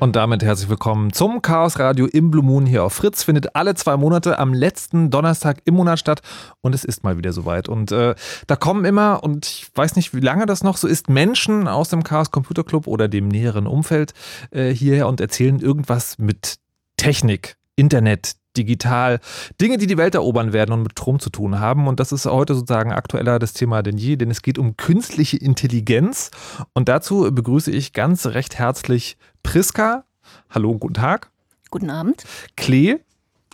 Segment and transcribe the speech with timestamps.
[0.00, 3.22] Und damit herzlich willkommen zum Chaos Radio im Blue Moon hier auf Fritz.
[3.22, 6.22] Findet alle zwei Monate am letzten Donnerstag im Monat statt
[6.62, 7.68] und es ist mal wieder soweit.
[7.68, 8.14] Und äh,
[8.46, 11.90] da kommen immer, und ich weiß nicht, wie lange das noch so ist, Menschen aus
[11.90, 14.14] dem Chaos Computer Club oder dem näheren Umfeld
[14.52, 16.56] äh, hierher und erzählen irgendwas mit
[16.96, 19.20] Technik, Internet, digital,
[19.60, 21.86] Dinge, die die Welt erobern werden und mit Strom zu tun haben.
[21.86, 25.36] Und das ist heute sozusagen aktueller das Thema denn je, denn es geht um künstliche
[25.36, 26.30] Intelligenz.
[26.72, 30.04] Und dazu begrüße ich ganz recht herzlich Priska.
[30.50, 31.30] Hallo und guten Tag.
[31.70, 32.24] Guten Abend.
[32.56, 32.98] Klee.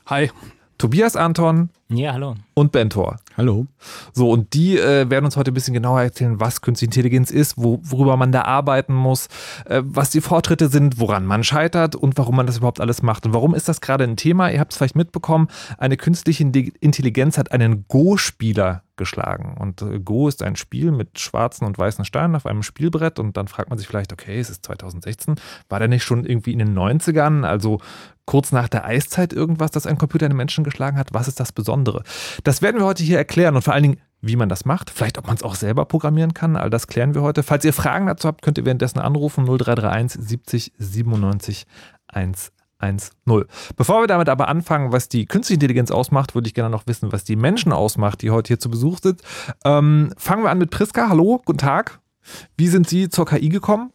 [0.07, 0.31] Hi.
[0.79, 1.71] Tobias Anton.
[1.89, 2.35] Ja, hallo.
[2.55, 3.17] Und Bentor.
[3.37, 3.67] Hallo.
[4.13, 7.55] So, und die äh, werden uns heute ein bisschen genauer erzählen, was Künstliche Intelligenz ist,
[7.57, 9.29] wo, worüber man da arbeiten muss,
[9.67, 13.25] äh, was die Fortschritte sind, woran man scheitert und warum man das überhaupt alles macht.
[13.25, 14.51] Und warum ist das gerade ein Thema?
[14.51, 19.57] Ihr habt es vielleicht mitbekommen, eine künstliche Intelligenz hat einen Go-Spieler geschlagen.
[19.59, 23.19] Und äh, Go ist ein Spiel mit schwarzen und weißen Steinen auf einem Spielbrett.
[23.19, 25.37] Und dann fragt man sich vielleicht, okay, es ist 2016,
[25.69, 27.79] war der nicht schon irgendwie in den 90ern, also
[28.27, 31.15] kurz nach der Eiszeit irgendwas, das ein Computer einen Menschen geschlagen hat?
[31.15, 32.03] Was ist das Besondere?
[32.45, 35.19] Das werden wir heute hier erklären und vor allen Dingen, wie man das macht, vielleicht
[35.19, 37.43] ob man es auch selber programmieren kann, all das klären wir heute.
[37.43, 41.67] Falls ihr Fragen dazu habt, könnt ihr währenddessen anrufen 0331 70 97
[42.09, 42.53] 110.
[43.77, 47.13] Bevor wir damit aber anfangen, was die künstliche Intelligenz ausmacht, würde ich gerne noch wissen,
[47.13, 49.23] was die Menschen ausmacht, die heute hier zu Besuch sind.
[49.65, 51.09] Ähm, fangen wir an mit Priska.
[51.09, 52.01] Hallo, guten Tag.
[52.57, 53.93] Wie sind Sie zur KI gekommen?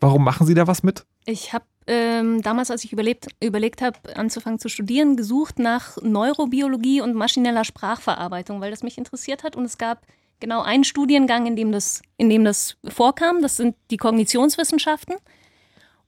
[0.00, 1.06] Warum machen Sie da was mit?
[1.24, 7.00] Ich habe ähm, damals, als ich überlebt, überlegt habe, anzufangen zu studieren, gesucht nach Neurobiologie
[7.00, 9.56] und maschineller Sprachverarbeitung, weil das mich interessiert hat.
[9.56, 10.06] Und es gab
[10.38, 13.42] genau einen Studiengang, in dem das, in dem das vorkam.
[13.42, 15.16] Das sind die Kognitionswissenschaften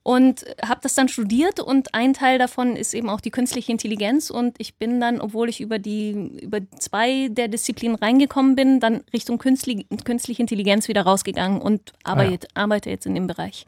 [0.03, 4.31] und habe das dann studiert und ein Teil davon ist eben auch die künstliche Intelligenz
[4.31, 9.03] und ich bin dann, obwohl ich über die über zwei der Disziplinen reingekommen bin, dann
[9.13, 12.63] Richtung künstliche, künstliche Intelligenz wieder rausgegangen und arbeite, ah ja.
[12.65, 13.67] arbeite jetzt in dem Bereich.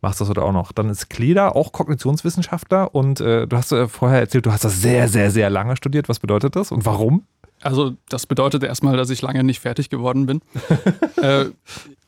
[0.00, 0.72] Machst das heute auch noch?
[0.72, 4.80] Dann ist Kleda auch Kognitionswissenschaftler und äh, du hast äh, vorher erzählt, du hast das
[4.80, 6.08] sehr, sehr, sehr lange studiert.
[6.08, 7.26] Was bedeutet das und warum?
[7.62, 10.42] Also das bedeutet erstmal, dass ich lange nicht fertig geworden bin.
[11.22, 11.46] äh,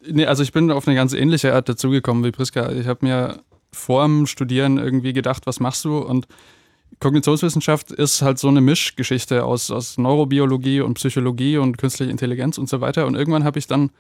[0.05, 2.71] nee, also ich bin auf eine ganz ähnliche Art dazugekommen wie Priska.
[2.73, 3.41] Ich habe mir
[3.73, 5.99] vorm Studieren irgendwie gedacht, was machst du?
[5.99, 6.27] Und
[7.01, 12.69] Kognitionswissenschaft ist halt so eine Mischgeschichte aus, aus Neurobiologie und Psychologie und künstlicher Intelligenz und
[12.69, 13.07] so weiter.
[13.07, 13.91] Und irgendwann habe ich dann,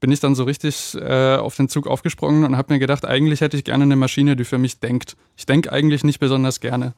[0.00, 3.40] bin ich dann so richtig äh, auf den Zug aufgesprungen und habe mir gedacht, eigentlich
[3.40, 5.16] hätte ich gerne eine Maschine, die für mich denkt.
[5.36, 6.94] Ich denke eigentlich nicht besonders gerne.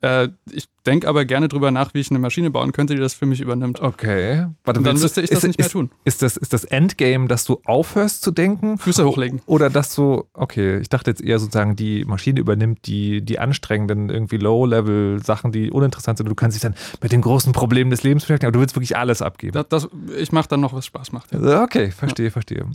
[0.00, 3.12] Äh, ich denke aber gerne drüber nach, wie ich eine Maschine bauen könnte, die das
[3.12, 3.80] für mich übernimmt.
[3.80, 4.46] Okay.
[4.64, 5.90] Warte, dann müsste ich das ist, nicht mehr ist, tun.
[6.04, 8.78] Ist das, ist das Endgame, dass du aufhörst zu denken?
[8.78, 9.42] Füße hochlegen.
[9.46, 14.08] Oder dass du, okay, ich dachte jetzt eher sozusagen, die Maschine übernimmt die, die anstrengenden,
[14.08, 16.28] irgendwie Low-Level-Sachen, die uninteressant sind.
[16.28, 18.96] Du kannst dich dann mit den großen Problemen des Lebens beschäftigen, aber du willst wirklich
[18.96, 19.52] alles abgeben.
[19.52, 19.88] Das, das,
[20.18, 21.32] ich mache dann noch, was Spaß macht.
[21.32, 21.62] Ja.
[21.62, 22.30] Okay, verstehe, ja.
[22.30, 22.66] verstehe.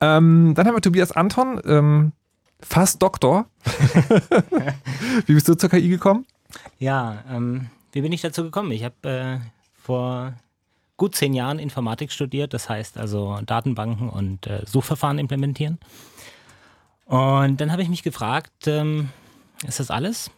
[0.00, 2.12] Ähm, dann haben wir Tobias Anton, ähm,
[2.60, 3.46] fast Doktor.
[5.26, 6.26] wie bist du zur KI gekommen?
[6.78, 8.70] Ja, ähm, wie bin ich dazu gekommen?
[8.70, 9.38] Ich habe äh,
[9.82, 10.34] vor
[10.96, 15.78] gut zehn Jahren Informatik studiert, das heißt also Datenbanken und äh, Suchverfahren implementieren.
[17.06, 19.08] Und dann habe ich mich gefragt, ähm,
[19.66, 20.30] ist das alles?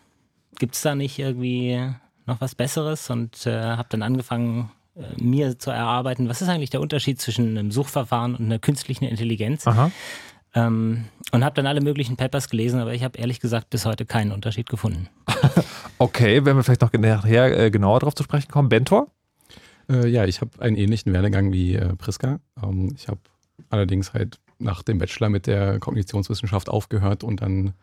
[0.59, 1.93] Gibt es da nicht irgendwie
[2.27, 3.11] noch was Besseres?
[3.11, 7.59] Und äh, habe dann angefangen, äh, mir zu erarbeiten, was ist eigentlich der Unterschied zwischen
[7.59, 9.67] einem Suchverfahren und einer künstlichen Intelligenz?
[10.55, 14.05] Ähm, und habe dann alle möglichen Papers gelesen, aber ich habe ehrlich gesagt bis heute
[14.05, 15.09] keinen Unterschied gefunden.
[15.99, 18.69] okay, wenn wir vielleicht noch nachher äh, genauer darauf zu sprechen kommen.
[18.69, 19.09] Bentor?
[19.89, 22.41] Äh, ja, ich habe einen ähnlichen Werdegang wie äh, Priska.
[22.63, 23.21] Ähm, ich habe
[23.69, 27.75] allerdings halt nach dem Bachelor mit der Kognitionswissenschaft aufgehört und dann,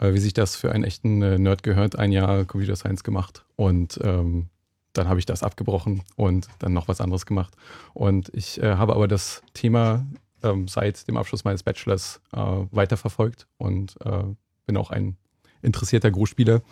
[0.00, 3.44] äh, wie sich das für einen echten äh, Nerd gehört, ein Jahr Computer Science gemacht.
[3.56, 4.48] Und ähm,
[4.92, 7.54] dann habe ich das abgebrochen und dann noch was anderes gemacht.
[7.94, 10.06] Und ich äh, habe aber das Thema
[10.42, 12.38] ähm, seit dem Abschluss meines Bachelors äh,
[12.70, 14.24] weiterverfolgt und äh,
[14.66, 15.16] bin auch ein
[15.62, 16.62] interessierter Großspieler.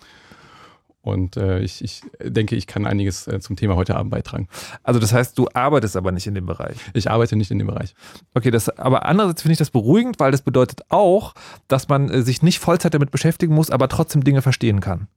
[1.02, 4.48] Und äh, ich, ich, denke, ich kann einiges äh, zum Thema heute Abend beitragen.
[4.82, 6.76] Also das heißt, du arbeitest aber nicht in dem Bereich.
[6.92, 7.94] Ich arbeite nicht in dem Bereich.
[8.34, 11.34] Okay, das, aber andererseits finde ich das beruhigend, weil das bedeutet auch,
[11.68, 15.08] dass man äh, sich nicht Vollzeit damit beschäftigen muss, aber trotzdem Dinge verstehen kann.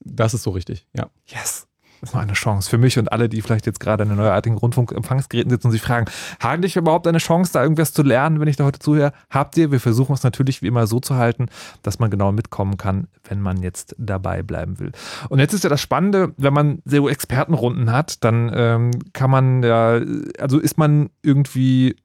[0.00, 1.10] Das ist so richtig, ja.
[1.26, 1.66] Yes.
[2.00, 4.16] Das ist mal eine Chance für mich und alle, die vielleicht jetzt gerade an den
[4.16, 6.06] neuartigen Rundfunkempfangsgeräten sitzen und sich fragen,
[6.40, 9.12] habe ich überhaupt eine Chance, da irgendwas zu lernen, wenn ich da heute zuhöre?
[9.28, 9.70] Habt ihr?
[9.70, 11.46] Wir versuchen es natürlich wie immer so zu halten,
[11.82, 14.92] dass man genau mitkommen kann, wenn man jetzt dabei bleiben will.
[15.28, 19.62] Und jetzt ist ja das Spannende, wenn man so Expertenrunden hat, dann ähm, kann man
[19.62, 20.00] ja,
[20.38, 21.96] also ist man irgendwie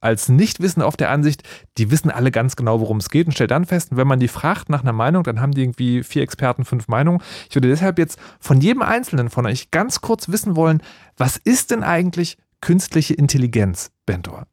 [0.00, 1.42] als Nichtwissen auf der Ansicht,
[1.78, 4.28] die wissen alle ganz genau, worum es geht und stellt dann fest, wenn man die
[4.28, 7.22] fragt nach einer Meinung, dann haben die irgendwie vier Experten, fünf Meinungen.
[7.48, 10.82] Ich würde deshalb jetzt von jedem Einzelnen von euch ganz kurz wissen wollen,
[11.16, 14.46] was ist denn eigentlich künstliche Intelligenz, Bentor?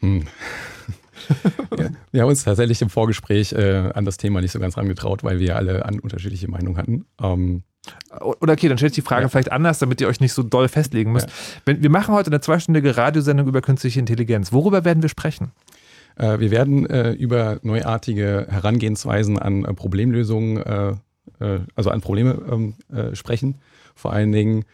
[0.00, 0.26] Hm.
[1.78, 5.24] ja, wir haben uns tatsächlich im Vorgespräch äh, an das Thema nicht so ganz rangetraut,
[5.24, 7.06] weil wir alle an unterschiedliche Meinungen hatten.
[7.20, 7.62] Ähm,
[8.40, 9.28] oder okay, dann stelle ich die Frage ja.
[9.28, 11.28] vielleicht anders, damit ihr euch nicht so doll festlegen müsst.
[11.66, 11.74] Ja.
[11.80, 14.52] wir machen heute eine zweistündige Radiosendung über künstliche Intelligenz.
[14.52, 15.52] Worüber werden wir sprechen?
[16.16, 20.94] Äh, wir werden äh, über neuartige Herangehensweisen an äh, Problemlösungen, äh,
[21.74, 23.58] also an Probleme ähm, äh, sprechen.
[23.94, 24.64] Vor allen Dingen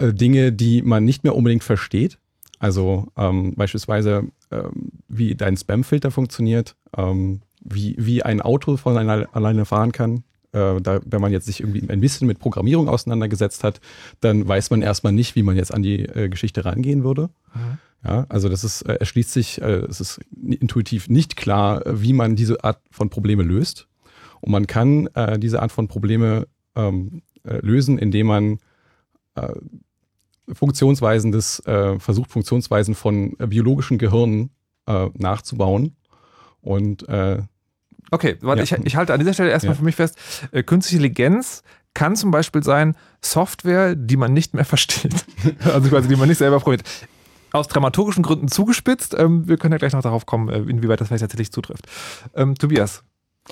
[0.00, 2.18] Dinge, die man nicht mehr unbedingt versteht.
[2.60, 9.64] Also ähm, beispielsweise, ähm, wie dein Spamfilter funktioniert, ähm, wie, wie ein Auto von alleine
[9.64, 10.22] fahren kann,
[10.58, 13.80] äh, da, wenn man jetzt sich irgendwie ein bisschen mit Programmierung auseinandergesetzt hat,
[14.20, 17.30] dann weiß man erstmal nicht, wie man jetzt an die äh, Geschichte rangehen würde.
[17.54, 17.78] Mhm.
[18.04, 22.36] Ja, also das ist, äh, erschließt sich, äh, es ist intuitiv nicht klar, wie man
[22.36, 23.88] diese Art von Probleme löst.
[24.40, 26.46] Und man kann äh, diese Art von Probleme
[26.76, 28.58] ähm, äh, lösen, indem man
[30.52, 34.50] Funktionsweisen des, versucht, Funktionsweisen von biologischen Gehirnen
[34.84, 35.94] nachzubauen
[36.60, 37.06] und
[38.10, 38.78] Okay, warte, ja.
[38.78, 39.78] ich, ich, halte an dieser Stelle erstmal ja.
[39.78, 40.18] für mich fest,
[40.52, 41.62] äh, künstliche Intelligenz
[41.94, 45.24] kann zum Beispiel sein Software, die man nicht mehr versteht.
[45.64, 46.82] also quasi, die man nicht selber probiert.
[47.52, 49.14] Aus dramaturgischen Gründen zugespitzt.
[49.18, 51.86] Ähm, wir können ja gleich noch darauf kommen, äh, inwieweit das vielleicht tatsächlich zutrifft.
[52.34, 53.02] Ähm, Tobias,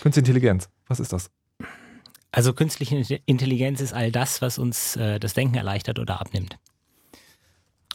[0.01, 1.31] Künstliche Intelligenz, was ist das?
[2.31, 6.59] Also künstliche Intelligenz ist all das, was uns äh, das Denken erleichtert oder abnimmt.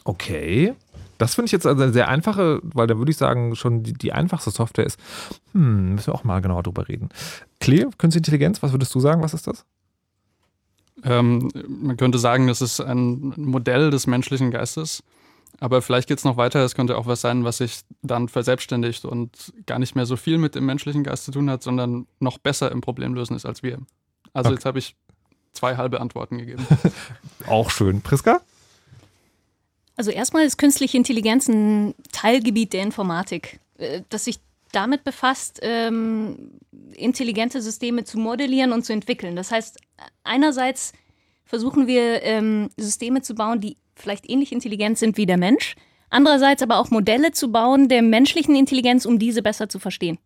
[0.04, 0.74] Okay.
[1.18, 3.92] Das finde ich jetzt also eine sehr einfache, weil da würde ich sagen, schon die,
[3.92, 4.98] die, einfachste Software ist.
[5.52, 7.10] Hm, müssen wir auch mal genauer drüber reden.
[7.60, 9.22] Klee, Künstliche Intelligenz, was würdest du sagen?
[9.22, 9.64] Was ist das?
[11.04, 15.02] Ähm, man könnte sagen, das ist ein Modell des menschlichen Geistes.
[15.60, 16.64] Aber vielleicht geht es noch weiter.
[16.64, 20.38] Es könnte auch was sein, was sich dann verselbstständigt und gar nicht mehr so viel
[20.38, 23.78] mit dem menschlichen Geist zu tun hat, sondern noch besser im Problemlösen ist als wir.
[24.32, 24.54] Also okay.
[24.54, 24.96] jetzt habe ich
[25.52, 26.66] zwei halbe Antworten gegeben.
[27.46, 28.00] auch schön.
[28.00, 28.40] Priska?
[30.02, 34.40] Also erstmal ist künstliche Intelligenz ein Teilgebiet der Informatik, äh, das sich
[34.72, 36.58] damit befasst, ähm,
[36.96, 39.36] intelligente Systeme zu modellieren und zu entwickeln.
[39.36, 39.78] Das heißt,
[40.24, 40.92] einerseits
[41.44, 45.76] versuchen wir ähm, Systeme zu bauen, die vielleicht ähnlich intelligent sind wie der Mensch,
[46.10, 50.18] andererseits aber auch Modelle zu bauen der menschlichen Intelligenz, um diese besser zu verstehen.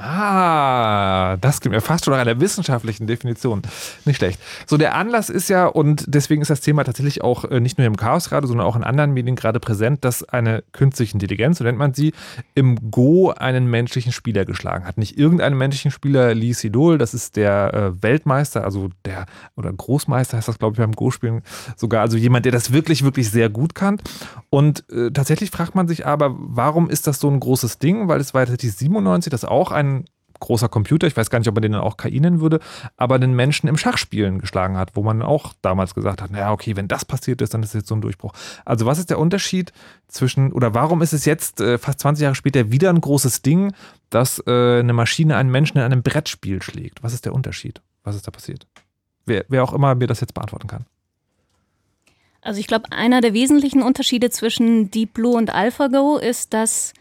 [0.00, 3.62] Ah, das klingt mir fast schon nach einer wissenschaftlichen Definition.
[4.04, 4.40] Nicht schlecht.
[4.64, 7.86] So, der Anlass ist ja, und deswegen ist das Thema tatsächlich auch äh, nicht nur
[7.86, 11.64] im Chaos gerade, sondern auch in anderen Medien gerade präsent, dass eine künstliche Intelligenz, so
[11.64, 12.12] nennt man sie,
[12.54, 14.98] im Go einen menschlichen Spieler geschlagen hat.
[14.98, 19.26] Nicht irgendeinen menschlichen Spieler, Lee Sedol, das ist der äh, Weltmeister, also der,
[19.56, 21.42] oder Großmeister heißt das, glaube ich, beim Go-Spielen
[21.76, 24.00] sogar, also jemand, der das wirklich, wirklich sehr gut kann.
[24.50, 28.08] Und äh, tatsächlich fragt man sich aber, warum ist das so ein großes Ding?
[28.08, 30.06] Weil es war tatsächlich 97, das auch ein
[30.40, 32.60] großer Computer, ich weiß gar nicht, ob man den dann auch KI nennen würde,
[32.96, 36.76] aber den Menschen im Schachspielen geschlagen hat, wo man auch damals gesagt hat, naja, okay,
[36.76, 38.32] wenn das passiert ist, dann ist jetzt so ein Durchbruch.
[38.64, 39.72] Also was ist der Unterschied
[40.06, 43.72] zwischen, oder warum ist es jetzt äh, fast 20 Jahre später wieder ein großes Ding,
[44.10, 47.02] dass äh, eine Maschine einen Menschen in einem Brettspiel schlägt?
[47.02, 47.82] Was ist der Unterschied?
[48.04, 48.66] Was ist da passiert?
[49.26, 50.86] Wer, wer auch immer mir das jetzt beantworten kann.
[52.40, 56.94] Also ich glaube, einer der wesentlichen Unterschiede zwischen Deep Blue und AlphaGo ist, dass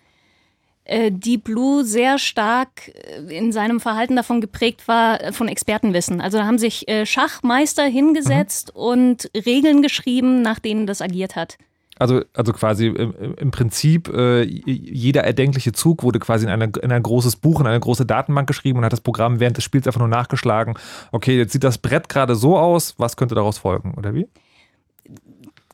[0.88, 6.22] äh, Deep Blue sehr stark äh, in seinem Verhalten davon geprägt war, äh, von Expertenwissen.
[6.22, 8.82] Also da haben sich Schachmeister hingesetzt mhm.
[8.82, 11.58] und Regeln geschrieben, nach denen das agiert hat.
[12.00, 16.91] Also, also quasi im, im Prinzip äh, jeder erdenkliche Zug wurde quasi in, eine, in
[16.91, 19.88] ein großes Buch, in eine große Datenbank geschrieben und hat das Programm während des Spiels
[19.88, 20.75] einfach nur nachgeschlagen.
[21.12, 24.27] Okay, jetzt sieht das Brett gerade so aus, was könnte daraus folgen, oder wie?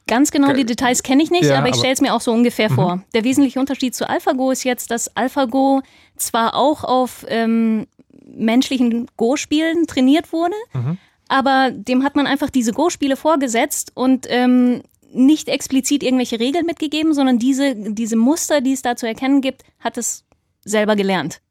[0.06, 2.32] Ganz genau die Details kenne ich nicht, ja, aber ich stelle es mir auch so
[2.34, 2.76] ungefähr mhm.
[2.76, 3.04] vor.
[3.14, 5.82] Der wesentliche Unterschied zu AlphaGo ist jetzt, dass AlphaGo
[6.18, 7.88] zwar auch auf ähm,
[8.26, 10.98] menschlichen Go-Spielen trainiert wurde, mhm.
[11.30, 14.82] aber dem hat man einfach diese Go-Spiele vorgesetzt und ähm,
[15.14, 19.64] nicht explizit irgendwelche Regeln mitgegeben, sondern diese, diese Muster, die es da zu erkennen gibt,
[19.80, 20.26] hat es
[20.66, 21.42] selber gelernt.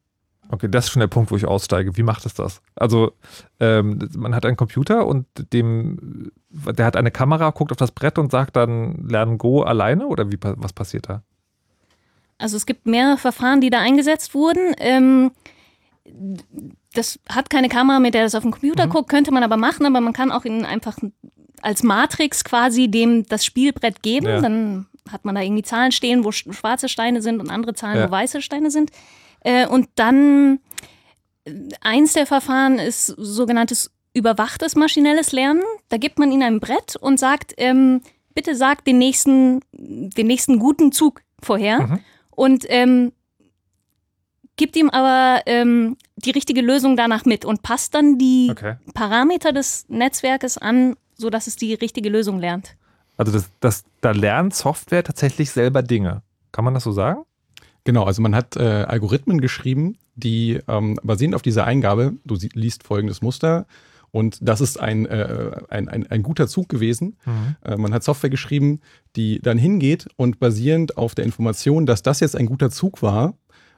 [0.53, 1.97] Okay, das ist schon der Punkt, wo ich aussteige.
[1.97, 2.61] Wie macht es das?
[2.75, 3.13] Also,
[3.59, 8.19] ähm, man hat einen Computer und dem, der hat eine Kamera, guckt auf das Brett
[8.19, 11.23] und sagt dann, lernen Go alleine oder wie, was passiert da?
[12.37, 14.75] Also es gibt mehrere Verfahren, die da eingesetzt wurden.
[14.77, 15.31] Ähm,
[16.93, 18.91] das hat keine Kamera, mit der das auf dem Computer mhm.
[18.91, 20.99] guckt, könnte man aber machen, aber man kann auch ihn einfach
[21.63, 24.27] als Matrix quasi dem das Spielbrett geben.
[24.27, 24.41] Ja.
[24.43, 28.07] Dann hat man da irgendwie Zahlen stehen, wo schwarze Steine sind und andere Zahlen, ja.
[28.07, 28.91] wo weiße Steine sind.
[29.45, 30.61] Äh, und dann
[31.81, 35.63] eins der Verfahren ist sogenanntes überwachtes maschinelles Lernen.
[35.89, 38.03] Da gibt man ihnen ein Brett und sagt, ähm,
[38.35, 41.87] bitte sag den nächsten, den nächsten guten Zug vorher.
[41.87, 42.01] Mhm.
[42.31, 43.13] Und ähm,
[44.57, 48.77] gibt ihm aber ähm, die richtige Lösung danach mit und passt dann die okay.
[48.95, 52.77] Parameter des Netzwerkes an, sodass es die richtige Lösung lernt.
[53.17, 56.23] Also das, das, da lernt Software tatsächlich selber Dinge.
[56.53, 57.25] Kann man das so sagen?
[57.85, 62.85] Genau, also man hat äh, Algorithmen geschrieben, die ähm, basierend auf dieser Eingabe, du liest
[62.85, 63.67] folgendes Muster
[64.13, 67.17] und das ist ein, äh, ein, ein, ein, guter Zug gewesen.
[67.25, 67.57] Mhm.
[67.65, 68.81] Äh, man hat Software geschrieben,
[69.17, 73.35] die dann hingeht und basierend auf der Information, dass das jetzt ein guter Zug war,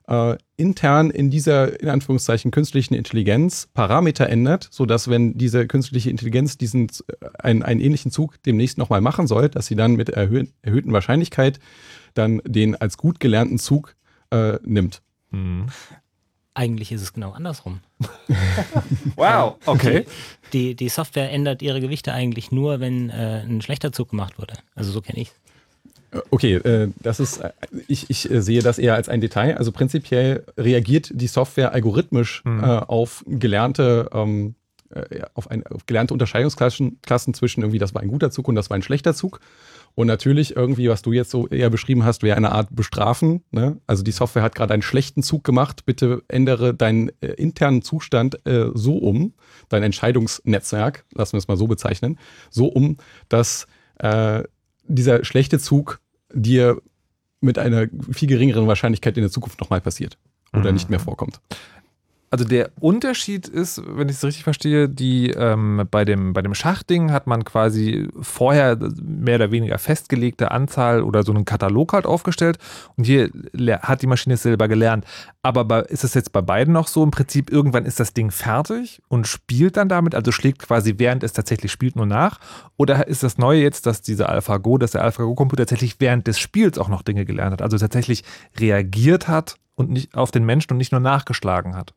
[0.08, 6.58] äh, intern in dieser, in Anführungszeichen, künstlichen Intelligenz Parameter ändert, sodass, wenn diese künstliche Intelligenz
[6.58, 10.44] diesen äh, einen, einen ähnlichen Zug demnächst nochmal machen soll, dass sie dann mit erhö
[10.62, 11.60] erhöhten Wahrscheinlichkeit
[12.14, 13.96] dann den als gut gelernten Zug
[14.30, 15.02] äh, nimmt.
[15.30, 15.66] Mhm.
[16.56, 17.80] Eigentlich ist es genau andersrum.
[19.16, 20.06] wow, okay.
[20.52, 24.54] Die, die Software ändert ihre Gewichte eigentlich nur, wenn äh, ein schlechter Zug gemacht wurde.
[24.76, 25.34] Also so kenne ich es.
[26.14, 27.50] Äh, okay, äh, das ist, äh,
[27.88, 29.56] ich, ich äh, sehe das eher als ein Detail.
[29.56, 32.62] Also prinzipiell reagiert die Software algorithmisch mhm.
[32.62, 34.54] äh, auf gelernte, ähm,
[35.34, 38.70] auf, ein, auf gelernte Unterscheidungsklassen Klassen zwischen irgendwie, das war ein guter Zug und das
[38.70, 39.40] war ein schlechter Zug.
[39.96, 43.44] Und natürlich irgendwie, was du jetzt so eher beschrieben hast, wäre eine Art Bestrafen.
[43.52, 43.80] Ne?
[43.86, 45.86] Also die Software hat gerade einen schlechten Zug gemacht.
[45.86, 49.34] Bitte ändere deinen äh, internen Zustand äh, so um,
[49.68, 52.18] dein Entscheidungsnetzwerk, lassen wir es mal so bezeichnen,
[52.50, 52.96] so um,
[53.28, 53.66] dass
[53.98, 54.42] äh,
[54.86, 56.00] dieser schlechte Zug
[56.32, 56.80] dir
[57.40, 60.18] mit einer viel geringeren Wahrscheinlichkeit in der Zukunft nochmal passiert
[60.52, 60.74] oder Mhm.
[60.74, 61.40] nicht mehr vorkommt.
[62.34, 66.52] Also der Unterschied ist, wenn ich es richtig verstehe, die ähm, bei dem bei dem
[66.52, 72.06] Schachding hat man quasi vorher mehr oder weniger festgelegte Anzahl oder so einen Katalog halt
[72.06, 72.58] aufgestellt
[72.96, 73.30] und hier
[73.82, 75.04] hat die Maschine es selber gelernt.
[75.42, 77.04] Aber bei, ist es jetzt bei beiden noch so?
[77.04, 81.22] Im Prinzip irgendwann ist das Ding fertig und spielt dann damit, also schlägt quasi während
[81.22, 82.40] es tatsächlich spielt nur nach?
[82.76, 86.78] Oder ist das Neue jetzt, dass diese AlphaGo, dass der AlphaGo-Computer tatsächlich während des Spiels
[86.78, 88.24] auch noch Dinge gelernt hat, also tatsächlich
[88.58, 91.94] reagiert hat und nicht auf den Menschen und nicht nur nachgeschlagen hat?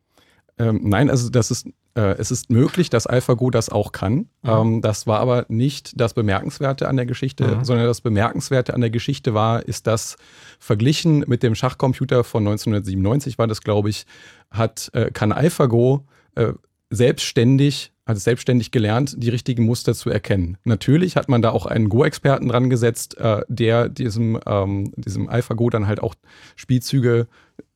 [0.58, 4.28] Ähm, nein, also das ist, äh, es ist möglich, dass AlphaGo das auch kann.
[4.44, 7.64] Ähm, das war aber nicht das Bemerkenswerte an der Geschichte, Mhm.
[7.64, 10.16] sondern das Bemerkenswerte an der Geschichte war, ist, dass
[10.58, 14.04] verglichen mit dem Schachcomputer von 1997 war das, glaube ich,
[14.50, 16.52] hat, äh, kann AlphaGo äh,
[16.90, 20.56] selbstständig, hat es selbstständig gelernt, die richtigen Muster zu erkennen.
[20.64, 25.68] Natürlich hat man da auch einen Go-Experten dran gesetzt, äh, der diesem, ähm, diesem AlphaGo
[25.68, 26.14] dann halt auch
[26.56, 27.28] Spielzüge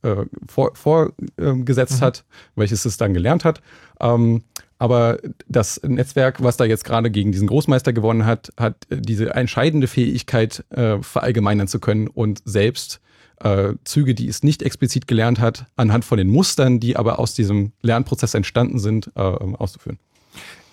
[0.03, 2.25] äh, vorgesetzt vor, ähm, gesetzt hat,
[2.57, 3.61] welches es dann gelernt hat.
[4.01, 4.43] Ähm,
[4.79, 9.35] aber das Netzwerk, was da jetzt gerade gegen diesen Großmeister gewonnen hat, hat äh, diese
[9.35, 13.01] entscheidende Fähigkeit, äh, verallgemeinern zu können und selbst
[13.41, 17.35] äh, Züge, die es nicht explizit gelernt hat, anhand von den Mustern, die aber aus
[17.35, 19.99] diesem Lernprozess entstanden sind, äh, auszuführen.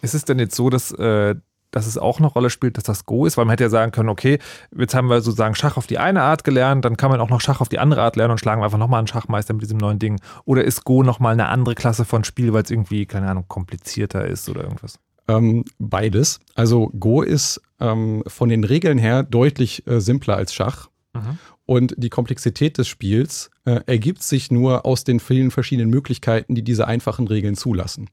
[0.02, 1.36] Ist es denn jetzt so, dass, äh,
[1.72, 3.38] dass es auch eine Rolle spielt, dass das Go ist?
[3.38, 4.40] Weil man hätte ja sagen können, okay,
[4.76, 7.42] jetzt haben wir sozusagen Schach auf die eine Art gelernt, dann kann man auch noch
[7.42, 9.78] Schach auf die andere Art lernen und schlagen wir einfach nochmal einen Schachmeister mit diesem
[9.78, 10.20] neuen Ding.
[10.46, 14.26] Oder ist Go nochmal eine andere Klasse von Spiel, weil es irgendwie, keine Ahnung, komplizierter
[14.26, 15.00] ist oder irgendwas?
[15.28, 16.40] Ähm, beides.
[16.56, 20.90] Also Go ist ähm, von den Regeln her deutlich äh, simpler als Schach.
[21.14, 21.38] Mhm.
[21.66, 26.64] Und die Komplexität des Spiels äh, ergibt sich nur aus den vielen verschiedenen Möglichkeiten, die
[26.64, 28.10] diese einfachen Regeln zulassen.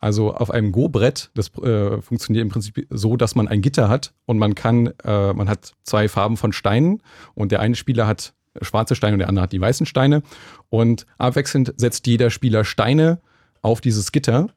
[0.00, 4.14] Also auf einem Go-Brett, das äh, funktioniert im Prinzip so, dass man ein Gitter hat
[4.26, 7.02] und man kann, äh, man hat zwei Farben von Steinen
[7.34, 10.22] und der eine Spieler hat schwarze Steine und der andere hat die weißen Steine.
[10.68, 13.20] Und abwechselnd setzt jeder Spieler Steine
[13.62, 14.48] auf dieses Gitter.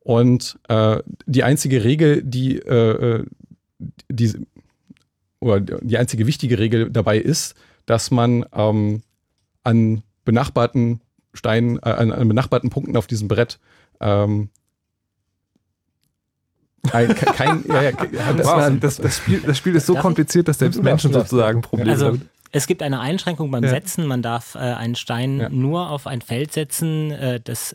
[0.00, 3.24] Und äh, die einzige Regel, die, äh, äh,
[4.08, 4.32] die,
[5.40, 7.54] oder die einzige wichtige Regel dabei ist,
[7.86, 9.02] dass man ähm,
[9.62, 11.00] an benachbarten
[11.34, 13.58] Steinen, äh, an, benachbarten Punkten auf diesem Brett
[14.00, 14.50] ähm,
[16.90, 17.92] ein, ke- kein, ja, ja,
[18.36, 21.60] das wow, das, das, Spiel, das Spiel ist so Darf kompliziert, dass selbst Menschen sozusagen
[21.62, 22.22] Probleme Also damit
[22.54, 23.70] es gibt eine Einschränkung beim Ja.
[23.70, 24.06] Setzen.
[24.06, 25.48] Man darf äh, einen Stein Ja.
[25.48, 27.74] nur auf ein Feld setzen, äh, das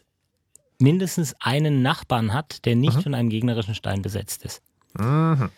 [0.79, 3.01] mindestens einen Nachbarn hat, der nicht Mhm.
[3.01, 4.61] von einem gegnerischen Stein besetzt ist.
[4.99, 5.49] Mhm.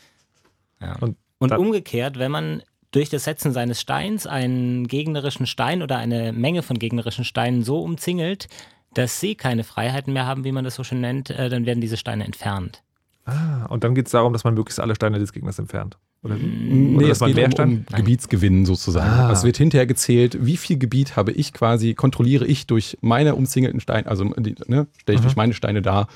[0.79, 0.95] Ja.
[1.01, 6.31] Und Und, umgekehrt, wenn man durch das Setzen seines Steins einen gegnerischen Stein oder eine
[6.31, 8.47] Menge von gegnerischen Steinen so umzingelt,
[8.93, 11.81] dass sie keine Freiheiten mehr haben, wie man das so schön nennt, äh, dann werden
[11.81, 12.81] diese Steine entfernt.
[13.29, 15.97] Ah, und dann geht es darum, dass man möglichst alle Steine des Gegners entfernt.
[16.21, 16.45] Oder wie?
[16.45, 19.09] Nee, Oder es geht um, um Gebietsgewinn sozusagen.
[19.09, 19.31] Ah.
[19.31, 23.79] Es wird hinterher gezählt, wie viel Gebiet habe ich quasi, kontrolliere ich durch meine umzingelten
[23.79, 25.23] Steine, also ne, stelle ich Mhm.
[25.23, 26.07] durch meine Steine dar.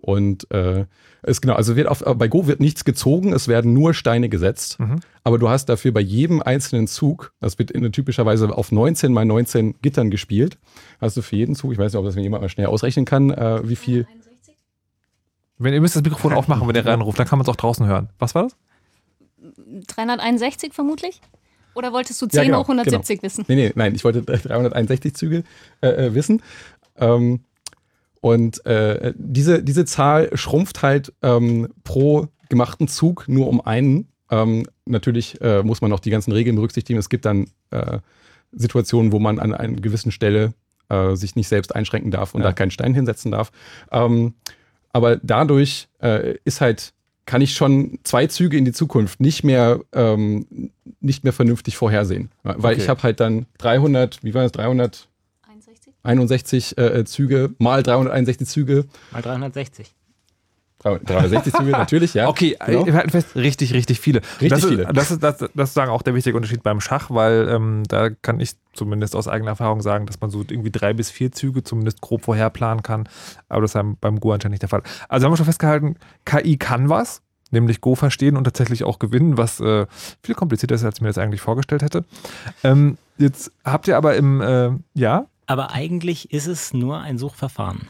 [0.00, 0.86] Und äh,
[1.22, 4.78] es genau, also wird auf, bei Go wird nichts gezogen, es werden nur Steine gesetzt.
[4.78, 5.00] Mhm.
[5.24, 9.24] Aber du hast dafür bei jedem einzelnen Zug, das wird in, typischerweise auf 19 mal
[9.24, 10.56] 19 Gittern gespielt,
[11.00, 13.04] hast du für jeden Zug, ich weiß nicht, ob das mir jemand mal schnell ausrechnen
[13.04, 14.06] kann, äh, wie viel.
[15.58, 17.86] Wenn ihr müsst das Mikrofon aufmachen, wenn ihr reinruft, dann kann man es auch draußen
[17.86, 18.08] hören.
[18.18, 18.56] Was war das?
[19.88, 21.20] 361 vermutlich?
[21.74, 23.44] Oder wolltest du 10 Ja, genau, hoch 170 wissen?
[23.48, 25.44] Nee, nee, nein, ich wollte 361 Züge
[25.80, 26.42] äh, äh, wissen.
[26.96, 27.40] Ähm,
[28.20, 34.08] und äh, diese, diese Zahl schrumpft halt ähm, pro gemachten Zug nur um einen.
[34.30, 36.98] Ähm, natürlich äh, muss man auch die ganzen Regeln berücksichtigen.
[36.98, 37.98] Es gibt dann äh,
[38.52, 40.54] Situationen, wo man an einer gewissen Stelle
[40.88, 42.48] äh, sich nicht selbst einschränken darf und Ja.
[42.48, 43.52] da keinen Stein hinsetzen darf.
[43.92, 44.34] Ähm,
[44.92, 46.92] aber dadurch äh, ist halt,
[47.26, 50.70] kann ich schon zwei Züge in die Zukunft nicht mehr, ähm,
[51.00, 52.30] nicht mehr vernünftig vorhersehen.
[52.42, 52.82] Weil Okay.
[52.82, 55.08] ich habe halt dann 300, wie war das, 61?
[56.02, 58.86] 361 äh, Züge mal 361 Züge.
[59.12, 59.94] Mal 360.
[60.82, 62.28] 360 Züge, natürlich, ja.
[62.28, 62.86] Okay, genau.
[62.86, 64.20] wir halten fest, richtig, richtig viele.
[64.20, 64.86] Richtig das ist, viele.
[64.86, 68.10] Das ist, das, das ist sozusagen auch der wichtige Unterschied beim Schach, weil ähm, da
[68.10, 71.64] kann ich zumindest aus eigener Erfahrung sagen, dass man so irgendwie drei bis vier Züge
[71.64, 73.08] zumindest grob vorherplanen kann.
[73.48, 74.82] Aber das ist beim, beim Go anscheinend nicht der Fall.
[75.08, 79.36] Also haben wir schon festgehalten, KI kann was, nämlich Go verstehen und tatsächlich auch gewinnen,
[79.36, 79.86] was äh,
[80.22, 82.04] viel komplizierter ist, als ich mir das eigentlich vorgestellt hätte.
[82.62, 87.88] Ähm, jetzt habt ihr aber im, äh, ja, Aber eigentlich ist es nur ein Suchverfahren.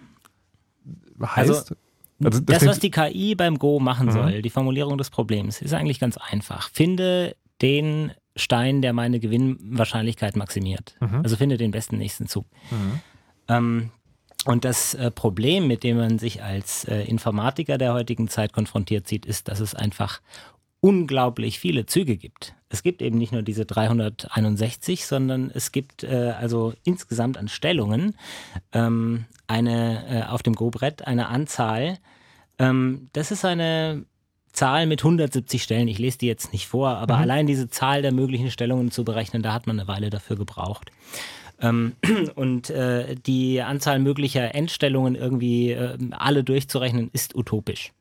[1.20, 1.74] heißt, Also
[2.18, 4.12] das, klingt- was die KI beim Go machen Mhm.
[4.12, 6.70] soll, die Formulierung des Problems, ist eigentlich ganz einfach.
[6.70, 10.94] Finde den Stein, der meine Gewinnwahrscheinlichkeit maximiert.
[11.00, 11.22] Mhm.
[11.22, 12.46] Also finde den besten nächsten Zug.
[13.48, 13.90] Ähm,
[14.44, 19.08] und das äh, Problem, mit dem man sich als äh, Informatiker der heutigen Zeit konfrontiert
[19.08, 20.20] sieht, ist, dass es einfach
[20.80, 22.54] unglaublich viele Züge gibt.
[22.68, 28.14] Es gibt eben nicht nur diese 361, sondern es gibt äh, also insgesamt an Stellungen
[28.72, 31.98] ähm, eine äh, auf dem Go-Brett eine Anzahl.
[32.58, 34.04] Ähm, das ist eine
[34.52, 35.88] Zahl mit 170 Stellen.
[35.88, 39.42] Ich lese die jetzt nicht vor, aber allein diese Zahl der möglichen Stellungen zu berechnen,
[39.42, 40.90] da hat man eine Weile dafür gebraucht.
[41.60, 41.94] Ähm,
[42.34, 47.92] und äh, die Anzahl möglicher Endstellungen irgendwie äh, alle durchzurechnen, ist utopisch.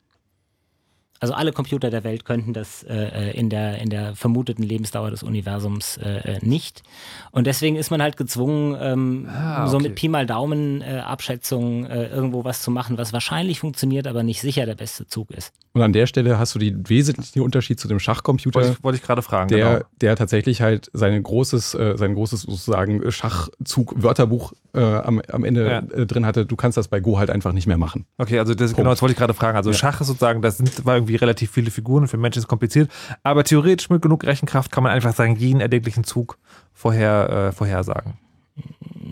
[1.20, 5.24] Also alle Computer der Welt könnten das äh, in, der, in der vermuteten Lebensdauer des
[5.24, 6.84] Universums äh, äh, nicht.
[7.32, 9.88] Und deswegen ist man halt gezwungen, ähm, Ah, so okay.
[9.90, 14.24] mit Pi mal Daumen äh, Abschätzungen äh, irgendwo was zu machen, was wahrscheinlich funktioniert, aber
[14.24, 15.54] nicht sicher der beste Zug ist.
[15.78, 18.56] Und an der Stelle hast du den wesentlichen Unterschied zu dem Schachcomputer.
[18.60, 19.48] Wollte ich, wollte ich gerade fragen.
[19.50, 19.86] der, genau.
[20.02, 25.80] der tatsächlich halt sein großes, äh, sein großes sozusagen Schachzug-Wörterbuch äh, am, am Ende Ja.
[25.80, 26.46] äh, drin hatte.
[26.46, 28.06] Du kannst das bei Go halt einfach nicht mehr machen.
[28.18, 29.58] Okay, also das, genau, das wollte ich gerade fragen.
[29.58, 29.78] Also Ja.
[29.78, 32.90] Schach ist sozusagen, das sind war irgendwie relativ viele Figuren, für Menschen ist es kompliziert,
[33.24, 36.38] aber theoretisch mit genug Rechenkraft kann man einfach sagen, jeden erdenklichen Zug
[36.74, 38.14] vorher, äh, vorhersagen.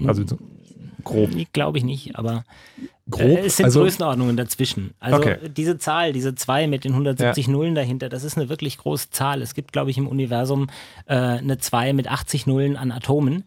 [0.07, 0.37] Also so
[1.05, 1.29] grob.
[1.53, 2.43] Glaube ich nicht, aber
[3.07, 3.21] Grob.
[3.21, 4.95] Äh, es sind also, Größenordnungen dazwischen.
[4.99, 5.37] Also Okay.
[5.55, 9.43] diese Zahl, diese 2 mit den 170 Nullen dahinter, das ist eine wirklich große Zahl.
[9.43, 10.67] Es gibt, glaube ich, im Universum
[11.05, 13.43] äh, eine 2 mit 80 Nullen an Atomen.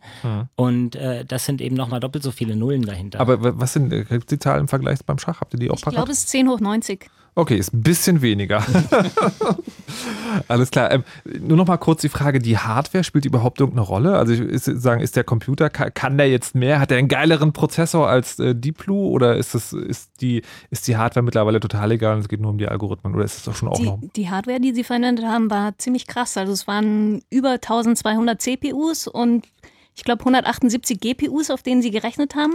[0.55, 3.19] Und äh, das sind eben nochmal doppelt so viele Nullen dahinter.
[3.21, 5.41] Aber wa- was sind äh, die Zahlen im Vergleich beim Schach?
[5.41, 7.11] Habt ihr die auch Ich glaube, es ist 10 hoch 90.
[7.39, 8.65] Okay, ist ein bisschen weniger.
[10.49, 10.91] Alles klar.
[10.91, 11.05] Ähm,
[11.41, 14.17] nur noch mal kurz die Frage, die Hardware spielt die überhaupt irgendeine Rolle?
[14.19, 16.81] Also ich ist, sagen, ist der Computer, kann, kann der jetzt mehr?
[16.81, 20.89] Hat er einen geileren Prozessor als äh, Deep Blue oder ist, das, ist, die, ist
[20.89, 23.45] die Hardware mittlerweile total egal und es geht nur um die Algorithmen oder ist es
[23.45, 24.01] doch schon auch noch?
[24.01, 26.37] Die, die Hardware, die sie verwendet haben, war ziemlich krass.
[26.37, 29.47] Also es waren über 1200 CPUs und
[29.95, 32.55] ich glaube 178 GPUs, auf denen sie gerechnet haben.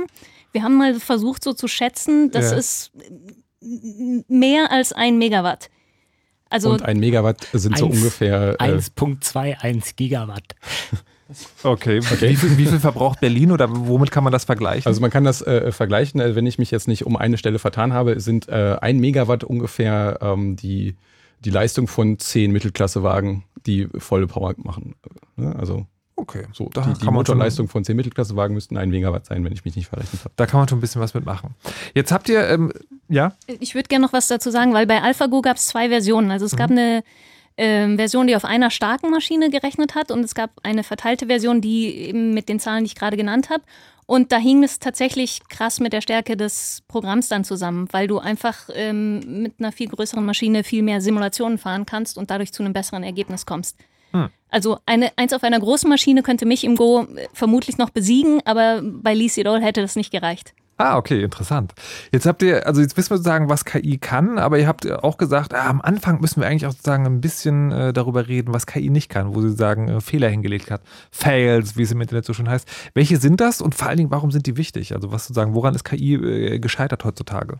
[0.51, 2.57] Wir haben mal versucht so zu schätzen, das Ja.
[2.57, 2.91] ist
[4.27, 5.69] mehr als ein Megawatt.
[6.49, 8.55] Also und ein Megawatt sind so Eins- ungefähr.
[8.59, 10.43] Äh, 1.21 Gigawatt.
[11.63, 11.99] Okay.
[12.01, 14.85] Wie, viel, wie viel verbraucht Berlin oder womit kann man das vergleichen?
[14.85, 17.57] also man kann das äh, vergleichen, äh, wenn ich mich jetzt nicht um eine Stelle
[17.57, 20.95] vertan habe, sind äh, ein Megawatt ungefähr ähm, die,
[21.39, 24.95] die Leistung von zehn Mittelklassewagen, die volle Power machen.
[25.57, 28.89] Also okay, so da die, die kann man schon- Motorleistung von zehn Mittelklassewagen müssten ein
[28.89, 30.33] Megawatt sein, wenn ich mich nicht verrechnet habe.
[30.35, 31.55] Da kann man schon ein bisschen was mitmachen.
[31.93, 32.71] Jetzt habt ihr, ähm,
[33.09, 33.33] ja?
[33.59, 36.31] Ich würde gerne noch was dazu sagen, weil bei AlphaGo gab es zwei Versionen.
[36.31, 37.03] Also es gab eine
[37.57, 41.61] ähm, Version, die auf einer starken Maschine gerechnet hat und es gab eine verteilte Version,
[41.61, 43.63] die eben mit den Zahlen, die ich gerade genannt habe.
[44.05, 48.19] Und da hing es tatsächlich krass mit der Stärke des Programms dann zusammen, weil du
[48.19, 52.63] einfach ähm, mit einer viel größeren Maschine viel mehr Simulationen fahren kannst und dadurch zu
[52.63, 53.77] einem besseren Ergebnis kommst.
[54.49, 58.39] Also eine, eins auf einer großen Maschine könnte mich im Go äh, vermutlich noch besiegen,
[58.45, 60.53] aber bei Lee Sedol hätte das nicht gereicht.
[60.77, 61.73] Ah, okay, interessant.
[62.11, 65.17] Jetzt habt ihr, also jetzt wissen wir sozusagen, was KI kann, aber ihr habt auch
[65.17, 68.65] gesagt, ah, am Anfang müssen wir eigentlich auch sozusagen ein bisschen äh, darüber reden, was
[68.65, 70.81] KI nicht kann, wo sie sagen, äh, Fehler hingelegt hat.
[71.11, 72.67] Fails, wie es im Internet so schön heißt.
[72.95, 74.93] Welche sind das und vor allen Dingen, warum sind die wichtig?
[74.93, 77.59] Also was sozusagen, woran ist KI äh, gescheitert heutzutage?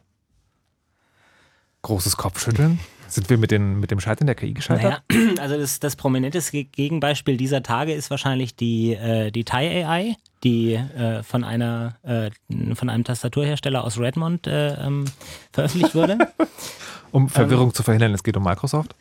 [1.84, 2.80] Großes Kopfschütteln.
[3.14, 5.04] Sind wir mit, den, mit dem Scheitern der KI gescheitert?
[5.12, 9.86] Naja, also das, das prominenteste Ge- Gegenbeispiel dieser Tage ist wahrscheinlich die, äh, die Thai
[9.86, 12.32] AI, die äh, von, einer, äh,
[12.76, 15.06] von einem Tastaturhersteller aus Redmond äh, ähm,
[15.52, 16.18] veröffentlicht wurde.
[17.12, 18.96] Um Verwirrung zu verhindern, es geht um Microsoft.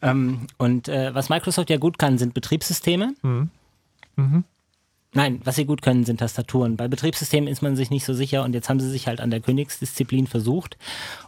[0.00, 3.12] ähm, und äh, was Microsoft ja gut kann, sind Betriebssysteme.
[5.14, 6.76] Nein, was sie gut können, sind Tastaturen.
[6.78, 9.30] Bei Betriebssystemen ist man sich nicht so sicher und jetzt haben sie sich halt an
[9.30, 10.78] der Königsdisziplin versucht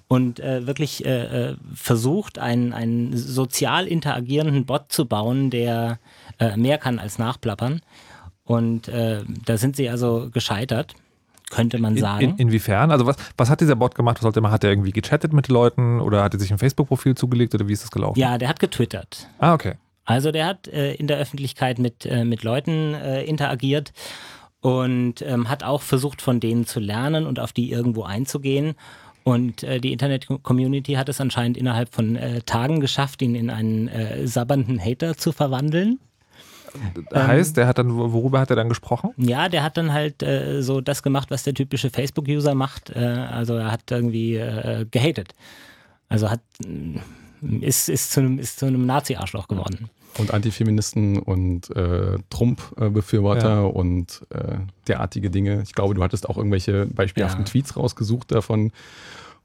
[0.08, 5.98] und äh, wirklich äh, äh, versucht, einen, einen sozial interagierenden Bot zu bauen, der
[6.38, 7.82] äh, mehr kann als nachplappern.
[8.44, 10.94] Und äh, da sind sie also gescheitert,
[11.50, 12.30] könnte man In, sagen.
[12.30, 12.90] in, inwiefern?
[12.90, 14.16] Also was, was hat dieser Bot gemacht?
[14.16, 14.52] Was sollte er machen?
[14.54, 17.72] Hat er irgendwie gechattet mit Leuten oder hat er sich ein Facebook-Profil zugelegt oder wie
[17.74, 18.18] ist das gelaufen?
[18.18, 19.28] ja, der hat getwittert.
[19.38, 19.74] Ah, okay.
[20.04, 23.92] Also der hat äh, in der Öffentlichkeit mit, äh, mit Leuten äh, interagiert
[24.60, 28.74] und ähm, hat auch versucht, von denen zu lernen und auf die irgendwo einzugehen.
[29.22, 33.88] Und äh, die Internet-Community hat es anscheinend innerhalb von äh, Tagen geschafft, ihn in einen
[33.88, 35.98] äh, sabbernden Hater zu verwandeln.
[37.14, 39.12] Heißt, der hat dann, worüber hat er dann gesprochen?
[39.16, 42.90] Ja, der hat dann halt äh, so das gemacht, was der typische Facebook-User macht.
[42.90, 45.34] Äh, also er hat irgendwie äh, gehatet.
[46.08, 46.40] Also hat
[47.60, 49.88] ist, ist zu einem, ist zu einem Nazi-Arschloch geworden.
[50.18, 53.60] Und Antifeministen und äh, Trump-Befürworter Ja.
[53.62, 55.62] und äh, derartige Dinge.
[55.64, 57.50] Ich glaube, du hattest auch irgendwelche beispielhaften Ja.
[57.50, 58.70] Tweets rausgesucht davon.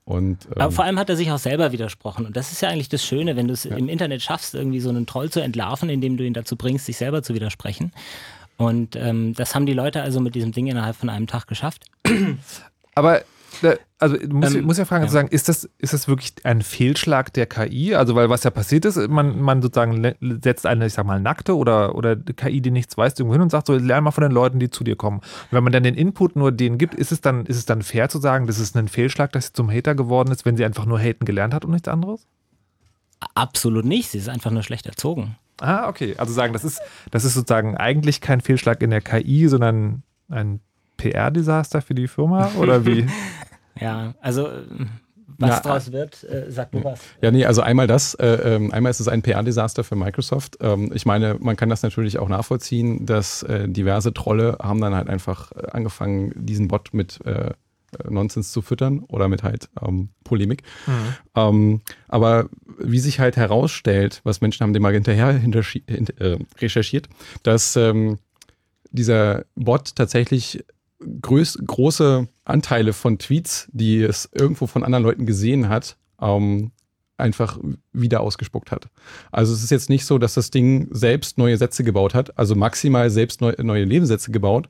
[0.05, 2.25] Und, ähm, Aber vor allem hat er sich auch selber widersprochen.
[2.25, 4.89] Und das ist ja eigentlich das Schöne, wenn du es im Internet schaffst, irgendwie so
[4.89, 7.91] einen Troll zu entlarven, indem du ihn dazu bringst, sich selber zu widersprechen.
[8.57, 11.85] Und ähm, das haben die Leute also mit diesem Ding innerhalb von einem Tag geschafft.
[12.95, 13.21] Aber
[13.97, 15.07] also muss, Ähm, muss ja fragen, ja.
[15.07, 17.95] sozusagen, ist das, ist das wirklich ein Fehlschlag der KI?
[17.95, 21.55] Also, weil was ja passiert ist, man, man sozusagen setzt eine, ich sag mal, nackte
[21.55, 24.31] oder, oder KI, die nichts weiß, irgendwo hin und sagt so, lern mal von den
[24.31, 25.19] Leuten, die zu dir kommen.
[25.19, 27.81] Und wenn man dann den Input nur denen gibt, ist es dann, ist es dann
[27.81, 30.65] fair zu sagen, das ist ein Fehlschlag, dass sie zum Hater geworden ist, wenn sie
[30.65, 32.25] einfach nur haten gelernt hat und nichts anderes?
[33.35, 34.09] Absolut nicht.
[34.09, 35.35] Sie ist einfach nur schlecht erzogen.
[35.59, 36.15] Ah, okay.
[36.17, 36.79] Also sagen, das ist,
[37.11, 40.61] das ist sozusagen eigentlich kein Fehlschlag in der KI, sondern ein
[40.99, 42.51] PR-Desaster für die Firma?
[42.59, 43.07] Oder wie?
[43.79, 44.61] Ja, also äh,
[45.37, 45.59] was Ja.
[45.61, 46.99] draus wird, äh, sag du was.
[47.21, 50.57] Ja, nee, also einmal das, äh, ähm, einmal ist es ein PR-Desaster für Microsoft.
[50.59, 54.93] Ähm, ich meine, man kann das natürlich auch nachvollziehen, dass äh, diverse Trolle haben dann
[54.95, 57.51] halt einfach äh, angefangen, diesen Bot mit äh,
[58.07, 60.61] Nonsens zu füttern oder mit halt ähm, Polemik.
[61.35, 66.37] Ähm, aber wie sich halt herausstellt, was Menschen haben dem mal hinterher hinterschi- hint- äh,
[66.59, 67.09] recherchiert,
[67.43, 68.19] dass ähm,
[68.91, 70.63] dieser Bot tatsächlich
[70.99, 76.71] größ große Anteile von Tweets, die es irgendwo von anderen Leuten gesehen hat, ähm,
[77.17, 77.59] einfach
[77.91, 78.87] wieder ausgespuckt hat.
[79.31, 82.55] Also es ist jetzt nicht so, dass das Ding selbst neue Sätze gebaut hat, also
[82.55, 84.69] maximal selbst neu, neue Lebenssätze gebaut,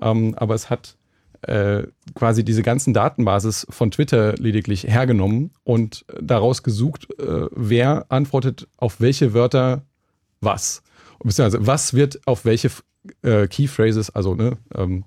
[0.00, 0.96] ähm, aber es hat
[1.42, 8.68] äh, quasi diese ganzen Datenbasis von Twitter lediglich hergenommen und daraus gesucht, äh, wer antwortet
[8.76, 9.82] auf welche Wörter
[10.40, 10.82] was.
[11.22, 12.70] Beziehungsweise was wird auf welche
[13.22, 15.04] äh, Keyphrases, also ne, ähm,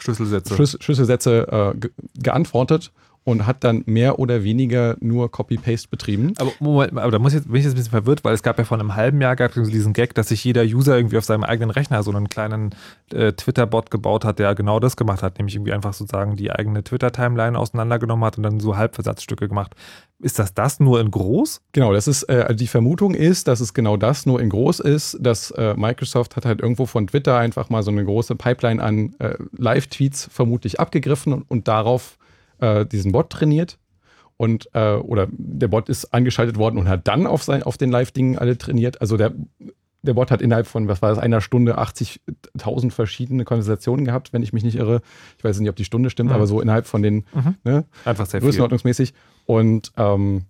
[0.00, 0.54] Schlüsselsätze.
[0.54, 2.92] Schlüs Schlüsselsätze äh, ge geantwortet
[3.24, 6.32] und hat dann mehr oder weniger nur Copy-Paste betrieben.
[6.38, 8.42] Aber Moment, aber da muss ich jetzt, bin ich jetzt ein bisschen verwirrt, weil es
[8.42, 11.18] gab ja vor einem halben Jahr gab es diesen Gag, dass sich jeder User irgendwie
[11.18, 12.74] auf seinem eigenen Rechner so einen kleinen
[13.12, 16.82] äh, Twitter-Bot gebaut hat, der genau das gemacht hat, nämlich irgendwie einfach sozusagen die eigene
[16.82, 19.74] Twitter-Timeline auseinandergenommen hat und dann so Halbversatzstücke gemacht.
[20.22, 21.62] Ist das das nur in groß?
[21.72, 25.16] Genau, das ist äh, die Vermutung ist, dass es genau das nur in groß ist,
[25.20, 29.14] dass äh, Microsoft hat halt irgendwo von Twitter einfach mal so eine große Pipeline an
[29.18, 32.18] äh, Live-Tweets vermutlich abgegriffen und, und darauf
[32.58, 33.78] äh, diesen Bot trainiert.
[34.36, 37.90] Und äh, oder der Bot ist angeschaltet worden und hat dann auf, sein, auf den
[37.90, 39.00] Live-Dingen alle trainiert.
[39.00, 39.32] Also der,
[40.02, 44.42] der Bot hat innerhalb von, was war das, einer Stunde 80.000 verschiedene Konversationen gehabt, wenn
[44.42, 45.02] ich mich nicht irre.
[45.38, 46.34] Ich weiß nicht, ob die Stunde stimmt, Mhm.
[46.36, 47.54] aber so innerhalb von den, Mhm.
[47.64, 48.48] ne, Einfach sehr viel.
[48.48, 49.12] größenordnungsmäßig.
[49.46, 50.44] Und ähm,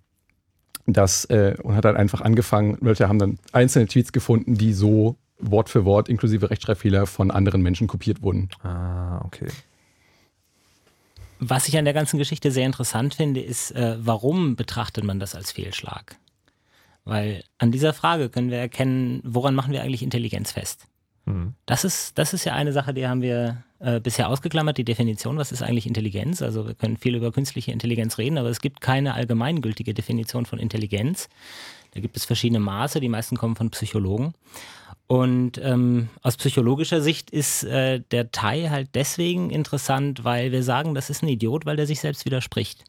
[0.87, 5.17] das äh, und hat dann einfach angefangen, Leute haben dann einzelne Tweets gefunden, die so
[5.39, 8.49] Wort für Wort inklusive Rechtschreibfehler von anderen Menschen kopiert wurden.
[8.63, 9.47] Ah, okay.
[11.39, 15.35] Was ich an der ganzen Geschichte sehr interessant finde, ist, äh, warum betrachtet man das
[15.35, 16.17] als Fehlschlag?
[17.11, 20.87] Weil an dieser Frage können wir erkennen, woran machen wir eigentlich Intelligenz fest?
[21.27, 21.55] Hm.
[21.67, 25.37] Das ist, das ist ja eine Sache, die haben wir äh, bisher ausgeklammert, die Definition,
[25.37, 26.41] was ist eigentlich Intelligenz?
[26.41, 30.61] Also wir können viel über künstliche Intelligenz reden, aber es gibt keine allgemeingültige Definition von
[30.61, 31.29] Intelligenz.
[31.95, 34.33] Da gibt es verschiedene Maße, die meisten kommen von Psychologen.
[35.09, 40.95] Und ähm, aus psychologischer Sicht ist äh, der Tai halt deswegen interessant, weil wir sagen,
[40.95, 42.85] das ist ein Idiot, weil der sich selbst widerspricht.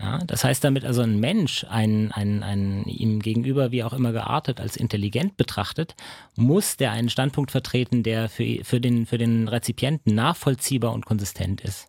[0.00, 4.12] Ja, das heißt damit also ein Mensch, ein, ein, ein ihm gegenüber wie auch immer
[4.12, 5.96] geartet als intelligent betrachtet,
[6.36, 11.60] muss der einen Standpunkt vertreten, der für, für, den, für den Rezipienten nachvollziehbar und konsistent
[11.62, 11.88] ist.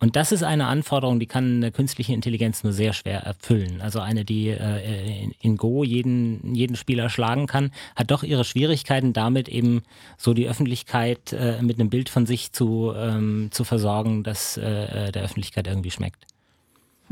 [0.00, 3.80] Und das ist eine Anforderung, die kann eine künstliche Intelligenz nur sehr schwer erfüllen.
[3.80, 9.12] Also eine, die äh, in- Go jeden, jeden Spieler schlagen kann, hat doch ihre Schwierigkeiten
[9.12, 9.82] damit eben
[10.18, 15.10] so die Öffentlichkeit äh, mit einem Bild von sich zu, ähm, zu versorgen, das äh,
[15.10, 16.26] der Öffentlichkeit irgendwie schmeckt.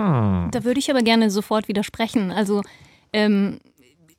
[0.03, 0.49] Hm.
[0.51, 2.31] Da würde ich aber gerne sofort widersprechen.
[2.31, 2.63] Also
[3.13, 3.61] ähm,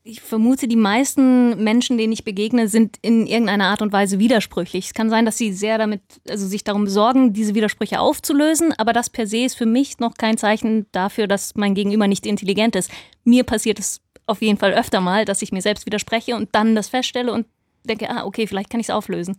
[0.03, 4.87] ich vermute, die meisten Menschen, denen ich begegne, sind in irgendeiner Art und Weise widersprüchlich.
[4.87, 8.91] Es kann sein, dass sie sehr damit, also sich darum besorgen, diese Widersprüche aufzulösen, aber
[8.91, 12.75] das per se ist für mich noch kein Zeichen dafür, dass mein Gegenüber nicht intelligent
[12.75, 12.91] ist.
[13.23, 16.75] Mir passiert es auf jeden Fall öfter mal, dass ich mir selbst widerspreche und dann
[16.75, 17.45] das feststelle und
[17.87, 19.37] denke, ah, okay, vielleicht kann ich es auflösen.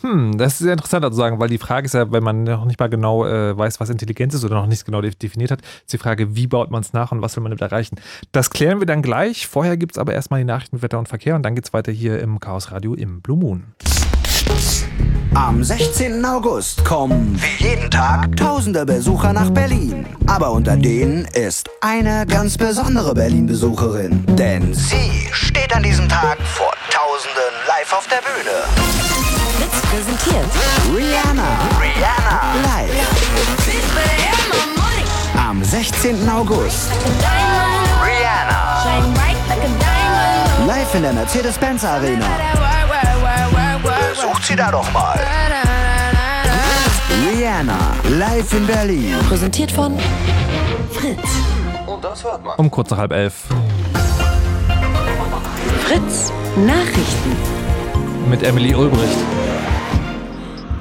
[0.00, 2.64] Hm, das ist sehr interessant zu sagen, weil die Frage ist ja, wenn man noch
[2.64, 5.60] nicht mal genau äh, weiß, was Intelligenz ist oder noch nicht genau de- definiert hat,
[5.60, 7.96] ist die Frage, wie baut man es nach und was will man damit erreichen.
[8.32, 9.46] Das klären wir dann gleich.
[9.46, 11.72] Vorher gibt es aber erstmal die Nachrichten mit Wetter und Verkehr und dann geht es
[11.72, 13.64] weiter hier im Chaos Radio im Blue Moon.
[15.34, 16.22] Am 16.
[16.24, 20.04] August kommen wie jeden Tag tausende Besucher nach Berlin.
[20.26, 24.24] Aber unter denen ist eine ganz besondere Berlin-Besucherin.
[24.36, 26.72] Denn sie steht an diesem Tag vor
[27.22, 28.64] Tausenden live auf der Bühne.
[29.56, 30.46] Fritz präsentiert
[30.92, 31.44] Rihanna.
[31.80, 32.40] Rihanna.
[32.64, 32.90] Live.
[35.36, 36.28] Am 16.
[36.28, 36.90] August.
[38.02, 38.84] Rihanna.
[40.66, 42.26] Live in der Mercedes-Benz Arena.
[44.10, 45.20] Besucht sie da doch mal.
[47.24, 49.14] Rihanna, live in Berlin.
[49.28, 49.96] Präsentiert von
[50.90, 51.20] Fritz.
[51.86, 52.56] Und das hört man.
[52.56, 53.44] Um kurz nach halb elf.
[55.92, 57.36] Fritz Nachrichten.
[58.30, 59.18] Mit Emily Ulbricht.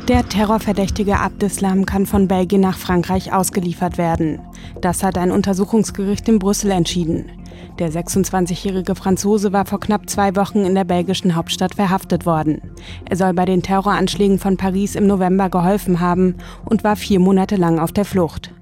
[0.07, 4.39] Der Terrorverdächtige Abdeslam kann von Belgien nach Frankreich ausgeliefert werden.
[4.79, 7.29] Das hat ein Untersuchungsgericht in Brüssel entschieden.
[7.77, 12.61] Der 26-jährige Franzose war vor knapp zwei Wochen in der belgischen Hauptstadt verhaftet worden.
[13.09, 17.57] Er soll bei den Terroranschlägen von Paris im November geholfen haben und war vier Monate
[17.57, 18.53] lang auf der Flucht.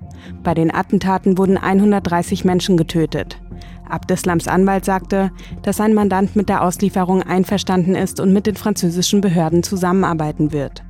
[0.42, 3.40] Bei den Attentaten wurden 130 Menschen getötet.
[3.90, 5.32] Abdeslams Anwalt sagte,
[5.64, 10.84] dass sein Mandant mit der Auslieferung einverstanden ist und mit den französischen Behörden zusammenarbeiten wird.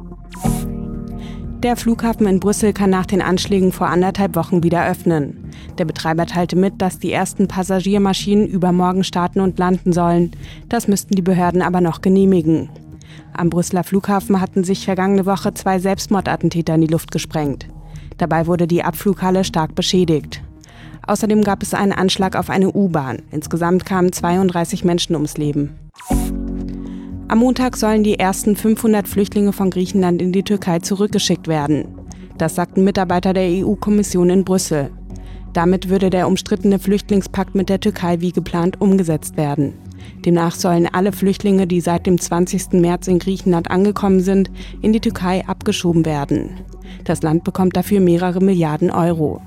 [1.63, 5.51] Der Flughafen in Brüssel kann nach den Anschlägen vor anderthalb Wochen wieder öffnen.
[5.77, 10.31] Der Betreiber teilte mit, dass die ersten Passagiermaschinen übermorgen starten und landen sollen.
[10.69, 12.69] Das müssten die Behörden aber noch genehmigen.
[13.33, 17.67] Am Brüsseler Flughafen hatten sich vergangene Woche zwei Selbstmordattentäter in die Luft gesprengt.
[18.17, 20.41] Dabei wurde die Abflughalle stark beschädigt.
[21.09, 23.23] Außerdem gab es einen Anschlag auf eine U-Bahn.
[23.31, 25.71] Insgesamt kamen 32 Menschen ums Leben.
[27.27, 31.87] Am Montag sollen die ersten 500 Flüchtlinge von Griechenland in die Türkei zurückgeschickt werden.
[32.37, 34.91] Das sagten Mitarbeiter der EU-Kommission in Brüssel.
[35.53, 39.73] Damit würde der umstrittene Flüchtlingspakt mit der Türkei wie geplant umgesetzt werden.
[40.23, 42.73] Demnach sollen alle Flüchtlinge, die seit dem 20.
[42.73, 44.51] März in Griechenland angekommen sind,
[44.83, 46.51] in die Türkei abgeschoben werden.
[47.03, 49.41] Das Land bekommt dafür mehrere Milliarden Euro.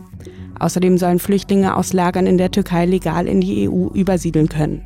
[0.62, 4.82] Außerdem sollen Flüchtlinge aus Lagern in der Türkei legal in die EU übersiedeln können.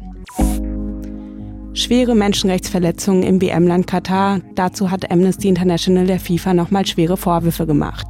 [1.74, 4.40] Schwere Menschenrechtsverletzungen im WM-Land Katar.
[4.54, 8.06] Dazu hat Amnesty International der FIFA nochmal schwere Vorwürfe gemacht.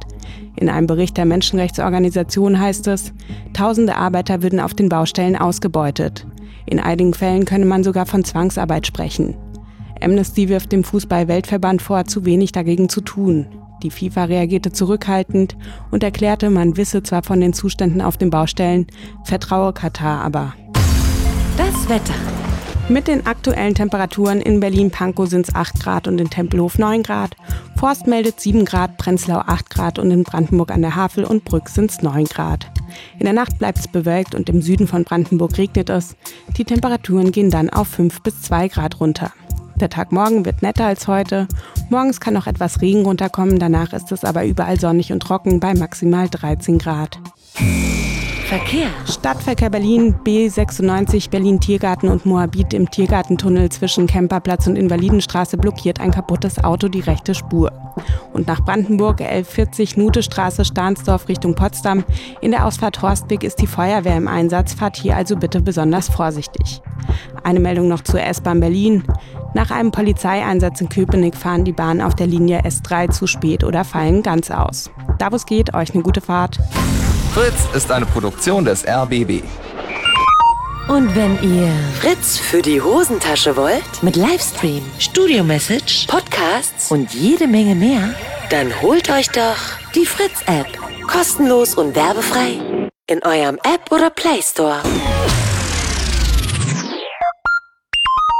[0.55, 3.11] In einem Bericht der Menschenrechtsorganisation heißt es,
[3.51, 6.25] tausende Arbeiter würden auf den Baustellen ausgebeutet.
[6.67, 9.35] In einigen Fällen könne man sogar von Zwangsarbeit sprechen.
[10.01, 13.47] Amnesty wirft dem Fußball-Weltverband vor, zu wenig dagegen zu tun.
[13.83, 15.55] Die FIFA reagierte zurückhaltend
[15.91, 18.87] und erklärte, man wisse zwar von den Zuständen auf den Baustellen,
[19.23, 20.53] vertraue Katar aber.
[21.57, 22.13] Das Wetter.
[22.89, 27.35] Mit den aktuellen Temperaturen in Berlin-Pankow sind es 8 Grad und in Tempelhof 9 Grad.
[27.75, 31.67] Forst meldet 7 Grad, Prenzlau 8 Grad und in Brandenburg an der Havel und Brück
[31.67, 32.71] sind es 9 Grad.
[33.19, 36.15] In der Nacht bleibt es bewölkt und im Süden von Brandenburg regnet es.
[36.57, 39.33] Die Temperaturen gehen dann auf 5 bis 2 Grad runter.
[39.79, 41.47] Der Tag morgen wird netter als heute.
[41.91, 45.75] Morgens kann noch etwas Regen runterkommen, danach ist es aber überall sonnig und trocken bei
[45.75, 47.19] maximal 13 Grad.
[48.47, 48.87] Verkehr.
[49.05, 56.11] Stadtverkehr Berlin, B96 Berlin Tiergarten und Moabit im Tiergartentunnel zwischen Kemperplatz und Invalidenstraße blockiert ein
[56.11, 57.73] kaputtes Auto die rechte Spur.
[58.31, 62.05] Und nach Brandenburg 1140 Nutestraße Stahnsdorf Richtung Potsdam.
[62.39, 66.81] In der Ausfahrt Horstweg ist die Feuerwehr im Einsatz, fahrt hier also bitte besonders vorsichtig.
[67.43, 69.03] Eine Meldung noch zur S-Bahn Berlin.
[69.55, 73.83] Nach einem Polizeieinsatz in Köpenick fahren die Bahnen auf der Linie S3 zu spät oder
[73.83, 74.89] fallen ganz aus.
[75.17, 76.59] Da wo es geht, euch eine gute Fahrt.
[77.37, 79.43] Fritz ist eine Produktion des RBB.
[80.87, 81.71] Und wenn ihr
[82.01, 88.15] Fritz für die Hosentasche wollt, mit Livestream, Studio-Message, Podcasts und jede Menge mehr,
[88.49, 89.55] dann holt euch doch
[89.93, 90.65] die Fritz-App.
[91.05, 94.81] Kostenlos und werbefrei in eurem App oder Play Store.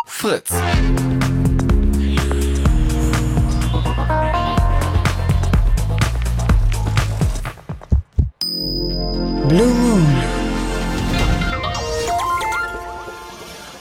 [0.07, 0.49] Fritz.
[9.47, 10.05] Blue Moon.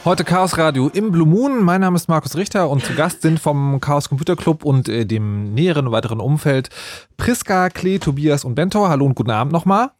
[0.05, 1.65] Heute Chaos Radio im Blue Moon.
[1.65, 5.05] Mein Name ist Markus Richter und zu Gast sind vom Chaos Computer Club und äh,
[5.07, 6.71] dem näheren und weiteren Umfeld
[7.17, 8.89] Priska, Klee, Tobias und Bento.
[8.89, 9.91] Hallo und guten Abend nochmal.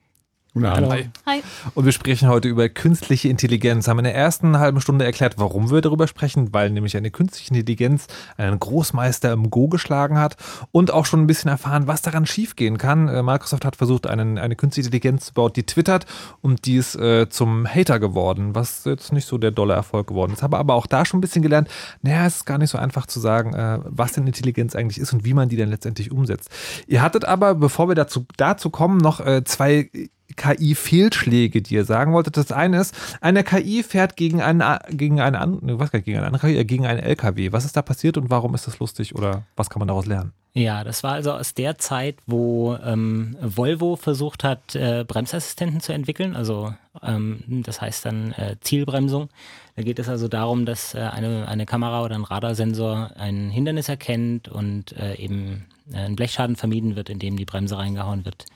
[0.57, 1.11] Guten Abend.
[1.27, 1.43] Hi.
[1.75, 3.89] Und wir sprechen heute über künstliche Intelligenz.
[3.89, 7.53] Haben in der ersten halben Stunde erklärt, warum wir darüber sprechen, weil nämlich eine künstliche
[7.53, 8.07] Intelligenz
[8.39, 10.37] einen Großmeister im Go geschlagen hat
[10.73, 13.07] und auch schon ein bisschen erfahren, was daran schiefgehen kann.
[13.07, 16.07] Äh, Microsoft hat versucht, einen, eine künstliche Intelligenz zu bauen, die twittert
[16.41, 20.33] und die ist äh, zum Hater geworden, was jetzt nicht so der dolle Erfolg geworden
[20.33, 20.43] ist.
[20.43, 21.69] Habe aber auch da schon ein bisschen gelernt,
[22.01, 25.13] naja, es ist gar nicht so einfach zu sagen, äh, was denn Intelligenz eigentlich ist
[25.13, 26.49] und wie man die denn letztendlich umsetzt.
[26.87, 29.91] Ihr hattet aber, bevor wir dazu, dazu kommen, noch äh, zwei
[30.37, 32.37] KI-Fehlschläge, die ihr sagen wolltet.
[32.37, 36.49] Das eine ist, eine KI fährt gegen einen, gegen eine, an- was, gegen eine andere,
[36.49, 37.53] KI, äh, gegen einen LKW.
[37.53, 40.33] Was ist da passiert und warum ist das lustig oder was kann man daraus lernen?
[40.55, 45.93] Ja, das war also aus der Zeit, wo ähm, Volvo versucht hat, äh, Bremsassistenten zu
[45.93, 46.73] entwickeln, also
[47.03, 49.29] ähm, das heißt dann äh, Zielbremsung.
[49.77, 53.91] Da geht es also darum, dass äh, eine, eine Kamera oder ein Radarsensor ein Hindernis
[53.91, 58.47] erkennt und äh, eben äh, ein Blechschaden vermieden wird, indem die Bremse reingehauen wird,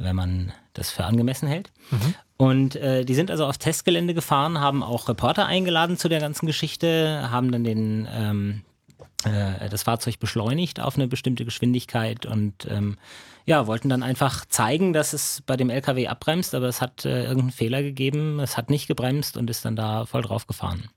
[0.00, 1.70] wenn man das für angemessen hält.
[2.36, 6.46] Und äh, die sind also aufs Testgelände gefahren, haben auch Reporter eingeladen zu der ganzen
[6.46, 8.62] Geschichte, haben dann den ähm,
[9.24, 12.96] äh, das Fahrzeug beschleunigt auf eine bestimmte Geschwindigkeit und ähm,
[13.44, 17.24] ja, wollten dann einfach zeigen, dass es bei dem LKW abbremst, aber es hat äh,
[17.24, 20.88] irgendeinen Fehler gegeben, es hat nicht gebremst und ist dann da voll drauf gefahren.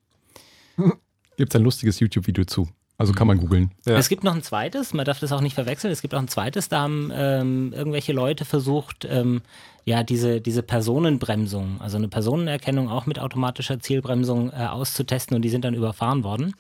[1.38, 2.70] Gibt es ein lustiges YouTube-Video zu.
[2.98, 3.72] Also kann man googeln.
[3.86, 3.98] Ja.
[3.98, 5.92] Es gibt noch ein zweites, man darf das auch nicht verwechseln.
[5.92, 9.42] Es gibt auch ein zweites, da haben ähm, irgendwelche Leute versucht, ähm,
[9.84, 15.50] ja, diese, diese Personenbremsung, also eine Personenerkennung auch mit automatischer Zielbremsung äh, auszutesten und die
[15.50, 16.54] sind dann überfahren worden.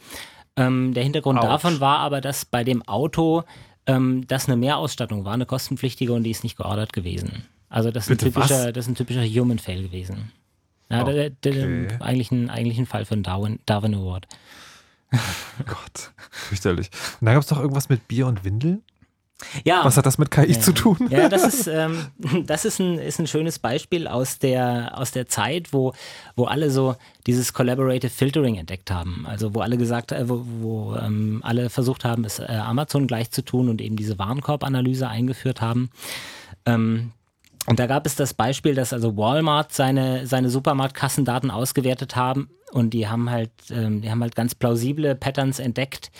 [0.56, 1.44] Ähm, der Hintergrund Ouch.
[1.44, 3.44] davon war aber, dass bei dem Auto
[3.86, 7.46] ähm, das eine Mehrausstattung war, eine kostenpflichtige und die ist nicht geordert gewesen.
[7.70, 10.32] Also das ist, ein typischer, das ist ein typischer Human Fail gewesen.
[10.90, 11.32] Ja, okay.
[11.42, 14.28] der, der, eigentlich, ein, eigentlich ein Fall für einen Darwin, Darwin Award.
[15.66, 16.89] Gott, fürchterlich.
[17.20, 18.84] Und da gab es doch irgendwas mit Bier und Windeln?
[19.64, 19.84] Ja.
[19.84, 20.59] Was hat das mit KI ja.
[20.59, 20.97] zu tun?
[21.09, 22.07] Ja, das ist, ähm,
[22.45, 25.93] das ist, ein, ist ein schönes Beispiel aus der, aus der Zeit, wo,
[26.36, 26.95] wo alle so
[27.28, 29.26] dieses Collaborative Filtering entdeckt haben.
[29.28, 33.32] Also wo alle gesagt, äh, wo, wo ähm, alle versucht haben, es äh, Amazon gleich
[33.32, 35.89] zu tun und eben diese Warenkorbanalyse eingeführt haben.
[36.66, 37.11] Ähm,
[37.66, 42.91] und da gab es das Beispiel, dass also Walmart seine, seine Supermarktkassendaten ausgewertet haben und
[42.91, 46.11] die haben halt, ähm, die haben halt ganz plausible Patterns entdeckt.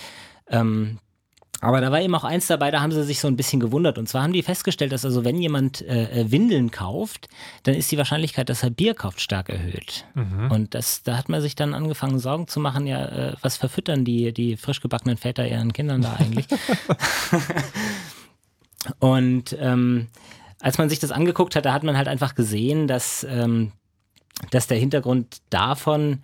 [0.48, 1.00] Ähm,
[1.60, 3.98] aber da war eben auch eins dabei, da haben sie sich so ein bisschen gewundert.
[3.98, 7.30] Und zwar haben die festgestellt, dass also wenn jemand äh, äh Windeln kauft,
[7.64, 10.06] dann ist die Wahrscheinlichkeit, dass er Bier kauft, stark erhöht.
[10.14, 10.52] Mhm.
[10.52, 14.04] Und das, da hat man sich dann angefangen, Sorgen zu machen, ja, äh, was verfüttern
[14.04, 16.48] die, die frisch gebackenen Väter ihren Kindern da eigentlich?
[19.00, 20.08] Und ähm,
[20.64, 23.74] als man sich das angeguckt hat, da hat man halt einfach gesehen, dass, ähm,
[24.50, 26.24] dass der Hintergrund davon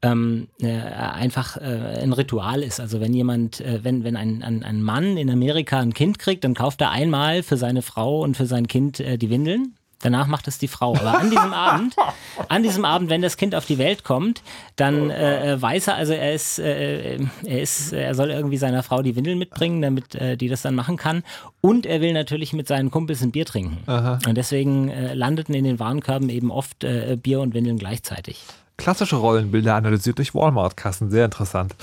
[0.00, 2.78] ähm, äh, einfach äh, ein Ritual ist.
[2.78, 6.44] Also wenn jemand, äh, wenn, wenn ein, ein, ein Mann in Amerika ein Kind kriegt,
[6.44, 9.74] dann kauft er einmal für seine Frau und für sein Kind äh, die Windeln.
[10.02, 10.96] Danach macht es die Frau.
[10.96, 11.96] Aber an diesem Abend,
[12.48, 14.42] an diesem Abend, wenn das Kind auf die Welt kommt,
[14.76, 18.82] dann äh, äh weiß er, also er ist, äh, er ist, er soll irgendwie seiner
[18.82, 21.22] Frau die Windeln mitbringen, damit äh, die das dann machen kann.
[21.60, 23.78] Und er will natürlich mit seinen Kumpels ein Bier trinken.
[23.86, 24.18] Aha.
[24.26, 28.40] Und deswegen äh, landeten in den Warenkörben eben oft äh, Bier und Windeln gleichzeitig
[28.80, 31.10] klassische Rollenbilder analysiert durch Walmart-Kassen.
[31.10, 31.76] Sehr interessant.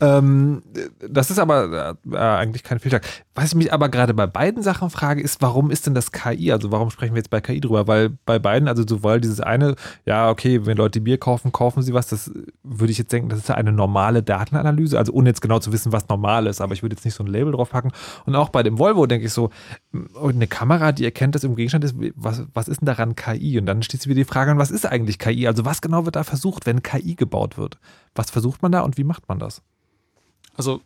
[0.00, 0.62] Ähm,
[1.08, 3.00] das ist aber äh, eigentlich kein Filter.
[3.34, 6.52] Was ich mich aber gerade bei beiden Sachen frage, ist, warum ist denn das KI?
[6.52, 7.86] Also warum sprechen wir jetzt bei KI drüber?
[7.86, 11.94] Weil bei beiden, also sowohl dieses eine, ja, okay, wenn Leute Bier kaufen, kaufen sie
[11.94, 12.32] was, das
[12.64, 15.92] würde ich jetzt denken, das ist eine normale Datenanalyse, also ohne jetzt genau zu wissen,
[15.92, 17.92] was normal ist, aber ich würde jetzt nicht so ein Label drauf packen.
[18.26, 19.50] Und auch bei dem Volvo denke ich so,
[20.14, 23.58] oh, eine Kamera, die erkennt, dass im Gegenstand ist, was, was ist denn daran KI?
[23.58, 25.46] Und dann steht wieder die Frage an, was ist eigentlich KI?
[25.46, 26.39] Also was genau wird da versucht?
[26.40, 27.78] Versucht, wenn KI gebaut wird?
[28.14, 29.62] Was versucht man da und wie macht man das?
[30.54, 30.80] Also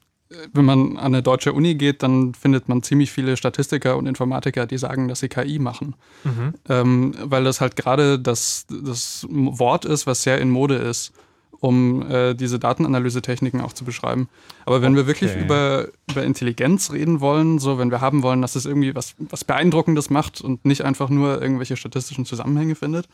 [0.52, 4.66] wenn man an eine deutsche Uni geht, dann findet man ziemlich viele Statistiker und Informatiker,
[4.66, 5.94] die sagen, dass sie KI machen.
[6.24, 6.54] Mhm.
[6.68, 11.12] Ähm, weil das halt gerade das, das Wort ist, was sehr in Mode ist,
[11.60, 14.28] um äh, diese Datenanalysetechniken auch zu beschreiben.
[14.66, 15.02] Aber wenn okay.
[15.02, 18.94] wir wirklich über, über Intelligenz reden wollen, so wenn wir haben wollen, dass es irgendwie
[18.94, 23.08] was, was Beeindruckendes macht und nicht einfach nur irgendwelche statistischen Zusammenhänge findet,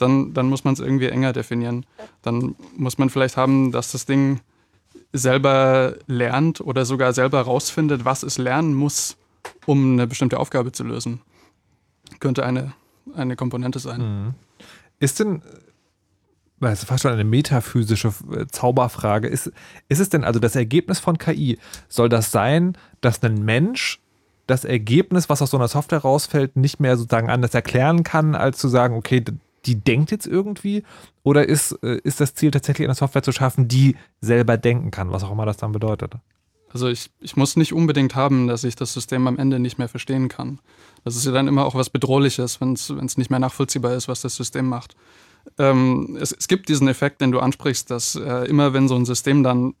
[0.00, 1.86] dann, dann muss man es irgendwie enger definieren.
[2.22, 4.40] Dann muss man vielleicht haben, dass das Ding
[5.12, 9.16] selber lernt oder sogar selber rausfindet, was es lernen muss,
[9.66, 11.20] um eine bestimmte Aufgabe zu lösen.
[12.20, 12.72] Könnte eine,
[13.14, 14.00] eine Komponente sein.
[14.00, 14.34] Mhm.
[14.98, 15.42] Ist denn,
[16.60, 19.52] das ist fast schon eine metaphysische äh, Zauberfrage, ist,
[19.88, 24.00] ist es denn also das Ergebnis von KI, soll das sein, dass ein Mensch
[24.46, 28.58] das Ergebnis, was aus so einer Software rausfällt, nicht mehr sozusagen anders erklären kann, als
[28.58, 29.24] zu sagen, okay,
[29.66, 30.82] die denkt jetzt irgendwie?
[31.22, 35.12] Oder ist, äh, ist das Ziel tatsächlich eine Software zu schaffen, die selber denken kann,
[35.12, 36.14] was auch immer das dann bedeutet?
[36.72, 39.88] Also ich, ich muss nicht unbedingt haben, dass ich das System am Ende nicht mehr
[39.88, 40.60] verstehen kann.
[41.04, 44.20] Das ist ja dann immer auch was Bedrohliches, wenn es nicht mehr nachvollziehbar ist, was
[44.20, 44.94] das System macht.
[45.58, 49.04] Ähm, es, es, gibt diesen Effekt, den du ansprichst, dass äh, immer wenn so ein
[49.04, 49.74] System dann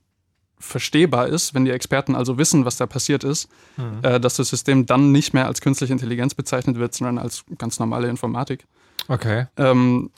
[0.58, 4.00] verstehbar ist, wenn die Experten also wissen, was da passiert ist, mhm.
[4.02, 7.78] äh, dass das System dann nicht mehr als künstliche Intelligenz bezeichnet wird, sondern als ganz
[7.78, 8.66] normale Informatik.
[9.10, 9.46] Okay.
[9.56, 10.10] Ähm,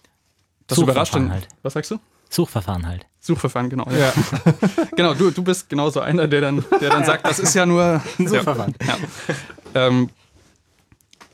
[0.66, 1.30] das überrascht ihn.
[1.30, 1.48] Halt.
[1.62, 1.98] Was sagst du?
[2.28, 3.06] Suchverfahren halt.
[3.20, 3.86] Suchverfahren, genau.
[3.90, 4.12] Ja.
[4.96, 8.02] genau, du, du bist genauso einer, der dann, der dann sagt, das ist ja nur
[8.18, 8.74] Suchverfahren.
[8.86, 8.96] Ja.
[9.74, 10.10] Ähm,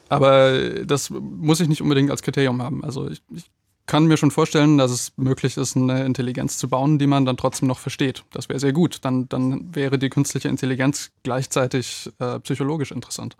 [0.08, 2.84] aber das muss ich nicht unbedingt als Kriterium haben.
[2.84, 3.44] Also ich, ich,
[3.86, 7.38] kann mir schon vorstellen, dass es möglich ist, eine Intelligenz zu bauen, die man dann
[7.38, 8.22] trotzdem noch versteht.
[8.32, 8.98] Das wäre sehr gut.
[9.00, 13.38] Dann, dann wäre die künstliche Intelligenz gleichzeitig äh, psychologisch interessant.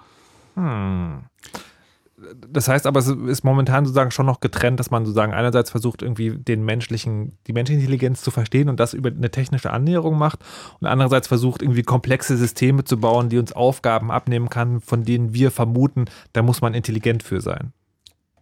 [0.55, 1.25] Hm
[2.49, 6.03] das heißt aber, es ist momentan sozusagen schon noch getrennt, dass man sozusagen einerseits versucht,
[6.03, 10.41] irgendwie den menschlichen, die menschliche Intelligenz zu verstehen und das über eine technische Annäherung macht
[10.81, 15.33] und andererseits versucht, irgendwie komplexe Systeme zu bauen, die uns Aufgaben abnehmen kann, von denen
[15.33, 17.73] wir vermuten, da muss man intelligent für sein.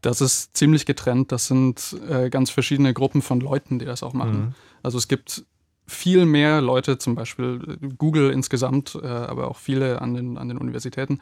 [0.00, 1.32] Das ist ziemlich getrennt.
[1.32, 4.38] Das sind äh, ganz verschiedene Gruppen von Leuten, die das auch machen.
[4.38, 4.54] Mhm.
[4.82, 5.44] Also es gibt
[5.86, 10.58] viel mehr Leute, zum Beispiel Google insgesamt, äh, aber auch viele an den, an den
[10.58, 11.20] Universitäten,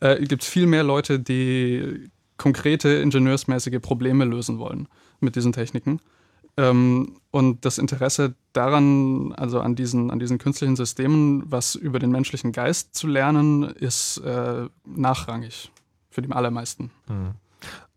[0.00, 4.88] äh, gibt es viel mehr Leute, die konkrete ingenieursmäßige Probleme lösen wollen
[5.20, 6.00] mit diesen Techniken.
[6.56, 12.10] Ähm, und das Interesse daran, also an diesen, an diesen künstlichen Systemen, was über den
[12.10, 15.70] menschlichen Geist zu lernen, ist äh, nachrangig
[16.10, 16.90] für die allermeisten.
[17.08, 17.32] Mhm.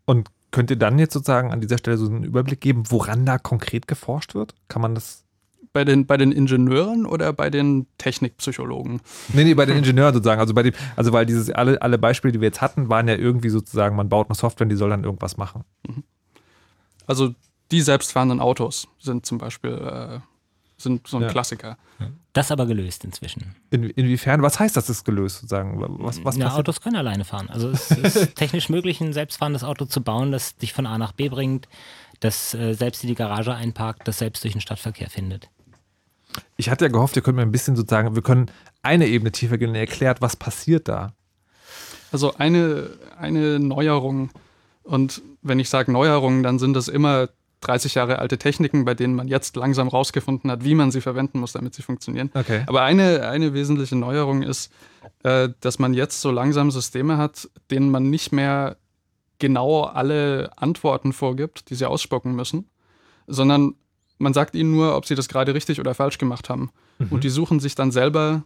[0.04, 3.38] Und könnt ihr dann jetzt sozusagen an dieser Stelle so einen Überblick geben, woran da
[3.38, 4.54] konkret geforscht wird?
[4.68, 5.23] Kann man das
[5.74, 9.02] bei den, bei den Ingenieuren oder bei den Technikpsychologen?
[9.34, 10.40] Nee, nee, bei den Ingenieuren sozusagen.
[10.40, 13.16] Also bei dem, also weil dieses, alle, alle Beispiele, die wir jetzt hatten, waren ja
[13.16, 15.64] irgendwie sozusagen, man baut eine Software und die soll dann irgendwas machen.
[15.86, 16.04] Mhm.
[17.06, 17.34] Also
[17.70, 20.20] die selbstfahrenden Autos sind zum Beispiel äh,
[20.76, 21.28] sind so ein ja.
[21.28, 21.76] Klassiker.
[22.32, 23.54] Das aber gelöst inzwischen.
[23.70, 24.42] In, inwiefern?
[24.42, 25.80] Was heißt das, ist gelöst sozusagen?
[26.00, 27.48] Was, was ja, Autos können alleine fahren.
[27.48, 31.12] Also es ist technisch möglich, ein selbstfahrendes Auto zu bauen, das dich von A nach
[31.12, 31.68] B bringt,
[32.18, 35.48] das äh, selbst in die Garage einparkt, das selbst durch den Stadtverkehr findet.
[36.56, 38.50] Ich hatte ja gehofft, ihr könnt mir ein bisschen sozusagen, wir können
[38.82, 41.14] eine Ebene tiefer gehen, erklärt, was passiert da.
[42.12, 44.30] Also eine, eine Neuerung,
[44.82, 47.28] und wenn ich sage Neuerung, dann sind das immer
[47.64, 51.40] 30 Jahre alte Techniken, bei denen man jetzt langsam rausgefunden hat, wie man sie verwenden
[51.40, 52.30] muss, damit sie funktionieren.
[52.34, 52.62] Okay.
[52.66, 54.70] Aber eine, eine wesentliche Neuerung ist,
[55.22, 58.76] äh, dass man jetzt so langsam Systeme hat, denen man nicht mehr
[59.38, 62.70] genau alle Antworten vorgibt, die sie ausspucken müssen,
[63.26, 63.74] sondern
[64.18, 66.70] man sagt ihnen nur, ob sie das gerade richtig oder falsch gemacht haben.
[66.98, 67.08] Mhm.
[67.10, 68.44] Und die suchen sich dann selber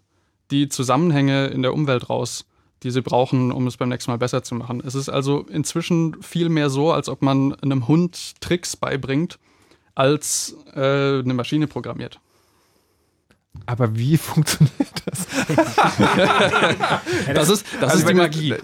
[0.50, 2.46] die Zusammenhänge in der Umwelt raus,
[2.82, 4.82] die sie brauchen, um es beim nächsten Mal besser zu machen.
[4.84, 9.38] Es ist also inzwischen viel mehr so, als ob man einem Hund Tricks beibringt,
[9.94, 12.20] als äh, eine Maschine programmiert.
[13.66, 14.72] Aber wie funktioniert
[15.04, 15.26] das?
[17.34, 18.54] das ist, das also ist die Magie.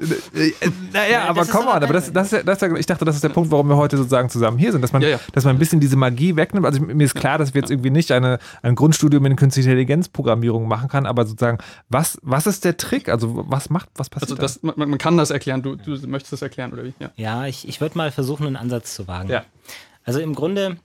[0.92, 3.68] Naja, aber komm mal, aber das, das, das, ich dachte, das ist der Punkt, warum
[3.68, 5.20] wir heute sozusagen zusammen hier sind, dass man, ja, ja.
[5.32, 6.66] Dass man ein bisschen diese Magie wegnimmt.
[6.66, 10.66] Also mir ist klar, dass wir jetzt irgendwie nicht eine, ein Grundstudium in künstliche Intelligenzprogrammierung
[10.68, 13.08] machen kann, aber sozusagen, was, was ist der Trick?
[13.08, 14.32] Also was macht, was passiert?
[14.32, 15.62] Also das, man, man, kann das erklären.
[15.62, 16.94] Du, du möchtest das erklären, oder wie?
[16.98, 19.28] Ja, ja ich, ich würde mal versuchen, einen Ansatz zu wagen.
[19.28, 19.44] Ja.
[20.04, 20.76] Also im Grunde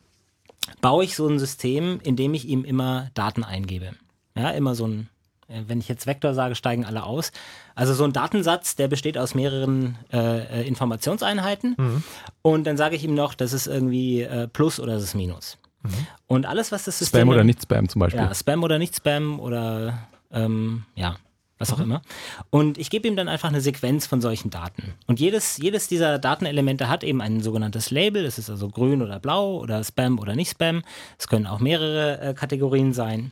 [0.81, 3.93] baue ich so ein System, in dem ich ihm immer Daten eingebe.
[4.35, 5.09] Ja, immer so ein,
[5.47, 7.31] äh, wenn ich jetzt Vektor sage, steigen alle aus.
[7.75, 11.75] Also so ein Datensatz, der besteht aus mehreren äh, äh, Informationseinheiten.
[11.77, 12.03] Mhm.
[12.41, 15.57] Und dann sage ich ihm noch, das ist irgendwie äh, Plus oder das ist Minus.
[15.83, 16.07] Mhm.
[16.27, 17.21] Und alles, was das System.
[17.21, 18.21] Spam oder nicht Spam zum Beispiel.
[18.21, 21.17] Ja, Spam oder nicht Spam oder ähm, ja,
[21.59, 21.83] was auch mhm.
[21.83, 22.01] immer.
[22.49, 24.95] Und ich gebe ihm dann einfach eine Sequenz von solchen Daten.
[25.05, 28.23] Und jedes, jedes dieser Datenelemente hat eben ein sogenanntes Label.
[28.23, 30.81] Das ist also grün oder blau oder Spam oder nicht Spam.
[31.19, 33.31] Es können auch mehrere äh, Kategorien sein.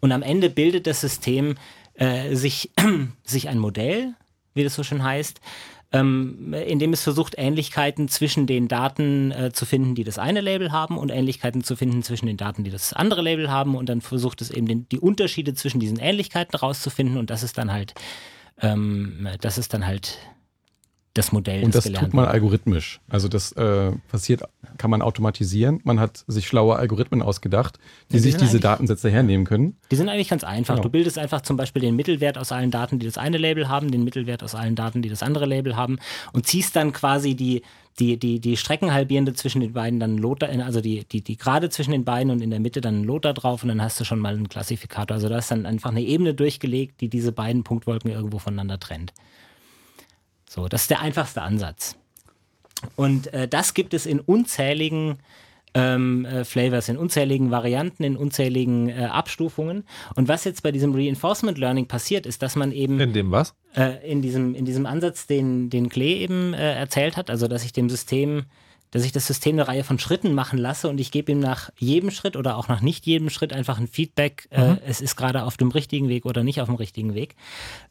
[0.00, 1.54] Und am Ende bildet das System
[1.94, 2.70] äh, sich,
[3.24, 4.14] sich ein Modell,
[4.54, 5.40] wie das so schön heißt,
[5.94, 10.40] ähm, in dem es versucht, Ähnlichkeiten zwischen den Daten äh, zu finden, die das eine
[10.40, 13.76] Label haben und Ähnlichkeiten zu finden zwischen den Daten, die das andere Label haben.
[13.76, 17.16] Und dann versucht es eben den, die Unterschiede zwischen diesen Ähnlichkeiten rauszufinden.
[17.16, 17.94] Und das ist dann halt,
[18.60, 20.18] ähm, das ist dann halt
[21.14, 21.62] das Modell.
[21.64, 23.00] Und das, tut man algorithmisch.
[23.08, 24.42] Also das äh, passiert,
[24.78, 25.80] kann man automatisieren.
[25.84, 27.78] Man hat sich schlaue Algorithmen ausgedacht,
[28.10, 29.76] die, die sich diese Datensätze hernehmen können.
[29.92, 30.74] Die sind eigentlich ganz einfach.
[30.74, 30.82] Genau.
[30.82, 33.92] Du bildest einfach zum Beispiel den Mittelwert aus allen Daten, die das eine Label haben,
[33.92, 35.98] den Mittelwert aus allen Daten, die das andere Label haben
[36.32, 37.62] und ziehst dann quasi die
[38.00, 41.92] die, die, die Streckenhalbierende zwischen den beiden dann Lothar, also die, die, die Gerade zwischen
[41.92, 44.18] den beiden und in der Mitte dann ein Lothar drauf und dann hast du schon
[44.18, 45.14] mal einen Klassifikator.
[45.14, 49.12] Also da ist dann einfach eine Ebene durchgelegt, die diese beiden Punktwolken irgendwo voneinander trennt.
[50.54, 51.96] So, das ist der einfachste Ansatz.
[52.94, 55.18] Und äh, das gibt es in unzähligen
[55.74, 59.82] ähm, äh, Flavors, in unzähligen Varianten, in unzähligen äh, Abstufungen.
[60.14, 63.00] Und was jetzt bei diesem Reinforcement Learning passiert, ist, dass man eben.
[63.00, 63.56] In dem was?
[63.74, 67.64] Äh, in, diesem, in diesem Ansatz, den, den Klee eben äh, erzählt hat, also dass
[67.64, 68.44] ich dem System
[68.94, 71.70] dass ich das System eine Reihe von Schritten machen lasse und ich gebe ihm nach
[71.76, 74.76] jedem Schritt oder auch nach nicht jedem Schritt einfach ein Feedback, äh, mhm.
[74.76, 77.34] äh, es ist gerade auf dem richtigen Weg oder nicht auf dem richtigen Weg.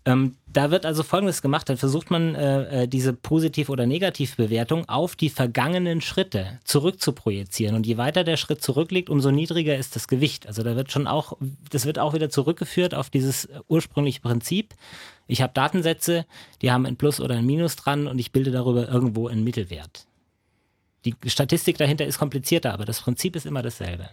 [0.06, 4.88] Ähm, da wird also Folgendes gemacht, dann versucht man äh, äh diese Positiv- oder Negativbewertung
[4.88, 10.08] auf die vergangenen Schritte zurückzuprojizieren und je weiter der Schritt zurückliegt, umso niedriger ist das
[10.08, 10.48] Gewicht.
[10.48, 11.36] Also da wird schon auch,
[11.70, 14.74] das wird auch wieder zurückgeführt auf dieses ursprüngliche Prinzip.
[15.28, 16.26] Ich habe Datensätze,
[16.62, 20.06] die haben ein Plus oder ein Minus dran und ich bilde darüber irgendwo einen Mittelwert.
[21.06, 24.10] Die Statistik dahinter ist komplizierter, aber das Prinzip ist immer dasselbe.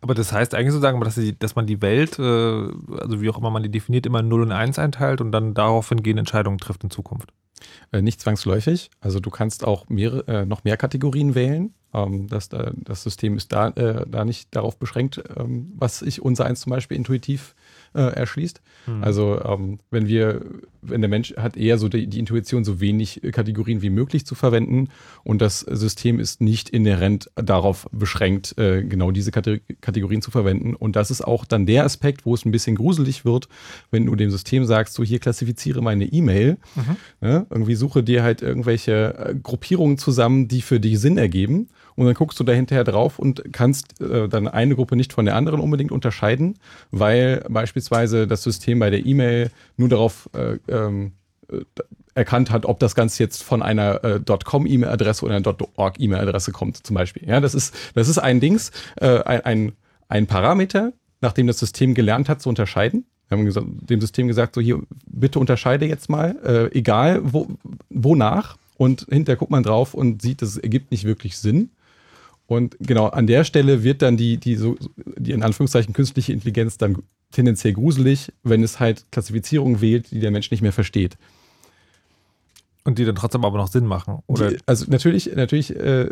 [0.00, 3.38] Aber das heißt eigentlich sozusagen, dass, die, dass man die Welt, äh, also wie auch
[3.38, 6.58] immer man die definiert, immer in 0 und 1 einteilt und dann daraufhin gehen Entscheidungen
[6.58, 7.32] trifft in Zukunft.
[7.92, 8.90] Äh, nicht zwangsläufig.
[9.00, 11.72] Also du kannst auch mehrere, äh, noch mehr Kategorien wählen.
[11.94, 16.20] Ähm, dass da, das System ist da, äh, da nicht darauf beschränkt, ähm, was sich
[16.20, 17.54] unser eins zum Beispiel intuitiv
[17.94, 18.60] äh, erschließt.
[18.86, 19.02] Hm.
[19.02, 20.42] Also ähm, wenn wir,
[20.82, 24.34] wenn der Mensch hat eher so die, die Intuition, so wenig Kategorien wie möglich zu
[24.34, 24.88] verwenden
[25.22, 30.74] und das System ist nicht inhärent darauf beschränkt, äh, genau diese Kate Kategorien zu verwenden.
[30.74, 33.48] Und das ist auch dann der Aspekt, wo es ein bisschen gruselig wird,
[33.90, 36.96] wenn du dem System sagst, so hier klassifiziere meine E-Mail, Mhm.
[37.20, 37.46] ne?
[37.50, 41.68] irgendwie suche dir halt irgendwelche äh, Gruppierungen zusammen, die für dich Sinn ergeben.
[41.96, 45.26] Und dann guckst du da hinterher drauf und kannst äh, dann eine Gruppe nicht von
[45.26, 46.56] der anderen unbedingt unterscheiden,
[46.90, 51.12] weil beispielsweise das System bei der E-Mail nur darauf äh, ähm,
[51.50, 51.60] äh,
[52.14, 56.94] erkannt hat, ob das Ganze jetzt von einer äh, .com-E-Mail-Adresse oder einer .org-E-Mail-Adresse kommt, zum
[56.94, 57.28] Beispiel.
[57.28, 58.70] Ja, das ist, das ist ein Dings,
[59.00, 59.72] äh, ein,
[60.08, 63.04] ein, Parameter, nachdem das System gelernt hat zu unterscheiden.
[63.28, 67.48] Wir haben dem System gesagt, so hier, bitte unterscheide jetzt mal, äh, egal wo,
[67.90, 68.56] wonach.
[68.76, 71.70] Und hinterher guckt man drauf und sieht, das ergibt nicht wirklich Sinn.
[72.46, 74.76] Und genau an der Stelle wird dann die, die, so,
[75.16, 76.98] die in Anführungszeichen künstliche Intelligenz dann
[77.34, 81.16] tendenziell gruselig, wenn es halt Klassifizierungen wählt, die der Mensch nicht mehr versteht.
[82.84, 84.22] Und die dann trotzdem aber noch Sinn machen.
[84.26, 86.08] Oder Die, also natürlich, natürlich, äh,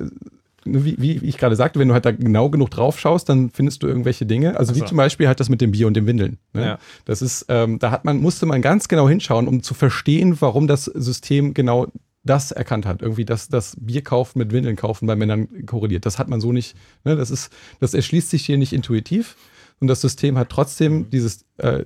[0.65, 3.83] wie, wie ich gerade sagte, wenn du halt da genau genug drauf schaust, dann findest
[3.83, 4.57] du irgendwelche Dinge.
[4.57, 4.91] Also wie Ach so.
[4.91, 6.39] zum Beispiel halt das mit dem Bier und dem Windeln.
[6.53, 6.65] Ne?
[6.65, 6.79] Ja.
[7.05, 10.67] Das ist, ähm, da hat man, musste man ganz genau hinschauen, um zu verstehen, warum
[10.67, 11.89] das System genau
[12.25, 13.03] das erkannt hat.
[13.03, 16.07] Irgendwie, dass das Bier kaufen mit Windeln kaufen bei Männern korreliert.
[16.07, 17.17] Das hat man so nicht, ne?
[17.17, 19.37] das ist, das erschließt sich hier nicht intuitiv.
[19.83, 21.85] Und das System hat trotzdem dieses, äh,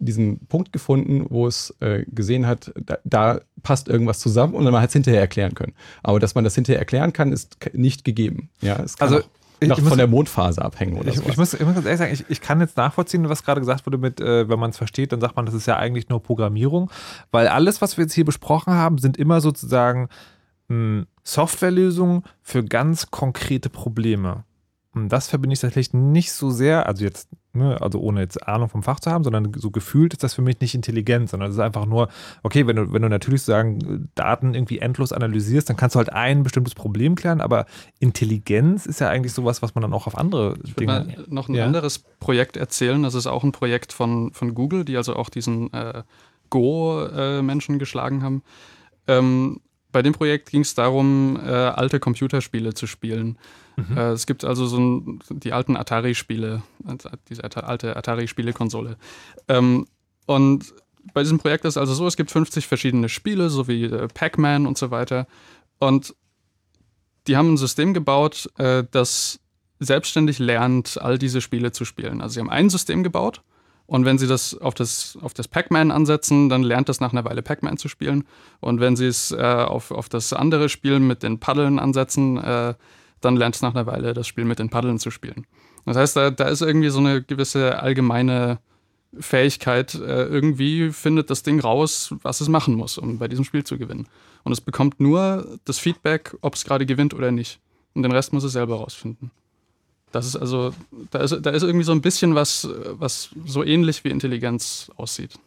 [0.00, 4.74] diesen Punkt gefunden, wo es äh, gesehen hat, da, da passt irgendwas zusammen und dann
[4.74, 5.74] hat es hinterher erklären können.
[6.02, 8.50] Aber dass man das hinterher erklären kann, ist nicht gegeben.
[8.60, 9.20] Ja, es kann Also,
[9.60, 11.30] ich- noch ich muss- von der Mondphase abhängen oder ich, sowas.
[11.32, 13.84] ich, muss, ich muss ganz ehrlich sagen, ich, ich kann jetzt nachvollziehen, was gerade gesagt
[13.86, 16.22] wurde mit, äh, wenn man es versteht, dann sagt man, das ist ja eigentlich nur
[16.22, 16.90] Programmierung,
[17.30, 20.08] weil alles, was wir jetzt hier besprochen haben, sind immer sozusagen
[20.68, 24.44] mh, Softwarelösungen für ganz konkrete Probleme.
[24.92, 28.68] Und das verbinde ich tatsächlich nicht so sehr, also jetzt, ne, also ohne jetzt Ahnung
[28.68, 31.54] vom Fach zu haben, sondern so gefühlt ist das für mich nicht intelligent, sondern es
[31.54, 32.08] ist einfach nur,
[32.42, 36.12] okay, wenn du, wenn du natürlich sagen, Daten irgendwie endlos analysierst, dann kannst du halt
[36.12, 37.66] ein bestimmtes Problem klären, aber
[38.00, 41.24] Intelligenz ist ja eigentlich sowas, was man dann auch auf andere Ich würde mal Dinge.
[41.28, 41.66] noch ein Ja.
[41.66, 43.00] anderes Projekt erzählen.
[43.04, 46.02] Das ist auch ein Projekt von, von Google, die also auch diesen äh,
[46.50, 48.42] Go-Menschen geschlagen haben.
[49.06, 49.60] Ähm,
[49.92, 53.38] bei dem Projekt ging es darum, äh, alte Computerspiele zu spielen.
[53.96, 56.62] Äh, es gibt also so ein, die alten Atari-Spiele,
[57.28, 58.96] diese alte Atari-Spielekonsole.
[59.48, 59.86] Ähm,
[60.26, 60.74] und
[61.14, 64.66] bei diesem Projekt ist also so, es gibt 50 verschiedene Spiele, so wie äh, Pac-Man
[64.66, 65.26] und so weiter.
[65.78, 66.14] Und
[67.26, 69.40] die haben ein System gebaut, äh, das
[69.78, 72.20] selbstständig lernt, all diese Spiele zu spielen.
[72.20, 73.42] Also sie haben ein System gebaut
[73.90, 77.24] und wenn sie das auf das, auf das Pac-Man ansetzen, dann lernt das nach einer
[77.24, 78.22] Weile Pac-Man zu spielen.
[78.60, 82.74] Und wenn sie es äh, auf, auf das andere Spiel mit den Paddeln ansetzen, äh,
[83.20, 85.46] dann lernt es nach einer Weile das Spiel mit den Paddeln zu spielen.
[85.86, 88.58] Das heißt, da, da ist irgendwie so eine gewisse allgemeine
[89.18, 89.94] Fähigkeit.
[89.94, 93.78] Äh, irgendwie findet das Ding raus, was es machen muss, um bei diesem Spiel zu
[93.78, 94.06] gewinnen.
[94.44, 97.60] Und es bekommt nur das Feedback, ob es gerade gewinnt oder nicht.
[97.94, 99.30] Und den Rest muss es selber rausfinden.
[100.12, 100.72] Das ist also,
[101.10, 105.38] da ist, da ist irgendwie so ein bisschen was, was so ähnlich wie Intelligenz aussieht.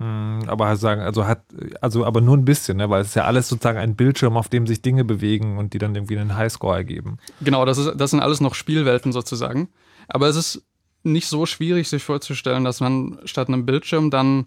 [0.00, 1.42] Hm, Aber halt sagen, also hat,
[1.82, 2.88] also aber nur ein bisschen, ne?
[2.88, 5.78] weil es ist ja alles sozusagen ein Bildschirm, auf dem sich Dinge bewegen und die
[5.78, 7.18] dann irgendwie einen Highscore ergeben.
[7.42, 9.68] Genau, das, ist, das sind alles noch Spielwelten sozusagen.
[10.08, 10.62] Aber es ist
[11.02, 14.46] nicht so schwierig, sich vorzustellen, dass man statt einem Bildschirm dann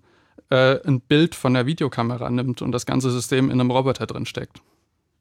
[0.49, 4.25] äh, ein Bild von der Videokamera nimmt und das ganze System in einem Roboter drin
[4.25, 4.61] steckt.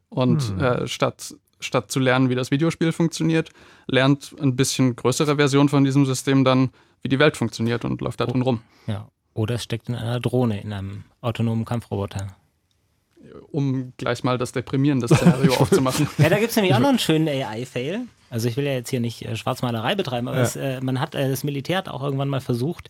[0.08, 0.60] Und Hm.
[0.60, 3.50] äh, statt, statt zu lernen, wie das Videospiel funktioniert,
[3.86, 6.70] lernt ein bisschen größere Version von diesem System dann,
[7.02, 8.60] wie die Welt funktioniert und läuft da drin rum.
[8.86, 9.08] Ja.
[9.34, 12.28] Oder es steckt in einer Drohne, in einem autonomen Kampfroboter.
[13.50, 16.08] Um gleich mal das deprimierende Szenario aufzumachen.
[16.18, 18.06] Ja, da gibt es nämlich auch noch einen schönen AI-Fail.
[18.30, 20.42] Also ich will ja jetzt hier nicht äh, Schwarzmalerei betreiben, aber Ja.
[20.42, 22.88] es, äh, man hat, äh, das Militär hat auch irgendwann mal versucht,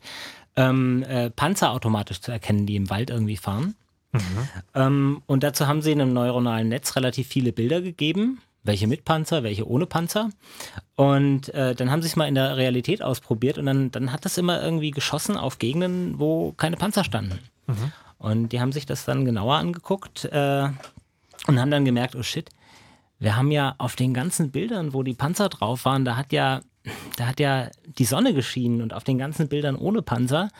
[0.56, 3.74] ähm, äh, Panzer automatisch zu erkennen, die im Wald irgendwie fahren.
[4.74, 9.04] Ähm, und dazu haben sie in einem neuronalen Netz relativ viele Bilder gegeben, welche mit
[9.04, 10.30] Panzer, welche ohne Panzer.
[10.94, 14.24] Und äh, dann haben sie es mal in der Realität ausprobiert und dann, dann hat
[14.24, 17.38] das immer irgendwie geschossen auf Gegenden, wo keine Panzer standen.
[18.18, 20.68] Und die haben sich das dann genauer angeguckt äh,
[21.48, 22.50] und haben dann gemerkt, oh shit,
[23.18, 26.60] wir haben ja auf den ganzen Bildern, wo die Panzer drauf waren, da hat ja,
[27.16, 30.50] da hat ja die Sonne geschienen und auf den ganzen Bildern ohne Panzer,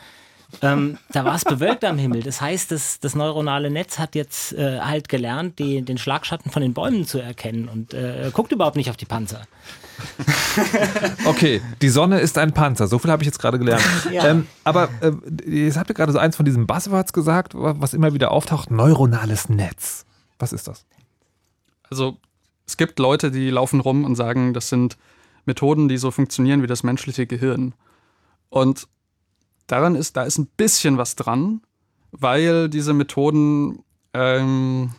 [0.61, 2.23] ähm, da war es bewölkt am Himmel.
[2.23, 6.61] Das heißt, das, das neuronale Netz hat jetzt äh, halt gelernt, die, den Schlagschatten von
[6.61, 9.41] den Bäumen zu erkennen und äh, guckt überhaupt nicht auf die Panzer.
[11.25, 12.87] Okay, die Sonne ist ein Panzer.
[12.87, 13.83] So viel habe ich jetzt gerade gelernt.
[14.11, 14.27] Ja.
[14.27, 15.11] ähm, aber äh,
[15.49, 18.71] jetzt habt ihr gerade so eins von diesen Buzzwords gesagt, wa- was immer wieder auftaucht:
[18.71, 20.05] neuronales Netz.
[20.39, 20.85] Was ist das?
[21.89, 22.17] Also
[22.67, 24.97] es gibt Leute, die laufen rum und sagen, das sind
[25.45, 27.73] Methoden, die so funktionieren wie das menschliche Gehirn.
[28.49, 28.87] Und
[29.73, 31.61] daran ist, da ist ein bisschen was dran,
[32.11, 33.79] weil diese Methoden
[34.13, 34.91] ähm,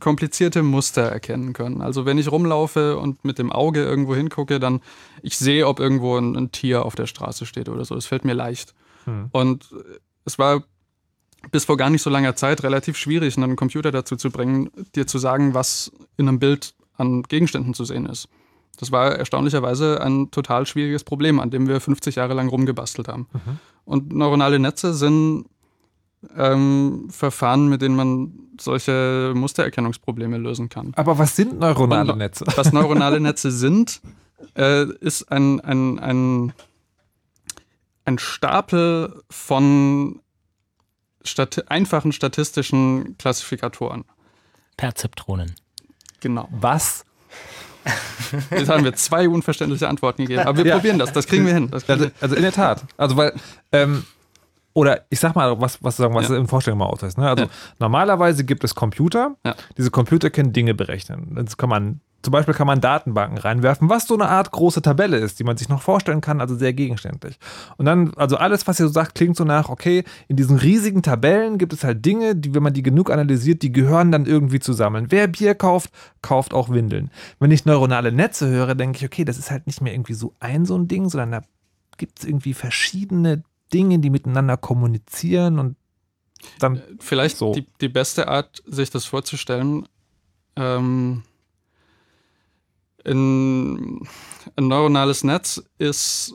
[0.00, 1.80] komplizierte Muster erkennen können.
[1.80, 4.80] Also wenn ich rumlaufe und mit dem Auge irgendwo hingucke, dann
[5.22, 7.94] ich sehe, ob irgendwo ein, ein Tier auf der Straße steht oder so.
[7.94, 8.74] Das fällt mir leicht.
[9.04, 9.28] Hm.
[9.30, 9.72] Und
[10.24, 10.64] es war
[11.52, 15.06] bis vor gar nicht so langer Zeit relativ schwierig, einen Computer dazu zu bringen, dir
[15.06, 18.28] zu sagen, was in einem Bild an Gegenständen zu sehen ist.
[18.78, 23.26] Das war erstaunlicherweise ein total schwieriges Problem, an dem wir 50 Jahre lang rumgebastelt haben.
[23.32, 23.58] Mhm.
[23.84, 25.46] Und neuronale Netze sind
[26.36, 30.92] ähm, Verfahren, mit denen man solche Mustererkennungsprobleme lösen kann.
[30.96, 32.44] Aber was sind neuronale Und, Netze?
[32.56, 34.00] Was neuronale Netze sind,
[34.56, 36.52] äh, ist ein, ein, ein,
[38.04, 40.20] ein Stapel von
[41.24, 44.04] Stat einfachen statistischen Klassifikatoren.
[44.76, 45.54] Perzeptronen.
[46.20, 46.48] Genau.
[46.52, 47.04] Was?
[48.50, 50.42] Jetzt haben wir zwei unverständliche Antworten gegeben.
[50.46, 50.74] Aber wir ja.
[50.76, 51.70] probieren das, das kriegen wir hin.
[51.70, 52.84] Kriegen also, also, in der Tat.
[52.96, 53.32] Also weil,
[53.72, 54.04] ähm,
[54.74, 56.36] oder ich sag mal, was, was, sagen, was ja.
[56.36, 57.18] in Vorstellung mal ausweist.
[57.18, 57.28] Ne?
[57.28, 57.50] Also ja.
[57.78, 59.36] normalerweise gibt es Computer,
[59.76, 61.34] diese Computer können Dinge berechnen.
[61.34, 65.18] Das kann man zum Beispiel kann man Datenbanken reinwerfen, was so eine Art große Tabelle
[65.18, 67.38] ist, die man sich noch vorstellen kann, also sehr gegenständlich.
[67.76, 71.02] Und dann, also alles, was ihr so sagt, klingt so nach, okay, in diesen riesigen
[71.02, 74.58] Tabellen gibt es halt Dinge, die, wenn man die genug analysiert, die gehören dann irgendwie
[74.58, 75.06] zusammen.
[75.10, 75.90] Wer Bier kauft,
[76.20, 77.10] kauft auch Windeln.
[77.38, 80.34] Wenn ich neuronale Netze höre, denke ich, okay, das ist halt nicht mehr irgendwie so
[80.40, 81.42] ein so ein Ding, sondern da
[81.98, 85.76] gibt es irgendwie verschiedene Dinge, die miteinander kommunizieren und
[86.58, 86.76] dann.
[86.76, 87.52] Äh, vielleicht so.
[87.52, 89.88] die, die beste Art, sich das vorzustellen,
[90.56, 91.22] ähm,
[93.08, 94.08] ein,
[94.56, 96.34] ein neuronales Netz ist,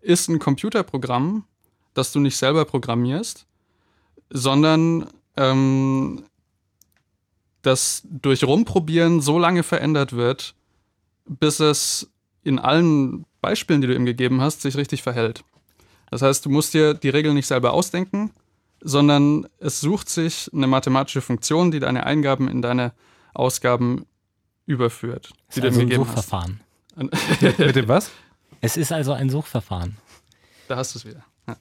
[0.00, 1.44] ist ein Computerprogramm,
[1.94, 3.46] das du nicht selber programmierst,
[4.30, 6.24] sondern ähm,
[7.62, 10.54] das durch Rumprobieren so lange verändert wird,
[11.26, 12.10] bis es
[12.42, 15.44] in allen Beispielen, die du ihm gegeben hast, sich richtig verhält.
[16.10, 18.32] Das heißt, du musst dir die Regeln nicht selber ausdenken,
[18.80, 22.92] sondern es sucht sich eine mathematische Funktion, die deine Eingaben in deine
[23.32, 24.06] Ausgaben
[24.66, 25.30] überführt.
[25.48, 26.60] Es ist also ein Suchverfahren.
[26.96, 28.10] Mit dem was?
[28.60, 29.96] Es ist also ein Suchverfahren.
[30.68, 31.24] Da hast du es wieder.
[31.48, 31.56] Ja.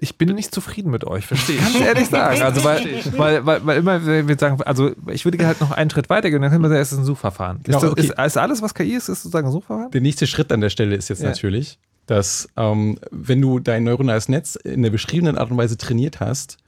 [0.00, 1.62] Ich bin nicht zufrieden mit euch, verstehe ich.
[1.62, 2.42] Ganz ehrlich sagen.
[2.42, 2.84] Also, weil,
[3.16, 6.42] weil, weil, weil immer wir sagen, also ich würde halt noch einen Schritt weiter gehen,
[6.42, 7.60] dann können wir sagen, es ist ein Suchverfahren.
[7.62, 8.00] Genau, ist, das, okay.
[8.02, 9.90] ist, ist, alles, was KI ist, ist sozusagen ein Suchverfahren?
[9.92, 11.28] Der nächste Schritt an der Stelle ist jetzt ja.
[11.28, 16.18] natürlich, dass ähm, wenn du dein neuronales Netz in der beschriebenen Art und Weise trainiert
[16.20, 16.58] hast,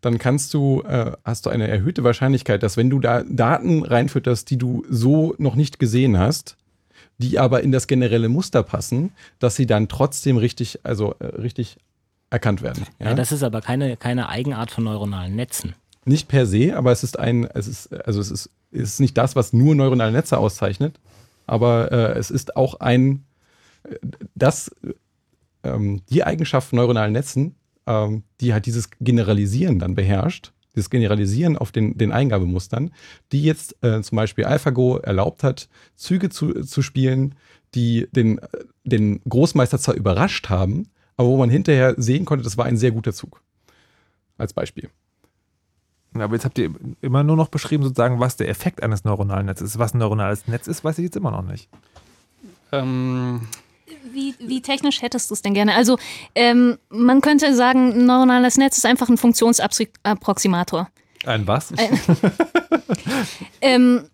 [0.00, 4.48] dann kannst du, äh, hast du eine erhöhte Wahrscheinlichkeit, dass wenn du da Daten reinfütterst,
[4.50, 6.56] die du so noch nicht gesehen hast,
[7.18, 11.78] die aber in das generelle Muster passen, dass sie dann trotzdem richtig, also äh, richtig
[12.30, 12.86] erkannt werden.
[12.98, 13.10] Ja?
[13.10, 13.14] ja?
[13.14, 15.74] das ist aber keine, keine Eigenart von neuronalen Netzen.
[16.04, 19.16] Nicht per se, aber es ist ein, es ist, also es ist, es ist nicht
[19.16, 21.00] das, was nur neuronale Netze auszeichnet,
[21.46, 23.24] aber äh, es ist auch ein,
[23.84, 23.96] äh,
[24.34, 24.70] das,
[25.62, 27.54] ähm, die Eigenschaft von neuronalen Netzen
[27.86, 32.90] ähm, die halt dieses Generalisieren dann beherrscht, dieses Generalisieren auf den, den Eingabemustern,
[33.32, 37.34] die jetzt äh, zum Beispiel AlphaGo erlaubt hat, Züge zu, zu spielen,
[37.74, 38.40] die den,
[38.84, 42.90] den Großmeister zwar überrascht haben, aber wo man hinterher sehen konnte, das war ein sehr
[42.90, 43.40] guter Zug.
[44.36, 44.90] Als Beispiel.
[46.14, 46.70] Aber jetzt habt ihr
[47.00, 49.78] immer nur noch beschrieben, sozusagen, was der Effekt eines neuronalen Netzes ist.
[49.78, 51.68] Was ein neuronales Netz ist, weiß ich jetzt immer noch nicht.
[52.72, 53.42] Ähm,
[54.12, 55.74] wie, wie technisch hättest du es denn gerne?
[55.74, 55.98] Also
[56.34, 60.88] ähm, man könnte sagen, ein neuronales Netz ist einfach ein Funktionsapproximator.
[61.26, 61.72] Ein was?
[61.76, 62.00] Ein,
[63.60, 64.08] ähm,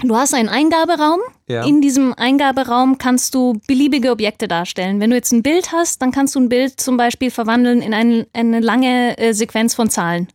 [0.00, 1.20] du hast einen Eingaberaum.
[1.48, 1.64] Ja.
[1.64, 5.00] In diesem Eingaberaum kannst du beliebige Objekte darstellen.
[5.00, 7.94] Wenn du jetzt ein Bild hast, dann kannst du ein Bild zum Beispiel verwandeln in
[7.94, 10.28] ein, eine lange äh, Sequenz von Zahlen.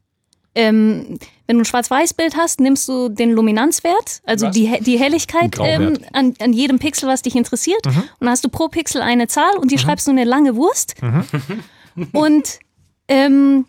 [0.56, 5.98] Ähm, wenn du ein Schwarz-Weiß-Bild hast, nimmst du den Luminanzwert, also die, die Helligkeit ähm,
[6.14, 7.86] an, an, jedem Pixel, was dich interessiert.
[7.86, 7.98] Mhm.
[7.98, 9.80] Und dann hast du pro Pixel eine Zahl und die mhm.
[9.80, 10.96] schreibst du eine lange Wurst.
[11.02, 11.26] Mhm.
[12.12, 12.60] Und
[13.08, 13.66] ähm,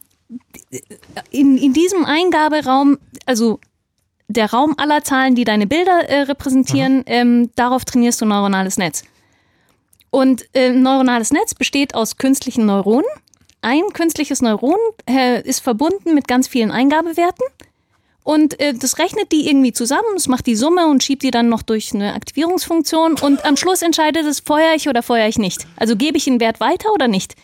[1.31, 3.61] in, in diesem Eingaberaum, also
[4.29, 7.05] der Raum aller Zahlen, die deine Bilder äh, repräsentieren, mhm.
[7.07, 9.05] ähm, darauf trainierst du ein neuronales Netz.
[10.11, 13.07] Und äh, ein neuronales Netz besteht aus künstlichen Neuronen
[13.65, 17.45] ein künstliches Neuron äh, ist verbunden mit ganz vielen Eingabewerten
[18.25, 21.51] und äh, das rechnet die irgendwie zusammen, es macht die Summe und schiebt die dann
[21.51, 25.67] noch durch eine Aktivierungsfunktion und am Schluss entscheidet es, feuere ich oder feuere ich nicht.
[25.77, 27.35] Also gebe ich den Wert weiter oder nicht.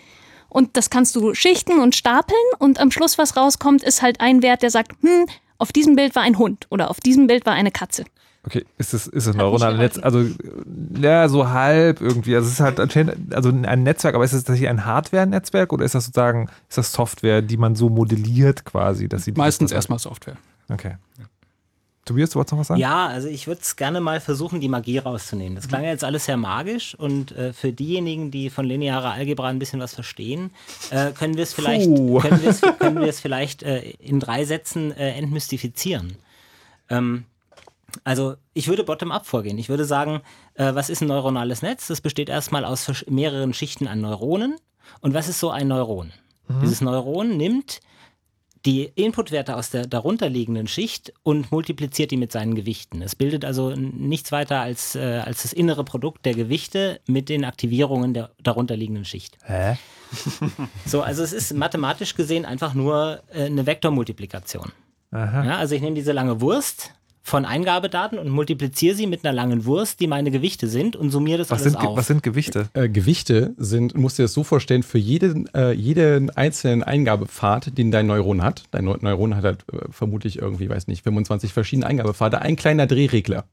[0.48, 4.42] Und das kannst du schichten und stapeln und am Schluss, was rauskommt, ist halt ein
[4.42, 5.26] Wert, der sagt, hm,
[5.58, 8.06] auf diesem Bild war ein Hund oder auf diesem Bild war eine Katze.
[8.43, 9.99] Okay, ist es ist das neuronale Netz?
[9.99, 10.24] Also
[10.99, 12.34] ja, so halb irgendwie.
[12.34, 15.95] Also es ist halt also ein Netzwerk, aber ist das tatsächlich ein Hardware-Netzwerk oder ist
[15.95, 20.36] das sozusagen ist das Software, die man so modelliert quasi, dass sie meistens erstmal Software.
[20.70, 20.97] Okay.
[22.07, 22.80] Tobias, du wolltest noch was sagen?
[22.80, 25.55] Ja, also ich würde es gerne mal versuchen, die Magie rauszunehmen.
[25.55, 29.49] Das klang ja jetzt alles sehr magisch und äh, für diejenigen, die von linearer Algebra
[29.49, 30.51] ein bisschen was verstehen,
[30.91, 31.86] äh, können wir es vielleicht,
[32.20, 36.16] können wir es, können wir es vielleicht äh, in drei Sätzen äh, entmystifizieren.
[36.88, 37.24] Ähm,
[38.05, 39.59] also ich würde bottom-up vorgehen.
[39.59, 40.20] Ich würde sagen,
[40.55, 41.86] äh, was ist ein neuronales Netz?
[41.86, 44.57] Das besteht erstmal aus mehreren Schichten an Neuronen.
[45.01, 46.12] Und was ist so ein Neuron?
[46.49, 46.61] Mhm.
[46.62, 47.80] Dieses Neuron nimmt
[48.66, 53.01] die Inputwerte aus der darunterliegenden Schicht und multipliziert die mit seinen Gewichten.
[53.01, 57.45] Es bildet also nichts weiter als, äh, als das innere Produkt der Gewichte mit den
[57.45, 59.38] Aktivierungen der darunterliegenden Schicht.
[59.45, 59.78] Hä?
[60.86, 64.72] so, also es ist mathematisch gesehen einfach nur äh, eine Vektormultiplikation.
[65.12, 66.93] Ja, also ich nehme diese lange Wurst,
[67.30, 71.38] von Eingabedaten und multipliziere sie mit einer langen Wurst, die meine Gewichte sind und summiere
[71.38, 71.96] das was alles sind, auf.
[71.96, 72.68] Was sind Gewichte?
[72.74, 77.78] Äh, Gewichte sind, musst du dir das so vorstellen, für jeden, äh, jeden einzelnen Eingabepfad,
[77.78, 81.86] den dein Neuron hat, dein Neuron hat halt äh, vermutlich irgendwie, weiß nicht, 25 verschiedene
[81.86, 83.44] Eingabepfade, ein kleiner Drehregler.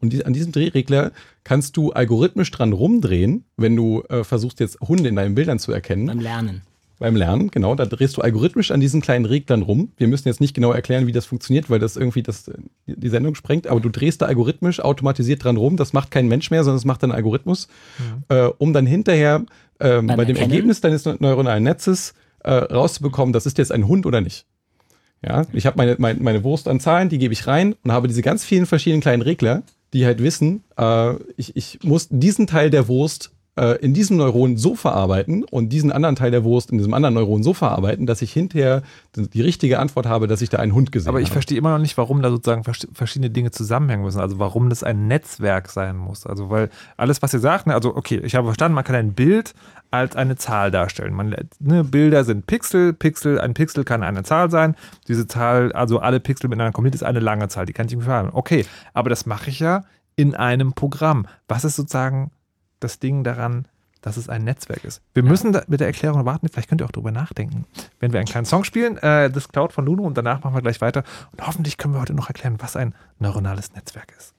[0.00, 1.12] Und die, an diesem Drehregler
[1.44, 5.70] kannst du algorithmisch dran rumdrehen, wenn du äh, versuchst jetzt Hunde in deinen Bildern zu
[5.70, 6.06] erkennen.
[6.06, 6.62] Beim Lernen
[7.02, 7.74] beim Lernen, genau.
[7.74, 9.92] Da drehst du algorithmisch an diesen kleinen Reglern rum.
[9.96, 12.50] Wir müssen jetzt nicht genau erklären, wie das funktioniert, weil das irgendwie das,
[12.86, 15.76] die Sendung sprengt, aber du drehst da algorithmisch automatisiert dran rum.
[15.76, 18.34] Das macht kein Mensch mehr, sondern das macht ein Algorithmus, mhm.
[18.34, 19.44] äh, um dann hinterher
[19.78, 24.20] äh, bei dem Ergebnis deines neuronalen Netzes äh, rauszubekommen, das ist jetzt ein Hund oder
[24.20, 24.46] nicht.
[25.24, 28.08] Ja, ich habe meine, meine, meine Wurst an Zahlen, die gebe ich rein und habe
[28.08, 32.70] diese ganz vielen verschiedenen kleinen Regler, die halt wissen, äh, ich, ich muss diesen Teil
[32.70, 36.78] der Wurst äh, in diesem Neuron so verarbeiten und diesen anderen Teil der Wurst in
[36.78, 38.82] diesem anderen Neuron so verarbeiten, dass ich hinterher
[39.14, 41.16] die richtige Antwort habe, dass ich da einen Hund gesehen habe.
[41.16, 41.34] Aber ich habe.
[41.34, 44.20] verstehe immer noch nicht, warum da sozusagen verschiedene Dinge zusammenhängen müssen.
[44.20, 46.26] Also warum das ein Netzwerk sein muss.
[46.26, 49.12] Also weil alles, was ihr sagt, ne, also okay, ich habe verstanden, man kann ein
[49.12, 49.54] Bild
[49.90, 51.12] als eine Zahl darstellen.
[51.12, 54.76] Man, ne, Bilder sind Pixel, Pixel, ein Pixel kann eine Zahl sein.
[55.08, 57.66] Diese Zahl, also alle Pixel miteinander kombiniert, ist eine lange Zahl.
[57.66, 58.34] Die kann ich irgendwie verarbeiten.
[58.34, 59.84] Okay, aber das mache ich ja
[60.16, 61.26] in einem Programm.
[61.48, 62.30] Was ist sozusagen
[62.84, 63.66] das Ding daran,
[64.02, 65.00] dass es ein Netzwerk ist.
[65.14, 65.28] Wir ja.
[65.28, 67.64] müssen mit der Erklärung warten, vielleicht könnt ihr auch darüber nachdenken.
[68.00, 70.62] Wenn wir einen kleinen Song spielen, äh, das Cloud von Luno und danach machen wir
[70.62, 71.04] gleich weiter.
[71.30, 74.31] Und hoffentlich können wir heute noch erklären, was ein neuronales Netzwerk ist.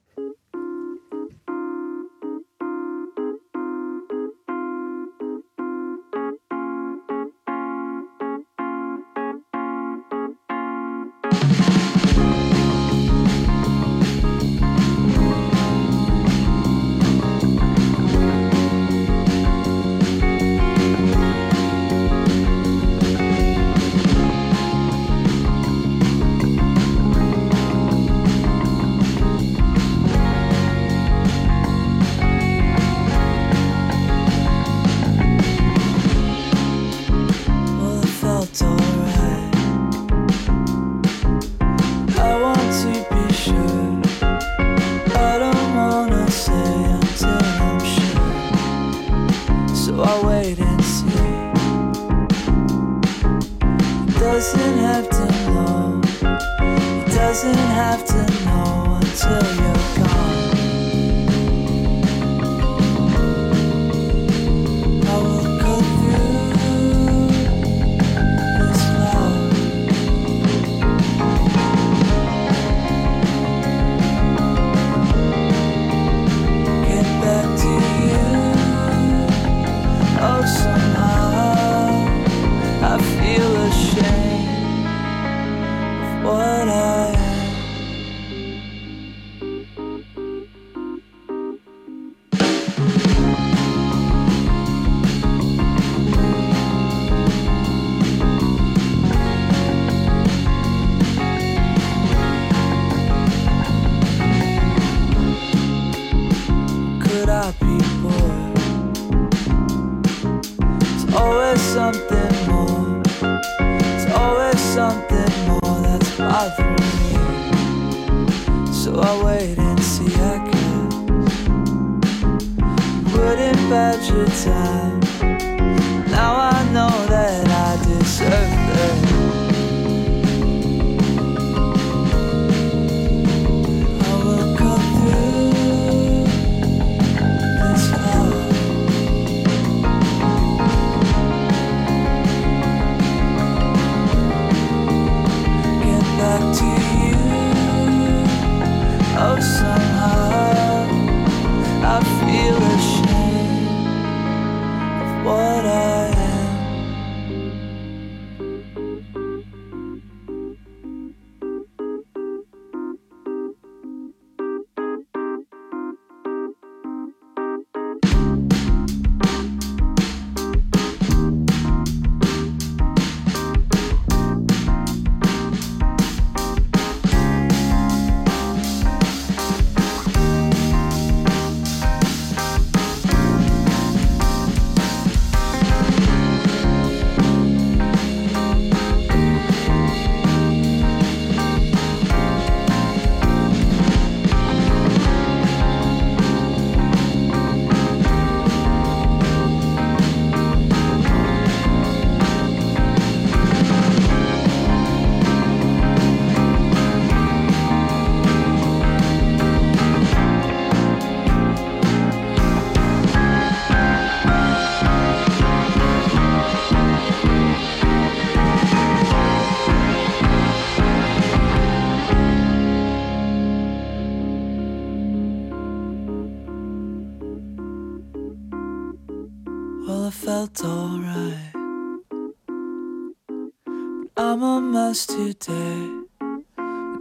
[234.93, 235.89] Mess today.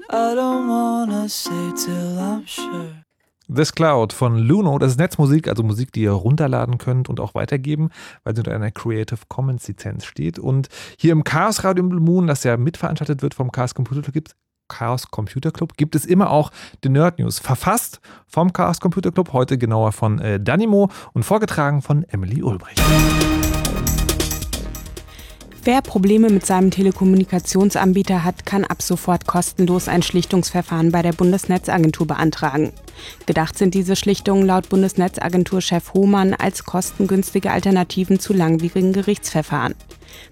[0.09, 3.05] I don't wanna say till I'm sure.
[3.55, 7.35] This Cloud von Luno, das ist Netzmusik, also Musik, die ihr runterladen könnt und auch
[7.35, 7.91] weitergeben,
[8.25, 10.39] weil sie unter einer Creative Commons Lizenz steht.
[10.39, 14.25] Und hier im Chaos Radio Moon, das ja mitveranstaltet wird vom Chaos Computer Club,
[14.69, 16.51] Chaos Computer Club, gibt es immer auch
[16.85, 17.41] die Nerd News.
[17.41, 22.81] Verfasst vom Chaos Computer Club, heute genauer von äh, Danimo und vorgetragen von Emily Ulbricht.
[25.65, 32.05] Wer Probleme mit seinem Telekommunikationsanbieter hat, kann ab sofort kostenlos ein Schlichtungsverfahren bei der Bundesnetzagentur
[32.05, 32.73] beantragen.
[33.27, 39.77] Gedacht sind diese Schlichtungen laut Bundesnetzagentur-Chef Hohmann als kostengünstige Alternativen zu langwierigen Gerichtsverfahren.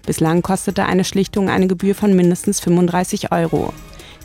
[0.05, 3.71] Bislang kostete eine Schlichtung eine Gebühr von mindestens 35 Euro.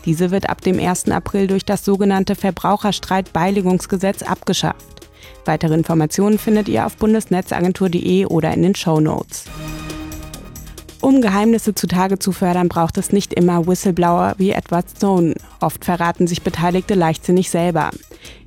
[0.07, 1.09] Diese wird ab dem 1.
[1.13, 5.09] April durch das sogenannte Verbraucherstreitbeilegungsgesetz abgeschafft.
[5.45, 9.45] Weitere Informationen findet ihr auf bundesnetzagentur.de oder in den Show Notes.
[11.07, 15.35] Um Geheimnisse zutage zu fördern, braucht es nicht immer Whistleblower wie Edward Snowden.
[15.61, 17.91] Oft verraten sich Beteiligte leichtsinnig selber.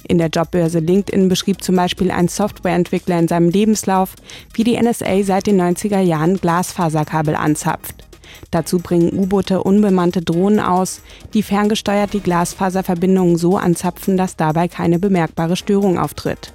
[0.05, 4.13] In der Jobbörse LinkedIn beschrieb zum Beispiel ein Softwareentwickler in seinem Lebenslauf,
[4.53, 8.03] wie die NSA seit den 90er Jahren Glasfaserkabel anzapft.
[8.51, 10.99] Dazu bringen U-Boote unbemannte Drohnen aus,
[11.33, 16.51] die ferngesteuert die Glasfaserverbindungen so anzapfen, dass dabei keine bemerkbare Störung auftritt.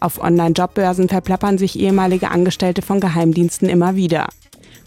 [0.00, 4.26] Auf Online-Jobbörsen verplappern sich ehemalige Angestellte von Geheimdiensten immer wieder.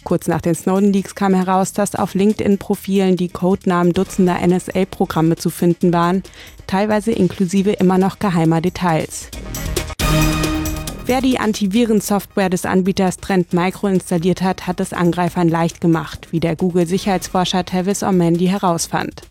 [0.03, 5.93] Kurz nach den Snowden-Leaks kam heraus, dass auf LinkedIn-Profilen die Codenamen dutzender NSA-Programme zu finden
[5.93, 6.23] waren,
[6.67, 9.29] teilweise inklusive immer noch geheimer Details.
[11.05, 16.39] Wer die Antivirensoftware des Anbieters Trend Micro installiert hat, hat es Angreifern leicht gemacht, wie
[16.39, 19.23] der Google-Sicherheitsforscher Tavis Ormandy herausfand.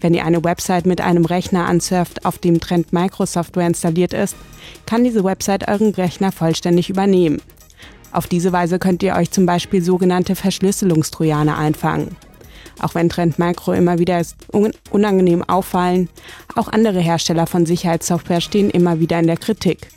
[0.00, 4.36] Wenn ihr eine Website mit einem Rechner ansurft, auf dem Trend Micro Software installiert ist,
[4.86, 7.42] kann diese Website euren Rechner vollständig übernehmen.
[8.16, 12.16] Auf diese Weise könnt ihr euch zum Beispiel sogenannte Verschlüsselungstrojaner einfangen.
[12.80, 14.22] Auch wenn Trend Micro immer wieder
[14.90, 16.08] unangenehm auffallen,
[16.54, 19.88] auch andere Hersteller von Sicherheitssoftware stehen immer wieder in der Kritik.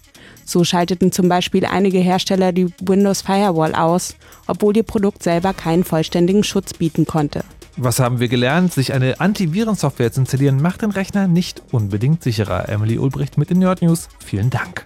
[0.43, 4.15] So schalteten zum Beispiel einige Hersteller die Windows Firewall aus,
[4.47, 7.45] obwohl ihr Produkt selber keinen vollständigen Schutz bieten konnte.
[7.77, 8.73] Was haben wir gelernt?
[8.73, 12.67] Sich eine Antivirensoftware zu installieren, macht den Rechner nicht unbedingt sicherer.
[12.67, 14.09] Emily Ulbricht mit den Nerd News.
[14.19, 14.83] Vielen Dank.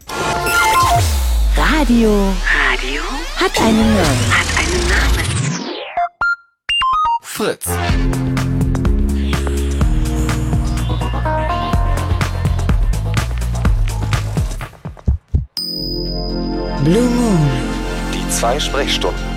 [1.57, 2.11] Radio.
[2.73, 2.92] Radio
[3.35, 4.33] hat einen Namen.
[4.33, 5.23] Hat einen Namen.
[7.21, 7.65] Fritz.
[16.83, 17.49] Blue Moon.
[18.13, 19.32] Die zwei Sprechstunden.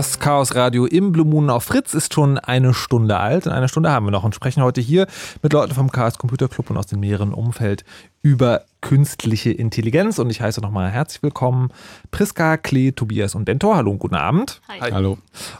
[0.00, 3.44] Das Chaos Radio im Blue Moon auf Fritz ist schon eine Stunde alt.
[3.44, 5.06] In einer Stunde haben wir noch und sprechen heute hier
[5.42, 7.84] mit Leuten vom Chaos Computer Club und aus dem näheren Umfeld
[8.22, 10.18] über künstliche Intelligenz.
[10.18, 11.68] Und ich heiße nochmal herzlich willkommen
[12.10, 13.76] Priska, Klee, Tobias und Dentor.
[13.76, 14.60] Hallo und guten Abend.
[14.66, 14.90] Hi.
[14.90, 15.16] Hallo.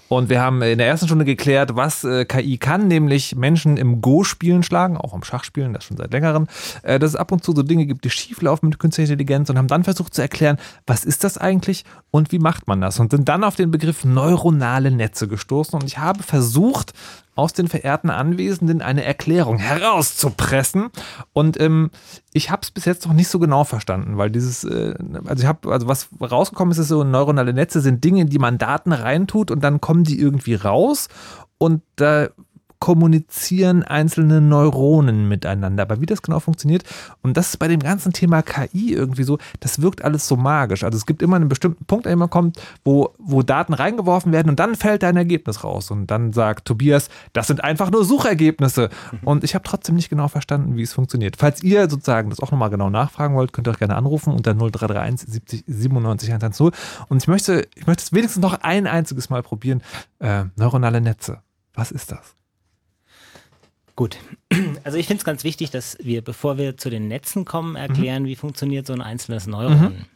[0.08, 4.00] Und wir haben in der ersten Stunde geklärt, was äh, KI kann, nämlich Menschen im
[4.00, 6.48] Go-Spielen schlagen, auch im Schachspielen, das schon seit längerem.
[6.82, 9.58] Äh, dass es ab und zu so Dinge gibt, die schieflaufen mit künstlicher Intelligenz und
[9.58, 10.56] haben dann versucht zu erklären,
[10.88, 12.98] was ist das eigentlich und wie macht man das?
[12.98, 15.78] Und sind dann auf den Begriff neuronale Netze gestoßen.
[15.78, 16.94] Und ich habe versucht,
[17.40, 20.90] aus den verehrten Anwesenden eine Erklärung herauszupressen.
[21.32, 21.90] Und ähm,
[22.32, 24.94] ich habe es bis jetzt noch nicht so genau verstanden, weil dieses, äh,
[25.26, 28.38] also ich habe, also was rausgekommen ist, ist so neuronale Netze sind Dinge, in die
[28.38, 31.08] man Daten reintut und dann kommen die irgendwie raus.
[31.58, 32.28] Und da
[32.80, 35.82] kommunizieren einzelne Neuronen miteinander.
[35.82, 36.82] Aber wie das genau funktioniert,
[37.22, 40.82] und das ist bei dem ganzen Thema KI irgendwie so, das wirkt alles so magisch.
[40.82, 44.48] Also es gibt immer einen bestimmten Punkt, der immer kommt, wo, wo Daten reingeworfen werden
[44.48, 45.90] und dann fällt da ein Ergebnis raus.
[45.90, 48.88] Und dann sagt Tobias, das sind einfach nur Suchergebnisse.
[49.24, 51.36] Und ich habe trotzdem nicht genau verstanden, wie es funktioniert.
[51.36, 54.54] Falls ihr sozusagen das auch nochmal genau nachfragen wollt, könnt ihr euch gerne anrufen unter
[54.54, 56.70] 0331 70 97 110.
[57.08, 59.82] Und ich möchte, ich möchte es wenigstens noch ein einziges Mal probieren.
[60.18, 61.42] Äh, neuronale Netze.
[61.74, 62.39] Was ist das?
[63.96, 64.18] Gut.
[64.82, 68.24] Also ich finde es ganz wichtig, dass wir, bevor wir zu den Netzen kommen, erklären,
[68.24, 70.06] wie funktioniert so ein einzelnes Neuron.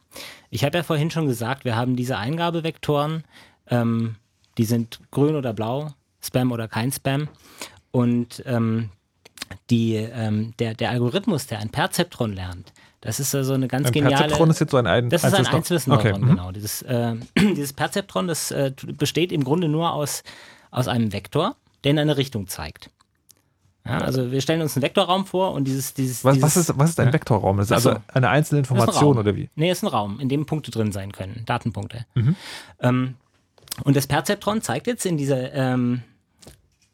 [0.51, 3.25] Ich habe ja vorhin schon gesagt, wir haben diese Eingabevektoren,
[3.69, 4.17] ähm,
[4.57, 7.29] die sind grün oder blau, Spam oder kein Spam.
[7.91, 8.91] Und ähm,
[9.71, 13.93] die, ähm, der, der Algorithmus, der ein Perzeptron lernt, das ist also eine ganz Ein
[13.93, 14.17] geniale.
[14.17, 16.27] Perzeptron ist jetzt so ein, ein Das ist ein einzelnes Neuron, Okay, mhm.
[16.27, 16.53] genau.
[16.53, 20.23] Dieses, äh, dieses Perzeptron, das äh, besteht im Grunde nur aus,
[20.71, 22.91] aus einem Vektor, der in eine Richtung zeigt.
[23.87, 26.79] Ja, also wir stellen uns einen Vektorraum vor und dieses, dieses, Was, dieses was, ist,
[26.79, 27.13] was ist ein.
[27.13, 27.59] Vektorraum?
[27.59, 29.19] Das ist also eine einzelne ein Information Raum.
[29.19, 29.51] oder wie?
[29.57, 32.07] Nee, ist ein Raum, in dem Punkte drin sein können, Datenpunkte.
[32.15, 32.35] Mhm.
[32.81, 33.15] Ähm,
[33.83, 36.03] und das Perzeptron zeigt jetzt in dieser, ähm,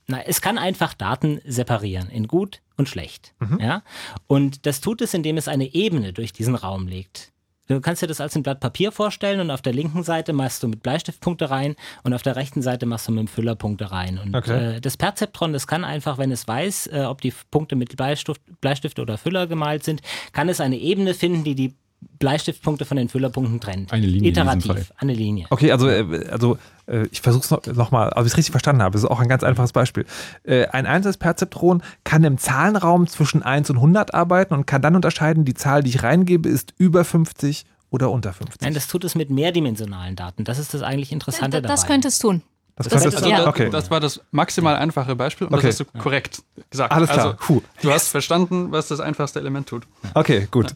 [0.09, 3.35] na, es kann einfach Daten separieren in gut und schlecht.
[3.39, 3.61] Mhm.
[3.61, 3.83] Ja?
[4.27, 7.30] Und das tut es, indem es eine Ebene durch diesen Raum legt.
[7.71, 10.63] Du kannst dir das als ein Blatt Papier vorstellen und auf der linken Seite machst
[10.63, 13.93] du mit Bleistiftpunkte rein und auf der rechten Seite machst du mit dem Füller Punkte
[13.93, 14.19] rein.
[14.19, 14.77] Und Okay.
[14.77, 18.41] äh, das Perzeptron, das kann einfach, wenn es weiß, äh, ob die Punkte mit Bleistift,
[18.61, 20.03] Bleistift oder Füller gemalt sind,
[20.33, 21.75] kann es eine Ebene finden, die die
[22.19, 23.93] Bleistiftpunkte von den Füllerpunkten trennt.
[23.93, 25.47] Eine Linie Iterativ, eine Linie.
[25.51, 28.83] Okay, also, äh, also äh, ich versuche es noch, noch ob ich es richtig verstanden
[28.83, 28.93] habe.
[28.93, 30.05] Das ist auch ein ganz einfaches Beispiel.
[30.45, 34.97] Äh, ein einzelnes Perzeptron kann im Zahlenraum zwischen 1 und 100 arbeiten und kann dann
[34.97, 38.61] unterscheiden, die Zahl, die ich reingebe, ist über 50 oder unter 50.
[38.61, 40.45] Nein, das tut es mit mehrdimensionalen Daten.
[40.45, 41.93] Das ist das eigentlich Interessante Das dabei.
[41.93, 42.43] könnte es tun.
[42.77, 43.39] Das das es- ja.
[43.39, 43.69] das, okay.
[43.71, 45.67] das war das maximal einfache Beispiel und Okay.
[45.67, 46.93] das hast du korrekt gesagt.
[46.93, 47.25] Alles klar.
[47.27, 47.61] Also, Puh.
[47.83, 49.87] du hast verstanden, was das einfachste Element tut.
[50.15, 50.75] Okay, gut.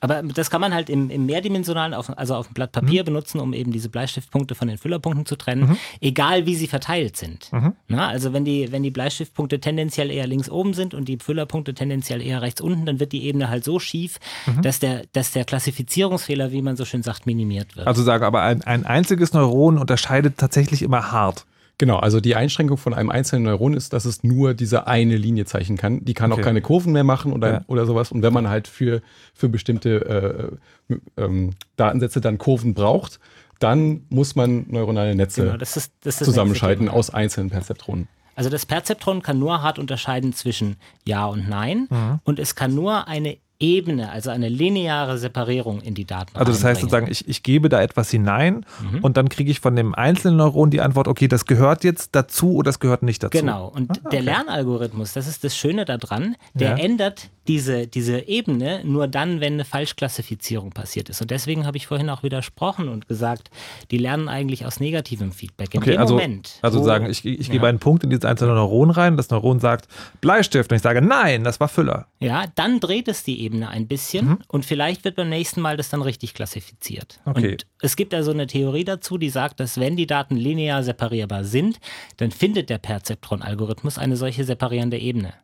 [0.00, 3.06] Aber das kann man halt im, im mehrdimensionalen, auf, also auf dem Blatt Papier Mhm.
[3.06, 7.50] benutzen, um eben diese Bleistiftpunkte von den Füllerpunkten zu trennen, egal wie sie verteilt sind.
[7.52, 7.72] Mhm.
[7.88, 11.72] Na, also wenn die, wenn die Bleistiftpunkte tendenziell eher links oben sind und die Füllerpunkte
[11.74, 14.62] tendenziell eher rechts unten, dann wird die Ebene halt so schief, Mhm.
[14.62, 17.86] dass, der, dass der Klassifizierungsfehler, wie man so schön sagt, minimiert wird.
[17.86, 21.46] Also sage aber, ein, ein einziges Neuron unterscheidet tatsächlich immer hart.
[21.78, 25.44] Genau, also die Einschränkung von einem einzelnen Neuron ist, dass es nur diese eine Linie
[25.44, 26.04] zeichnen kann.
[26.04, 26.40] Die kann Okay.
[26.40, 27.60] auch keine Kurven mehr machen oder, Ja.
[27.66, 28.12] oder sowas.
[28.12, 29.02] Und wenn man halt für,
[29.34, 30.58] für bestimmte
[30.88, 33.20] äh, ähm, Datensätze dann Kurven braucht,
[33.58, 38.08] dann muss man neuronale Netze Genau, das ist- das ist zusammenschalten aus einzelnen Perzeptronen.
[38.34, 42.20] Also das Perzeptron kann nur hart unterscheiden zwischen Ja und Nein Mhm.
[42.24, 46.62] und es kann nur eine Ebene, also eine lineare Separierung in die Daten Also das
[46.64, 48.98] heißt sozusagen, ich, ich gebe da etwas hinein Mhm.
[49.02, 52.54] und dann kriege ich von dem einzelnen Neuron die Antwort, okay, das gehört jetzt dazu
[52.56, 53.38] oder das gehört nicht dazu.
[53.38, 53.68] Genau.
[53.68, 56.76] Und Ah, der Lernalgorithmus, das ist das Schöne daran, der Ja.
[56.76, 61.20] ändert diese, diese Ebene nur dann, wenn eine Falschklassifizierung passiert ist.
[61.22, 63.50] Und deswegen habe ich vorhin auch widersprochen und gesagt,
[63.92, 65.72] die lernen eigentlich aus negativem Feedback.
[65.74, 66.58] In Okay, dem also, Moment.
[66.62, 67.68] also wo- sagen, ich, ich gebe Ja.
[67.68, 69.86] einen Punkt in dieses einzelne Neuron rein, das Neuron sagt
[70.20, 72.08] Bleistift und ich sage, nein, das war Füller.
[72.18, 75.88] Ja, dann dreht es die Ebene ein bisschen und vielleicht wird beim nächsten Mal das
[75.88, 77.20] dann richtig klassifiziert.
[77.24, 77.30] Mhm.
[77.30, 77.50] Okay.
[77.52, 81.44] Und es gibt also eine Theorie dazu, die sagt, dass wenn die Daten linear separierbar
[81.44, 81.78] sind,
[82.16, 85.34] dann findet der Perzeptron-Algorithmus eine solche separierende Ebene.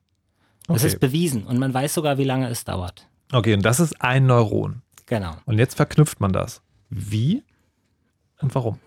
[0.68, 0.86] Das Okay.
[0.86, 3.06] ist bewiesen und man weiß sogar, wie lange es dauert.
[3.32, 4.82] Okay, und das ist ein Neuron.
[5.06, 6.62] Genau, Und jetzt verknüpft man das.
[6.90, 7.42] Wie
[8.40, 8.78] und warum?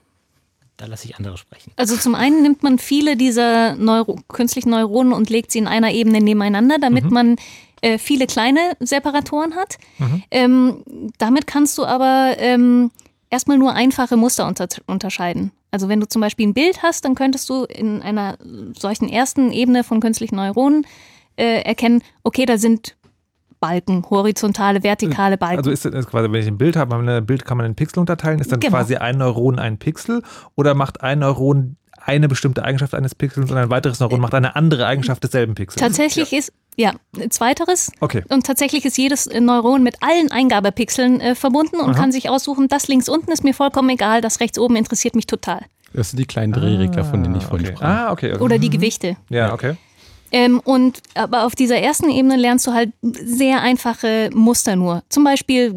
[0.78, 1.72] da lasse ich andere sprechen.
[1.78, 5.92] Also zum einen nimmt man viele dieser Neuro künstlichen Neuronen und legt sie in einer
[5.92, 7.38] Ebene nebeneinander, damit man
[7.82, 9.78] äh, viele kleine Separatoren hat.
[10.32, 10.84] Ähm,
[11.18, 12.92] damit kannst du aber ähm,
[13.30, 15.52] erstmal nur einfache Muster unter unterscheiden.
[15.72, 18.38] Also wenn du zum Beispiel ein Bild hast, dann könntest du in einer
[18.78, 20.86] solchen ersten Ebene von künstlichen Neuronen
[21.36, 22.96] äh, erkennen, okay, da sind
[23.60, 25.58] Balken, horizontale, vertikale Balken.
[25.58, 28.00] Also ist das quasi, wenn ich ein Bild habe, ein Bild kann man in Pixel
[28.00, 28.72] unterteilen, ist dann Genau.
[28.78, 30.22] quasi ein Neuron ein Pixel
[30.56, 34.56] oder macht ein Neuron eine bestimmte Eigenschaft eines Pixels und ein weiteres Neuron macht eine
[34.56, 35.82] andere Eigenschaft desselben Pixels?
[35.82, 36.94] Tatsächlich ist, ja,
[37.30, 37.92] zweiteres.
[38.00, 38.24] Okay.
[38.30, 42.00] Und tatsächlich ist jedes Neuron mit allen Eingabepixeln äh, verbunden und Aha.
[42.00, 45.28] kann sich aussuchen, das links unten ist mir vollkommen egal, das rechts oben interessiert mich
[45.28, 45.62] total.
[45.94, 47.76] Das sind die kleinen Drehregler, von denen ich vorhin okay.
[47.78, 47.88] sprach.
[47.88, 48.34] Ah, okay.
[48.34, 48.44] okay.
[48.44, 49.16] Oder die Gewichte.
[49.30, 49.76] Ja, okay.
[50.32, 55.04] Ähm, und aber auf dieser ersten Ebene lernst du halt sehr einfache Muster nur.
[55.08, 55.74] Zum Beispiel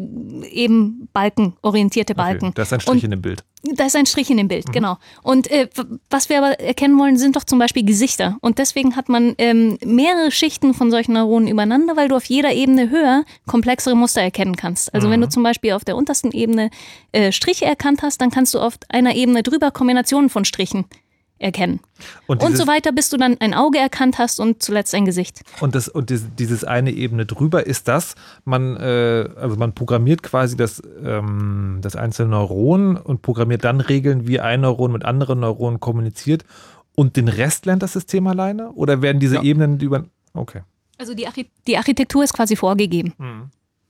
[0.51, 2.47] eben Balken, orientierte Balken.
[2.47, 2.53] okay.
[2.55, 3.43] Das ist ein Strich Und in dem Bild.
[3.61, 4.49] Da ist ein Strich in dem Mhm.
[4.49, 4.97] Bild, genau.
[5.21, 5.67] Und äh,
[6.09, 8.37] was wir aber erkennen wollen, sind doch zum Beispiel Gesichter.
[8.39, 12.53] Und deswegen hat man ähm, mehrere Schichten von solchen Neuronen übereinander, weil du auf jeder
[12.53, 14.93] Ebene höher komplexere Muster erkennen kannst.
[14.93, 15.11] Also Mhm.
[15.11, 16.69] wenn du zum Beispiel auf der untersten Ebene
[17.11, 20.85] äh, Striche erkannt hast, dann kannst du auf einer Ebene drüber Kombinationen von Strichen
[21.39, 21.79] erkennen.
[22.27, 25.41] Und, Und so weiter, bis du dann ein Auge erkannt hast und zuletzt ein Gesicht.
[25.61, 30.21] Und, das, und dieses, dieses eine Ebene drüber ist das, man, äh, also man programmiert
[30.21, 35.39] quasi das, ähm, das einzelne Neuron und programmiert dann Regeln, wie ein Neuron mit anderen
[35.39, 36.43] Neuronen kommuniziert
[36.95, 38.71] und den Rest lernt das System alleine?
[38.73, 39.43] Oder werden diese Ja.
[39.43, 40.05] Ebenen über.
[40.33, 40.61] Okay.
[40.97, 43.13] Also die, Archi die Architektur ist quasi vorgegeben.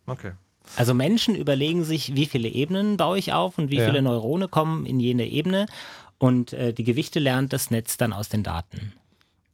[0.06, 0.32] Okay.
[0.76, 3.86] Also Menschen überlegen sich, wie viele Ebenen baue ich auf und wie Ja.
[3.86, 5.66] viele Neurone kommen in jene Ebene.
[6.20, 8.94] Und äh, die Gewichte lernt das Netz dann aus den Daten.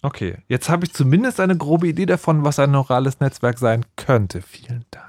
[0.02, 4.42] Okay, jetzt habe ich zumindest eine grobe Idee davon, was ein neurales Netzwerk sein könnte.
[4.42, 5.06] Vielen Dank.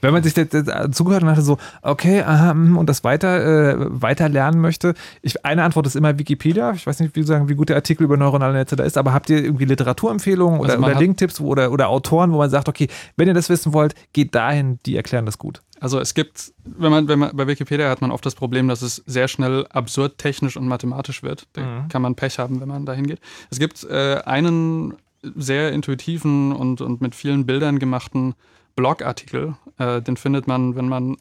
[0.00, 3.44] Wenn man sich jetzt, jetzt zugehört und hatte so, okay, aha, hm, und das weiter,
[3.44, 6.72] äh, weiter lernen möchte, ich, eine Antwort ist immer Wikipedia.
[6.72, 9.12] Ich weiß nicht, wie, sagen, wie gut der Artikel über neuronale Netze da ist, aber
[9.12, 12.88] habt ihr irgendwie Literaturempfehlungen oder, Also oder Linktipps oder, oder Autoren, wo man sagt, okay,
[13.16, 15.62] wenn ihr das wissen wollt, geht dahin, die erklären das gut.
[15.80, 18.80] Also es gibt, wenn man, wenn man bei Wikipedia hat man oft das Problem, dass
[18.82, 21.46] es sehr schnell absurd technisch und mathematisch wird.
[21.52, 21.88] Da Mhm.
[21.88, 23.20] kann man Pech haben, wenn man dahin geht.
[23.50, 28.34] Es gibt äh, einen sehr intuitiven und, und mit vielen Bildern gemachten
[28.74, 29.56] Blogartikel.
[29.78, 31.16] Äh, den findet man, wenn man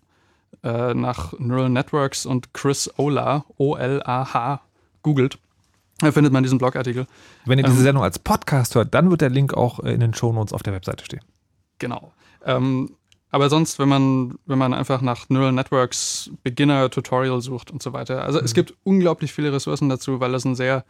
[0.64, 4.62] äh, nach Neural Networks und Chris Olah, O-L-A-H,
[5.04, 5.38] googelt.
[6.00, 7.08] Da findet man diesen Blogartikel.
[7.46, 10.00] Wenn ihr diese Ähm, Sendung als Podcast hört, dann wird der Link auch äh, in
[10.02, 11.22] den Shownotes auf der Webseite stehen.
[11.80, 12.12] Genau.
[12.46, 12.92] Ähm,
[13.36, 17.92] aber sonst, wenn man, wenn man einfach nach Neural Networks Beginner Tutorial sucht und so
[17.92, 18.24] weiter.
[18.24, 20.86] Also es gibt unglaublich viele Ressourcen dazu, weil das ein sehr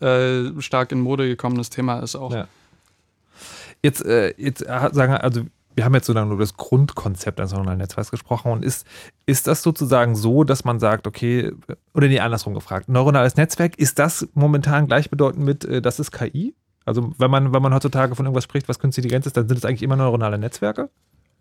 [0.00, 2.34] äh, stark in Mode gekommenes Thema ist auch.
[2.34, 2.46] Ja.
[3.82, 5.44] Jetzt, äh, jetzt äh, sagen, also
[5.76, 8.86] wir haben jetzt so lange über das Grundkonzept eines neuronalen Netzwerks gesprochen und ist,
[9.24, 11.52] ist das sozusagen so, dass man sagt, okay,
[11.94, 16.54] oder nee, andersrum gefragt, neuronales Netzwerk, ist das momentan gleichbedeutend mit, äh, das ist KI?
[16.84, 19.56] Also wenn man, wenn man heutzutage von irgendwas spricht, was künstliche Intelligenz ist, dann sind
[19.56, 20.90] es eigentlich immer neuronale Netzwerke?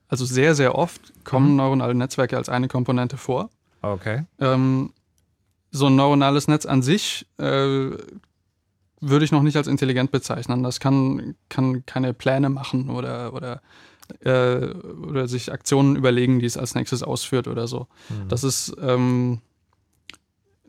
[0.10, 3.50] Also sehr, sehr oft kommen neuronale Netzwerke als eine Komponente vor.
[3.82, 4.26] Okay.
[4.40, 4.94] Ähm,
[5.72, 7.90] so ein neuronales Netz an sich äh,
[9.00, 10.64] würde ich noch nicht als intelligent bezeichnen.
[10.64, 13.62] Das kann, kann keine Pläne machen oder, oder,
[14.22, 17.88] äh, oder sich Aktionen überlegen, die es als nächstes ausführt oder so.
[18.30, 19.42] Das ist, ähm,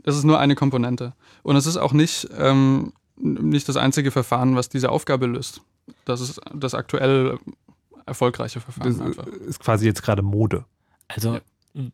[0.02, 1.14] das ist nur eine Komponente.
[1.42, 5.62] Und es ist auch nicht, ähm, nicht das einzige Verfahren, was diese Aufgabe löst.
[6.04, 7.38] Das ist das aktuell
[8.08, 8.90] erfolgreiche Verfahren.
[8.90, 9.26] Das einfach.
[9.26, 10.64] ist quasi jetzt gerade Mode.
[11.06, 11.38] Also,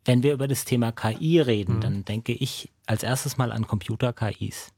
[0.04, 1.80] wenn wir über das Thema KI reden, Mhm.
[1.80, 4.72] dann denke ich als erstes mal an Computer-KIs.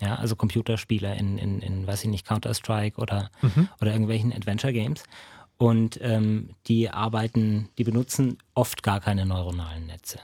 [0.00, 3.68] Ja, also Computerspiele in, in, in, weiß ich nicht, Counter-Strike oder, Mhm.
[3.80, 5.04] oder irgendwelchen Adventure-Games.
[5.56, 10.18] Und ähm, die arbeiten, die benutzen oft gar keine neuronalen Netze.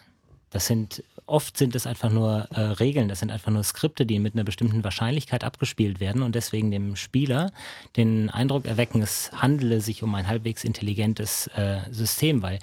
[0.51, 4.19] Das sind, oft sind es einfach nur äh, Regeln, das sind einfach nur Skripte, die
[4.19, 7.53] mit einer bestimmten Wahrscheinlichkeit abgespielt werden und deswegen dem Spieler
[7.97, 12.59] den Eindruck erwecken, es handele sich um ein halbwegs intelligentes äh, System, weil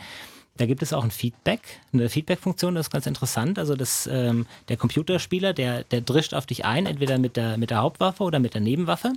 [0.58, 1.62] da gibt es auch ein Feedback,
[1.94, 3.60] eine Feedback-Funktion, das ist ganz interessant.
[3.60, 7.70] Also das, ähm, der Computerspieler, der, der drischt auf dich ein, entweder mit der, mit
[7.70, 9.14] der Hauptwaffe oder mit der Nebenwaffe.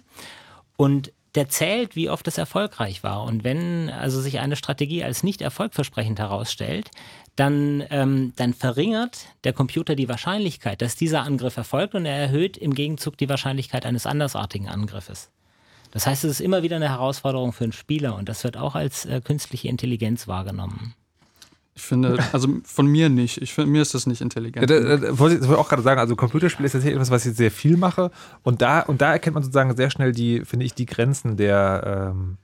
[0.76, 3.22] Und der zählt, wie oft es erfolgreich war.
[3.22, 6.90] Und wenn also sich eine Strategie als nicht erfolgversprechend herausstellt,
[7.36, 12.56] dann, ähm, dann verringert der Computer die Wahrscheinlichkeit, dass dieser Angriff erfolgt und er erhöht
[12.56, 15.30] im Gegenzug die Wahrscheinlichkeit eines andersartigen Angriffes.
[15.92, 18.74] Das heißt, es ist immer wieder eine Herausforderung für einen Spieler und das wird auch
[18.74, 20.94] als äh, künstliche Intelligenz wahrgenommen.
[21.74, 23.40] Ich finde, also von mir nicht.
[23.40, 24.68] Ich finde, mir ist das nicht Ja, intelligent.
[24.68, 26.96] da, da, da wollte ich das wollte ich auch gerade sagen, also Computerspiel ist tatsächlich
[26.96, 28.10] etwas, was ich sehr viel mache
[28.42, 32.10] und da, und da erkennt man sozusagen sehr schnell die, finde ich, die Grenzen der,
[32.12, 32.36] ähm,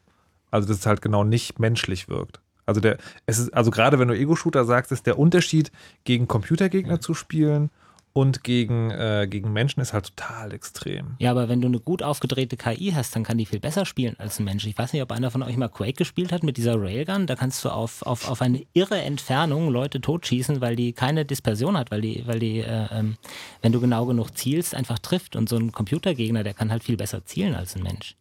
[0.50, 2.40] also dass es halt genau nicht menschlich wirkt.
[2.66, 5.70] Also der, es ist, also gerade wenn du Ego-Shooter sagst, ist der Unterschied
[6.04, 7.70] gegen Computergegner zu spielen
[8.16, 11.16] und gegen, äh, gegen Menschen ist halt total extrem.
[11.18, 14.16] Ja, aber wenn du eine gut aufgedrehte KI hast, dann kann die viel besser spielen
[14.18, 14.66] als ein Mensch.
[14.66, 17.26] Ich weiß nicht, ob einer von euch mal Quake gespielt hat mit dieser Railgun.
[17.26, 21.76] Da kannst du auf, auf, auf eine irre Entfernung Leute totschießen, weil die keine Dispersion
[21.76, 23.16] hat, weil die, weil die, äh, ähm,
[23.60, 25.36] wenn du genau genug zielst, einfach trifft.
[25.36, 28.16] Und so ein Computergegner, der kann halt viel besser zielen als ein Mensch.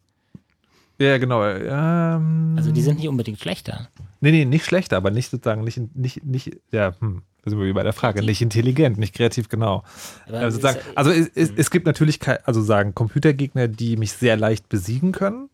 [0.97, 1.43] Ja, genau.
[1.45, 3.89] Ähm, Also die sind nicht unbedingt schlechter.
[4.21, 7.65] Nee, nee, nicht schlechter, aber nicht sozusagen, nicht, nicht, nicht ja, hm, da sind wir
[7.65, 9.83] wieder bei der Frage, nicht intelligent, nicht kreativ, genau.
[10.27, 14.13] Aber Also, sozusagen, es- also es, es, es gibt natürlich, also sagen Computergegner, die mich
[14.13, 15.49] sehr leicht besiegen können,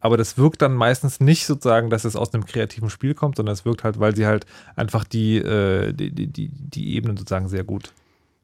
[0.00, 3.52] aber das wirkt dann meistens nicht sozusagen, dass es aus einem kreativen Spiel kommt, sondern
[3.52, 7.48] es wirkt halt, weil sie halt einfach die, äh, die, die, die, die Ebenen sozusagen
[7.48, 7.92] sehr gut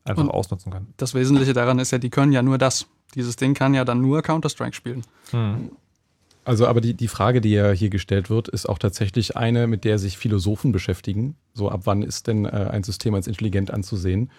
[0.04, 0.92] einfach Und- ausnutzen können.
[0.96, 2.86] Das Wesentliche daran ist ja, die können ja nur das.
[3.14, 5.02] Dieses Ding kann ja dann nur Counter-Strike spielen.
[5.30, 5.70] Hm.
[6.48, 9.84] Also, aber die, die Frage, die ja hier gestellt wird, ist auch tatsächlich eine, mit
[9.84, 11.36] der sich Philosophen beschäftigen.
[11.52, 14.30] So, ab wann ist denn äh, ein System als intelligent anzusehen?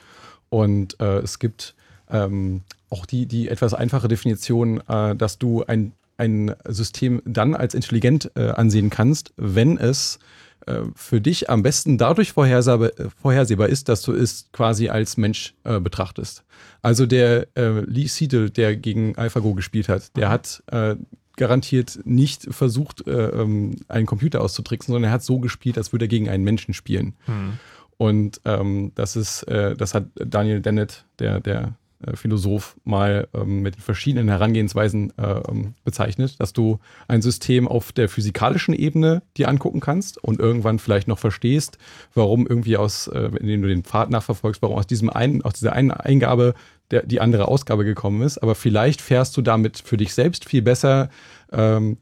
[0.50, 1.76] Und äh, es gibt
[2.10, 7.76] ähm, auch die, die etwas einfache Definition, äh, dass du ein, ein System dann als
[7.76, 10.18] intelligent äh, ansehen kannst, wenn es
[10.66, 15.80] äh, für dich am besten dadurch vorhersehbar, ist, dass du es quasi als Mensch äh,
[15.80, 16.44] betrachtest.
[16.82, 20.96] Also der äh, Lee Sedol, der gegen AlphaGo gespielt hat, der hat äh,
[21.40, 26.06] garantiert nicht versucht, äh, ähm, einen Computer auszutricksen, sondern er hat so gespielt, als würde
[26.06, 27.16] er gegen einen Menschen spielen.
[27.26, 27.54] Hm.
[27.98, 31.76] Und ähm, das ist, äh, das hat Daniel Dennett, der, der
[32.14, 38.08] Philosoph, mal ähm, mit verschiedenen Herangehensweisen äh, ähm, bezeichnet, dass du ein System auf der
[38.08, 41.78] physikalischen Ebene dir angucken kannst und irgendwann vielleicht noch verstehst,
[42.14, 45.74] warum irgendwie aus, äh, indem du den Pfad nachverfolgst, warum aus diesem einen, aus dieser
[45.74, 46.54] einen Eingabe
[46.92, 50.62] der, die andere Ausgabe gekommen ist, aber vielleicht fährst du damit für dich selbst viel
[50.62, 51.10] besser
[51.52, 51.98] ähm,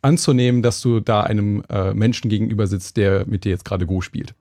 [0.00, 4.00] anzunehmen, dass du da einem äh, Menschen gegenüber sitzt, der mit dir jetzt gerade Go
[4.00, 4.34] spielt.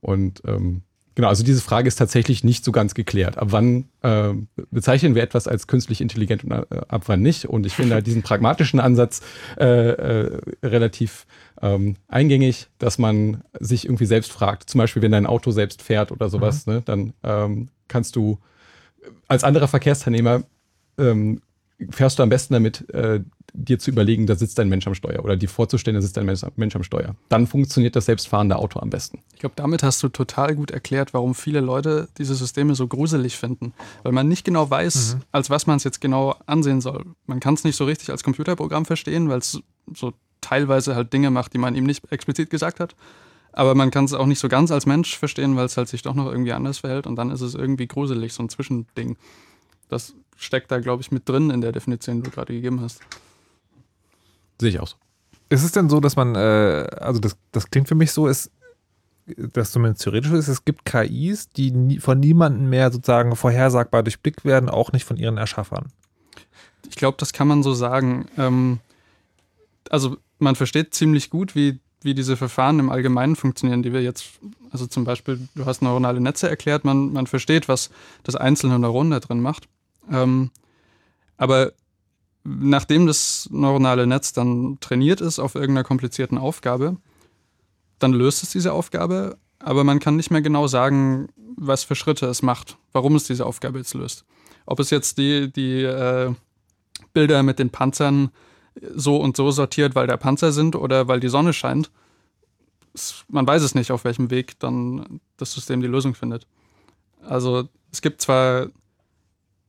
[0.00, 0.82] Und ähm,
[1.18, 3.38] genau, also diese Frage ist tatsächlich nicht so ganz geklärt.
[3.38, 4.34] Ab wann äh,
[4.70, 7.44] bezeichnen wir etwas als künstlich intelligent und äh, ab wann nicht?
[7.46, 9.20] Und ich finde halt diesen pragmatischen Ansatz
[9.58, 11.26] äh, äh, relativ
[11.60, 14.70] ähm, eingängig, dass man sich irgendwie selbst fragt.
[14.70, 16.72] Zum Beispiel, wenn dein Auto selbst fährt oder sowas, mhm.
[16.72, 18.38] ne, dann ähm, kannst du
[19.26, 20.44] als anderer Verkehrsteilnehmer
[20.98, 21.40] ähm,
[21.90, 23.20] fährst du am besten damit, äh,
[23.52, 26.26] dir zu überlegen, da sitzt ein Mensch am Steuer oder dir vorzustellen, da sitzt ein
[26.56, 27.16] Mensch am Steuer.
[27.28, 29.20] Dann funktioniert das selbstfahrende Auto am besten.
[29.34, 33.36] Ich glaube, damit hast du total gut erklärt, warum viele Leute diese Systeme so gruselig
[33.36, 33.72] finden.
[34.02, 35.22] Weil man nicht genau weiß, mhm.
[35.32, 37.04] als was man es jetzt genau ansehen soll.
[37.26, 39.60] Man kann es nicht so richtig als Computerprogramm verstehen, weil es
[39.94, 42.94] so teilweise halt Dinge macht, die man ihm nicht explizit gesagt hat.
[43.52, 46.02] Aber man kann es auch nicht so ganz als Mensch verstehen, weil es halt sich
[46.02, 49.16] doch noch irgendwie anders verhält und dann ist es irgendwie gruselig, so ein Zwischending.
[49.88, 53.00] Das steckt da, glaube ich, mit drin in der Definition, die du gerade gegeben hast.
[54.60, 54.96] Sehe ich auch so.
[55.50, 58.50] Ist es denn so, dass man, äh, also das, das klingt für mich so, ist,
[59.26, 64.44] dass zumindest theoretisch ist, es gibt KIs, die nie, von niemandem mehr sozusagen vorhersagbar durchblickt
[64.44, 65.92] werden, auch nicht von ihren Erschaffern.
[66.88, 68.26] Ich glaube, das kann man so sagen.
[68.38, 68.78] Ähm,
[69.90, 74.38] also man versteht ziemlich gut, wie, wie diese Verfahren im Allgemeinen funktionieren, die wir jetzt,
[74.70, 77.90] also zum Beispiel, du hast neuronale Netze erklärt, man, man versteht, was
[78.22, 79.68] das einzelne Neuron da drin macht.
[80.10, 80.50] Ähm,
[81.36, 81.72] aber
[82.44, 86.96] nachdem das neuronale Netz dann trainiert ist auf irgendeiner komplizierten Aufgabe,
[87.98, 92.26] dann löst es diese Aufgabe, aber man kann nicht mehr genau sagen, was für Schritte
[92.26, 94.24] es macht, warum es diese Aufgabe jetzt löst.
[94.66, 96.32] Ob es jetzt die, die äh,
[97.12, 98.30] Bilder mit den Panzern
[98.94, 101.90] so und so sortiert, weil der Panzer sind oder weil die Sonne scheint.
[103.28, 106.46] Man weiß es nicht, auf welchem Weg dann das System die Lösung findet.
[107.22, 108.68] Also es gibt zwar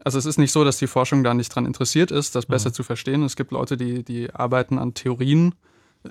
[0.03, 2.69] also es ist nicht so, dass die Forschung da nicht dran interessiert ist, das besser
[2.69, 2.73] mhm.
[2.73, 3.23] zu verstehen.
[3.23, 5.55] Es gibt Leute, die, die arbeiten an Theorien,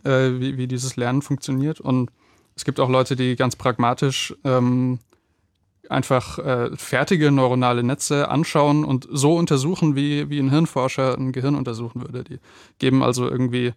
[0.04, 1.80] äh, wie, wie dieses Lernen funktioniert.
[1.80, 2.10] Und
[2.54, 4.98] es gibt auch Leute, die ganz pragmatisch ähm,
[5.88, 11.54] einfach äh, fertige neuronale Netze anschauen und so untersuchen, wie, wie ein Hirnforscher ein Gehirn
[11.54, 12.24] untersuchen würde.
[12.24, 12.38] Die
[12.78, 13.72] geben also irgendwie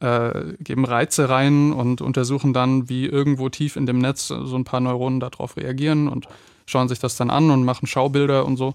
[0.00, 4.64] äh, geben Reize rein und untersuchen dann, wie irgendwo tief in dem Netz so ein
[4.64, 6.26] paar Neuronen darauf reagieren und
[6.66, 8.74] schauen sich das dann an und machen Schaubilder und so.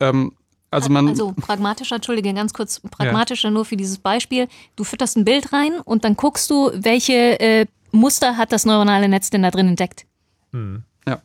[0.00, 0.32] Ähm,
[0.70, 3.52] also, man also pragmatischer, entschuldige, ganz kurz, pragmatischer ja.
[3.52, 4.48] nur für dieses Beispiel.
[4.74, 9.08] Du fütterst ein Bild rein und dann guckst du, welche äh, Muster hat das neuronale
[9.08, 10.06] Netz denn da drin entdeckt.
[10.52, 10.82] Hm.
[11.06, 11.20] Ja.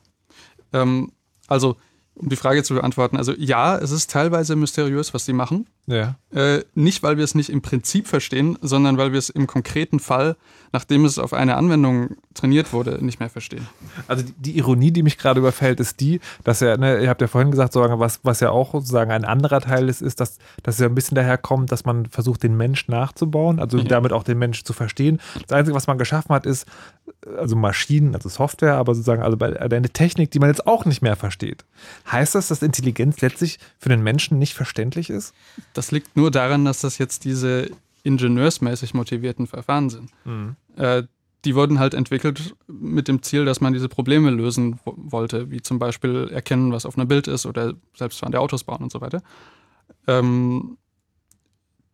[0.73, 1.13] Ähm,
[1.47, 1.77] also
[2.17, 5.67] um die Frage zu beantworten, also ja, es ist teilweise mysteriös, was sie machen.
[5.85, 6.15] Ja.
[6.31, 9.99] Äh, nicht, weil wir es nicht im Prinzip verstehen, sondern weil wir es im konkreten
[9.99, 10.35] Fall,
[10.73, 13.67] nachdem es auf eine Anwendung trainiert wurde, nicht mehr verstehen.
[14.07, 17.27] Also die, Ironie, die mich gerade überfällt, ist die, dass ja, ne, ihr habt ja
[17.27, 20.81] vorhin gesagt, was, was ja auch sozusagen ein anderer Teil ist, ist, dass, dass es
[20.81, 23.83] ja ein bisschen daher kommt, dass man versucht, den Mensch nachzubauen, also ja.
[23.85, 25.19] damit auch den Mensch zu verstehen.
[25.47, 26.65] Das Einzige, was man geschaffen hat, ist,
[27.25, 31.15] also Maschinen, also Software, aber sozusagen also eine Technik, die man jetzt auch nicht mehr
[31.15, 31.65] versteht.
[32.11, 35.33] Heißt das, dass Intelligenz letztlich für den Menschen nicht verständlich ist?
[35.73, 37.69] Das liegt nur daran, dass das jetzt diese
[38.03, 40.11] ingenieursmäßig motivierten Verfahren sind.
[40.25, 40.55] Mhm.
[40.77, 41.03] Äh,
[41.45, 45.79] die wurden halt entwickelt mit dem Ziel, dass man diese Probleme lösen wollte, wie zum
[45.79, 49.21] Beispiel erkennen, was auf einem Bild ist oder selbstfahrende Autos bauen und so weiter.
[50.07, 50.77] Ähm,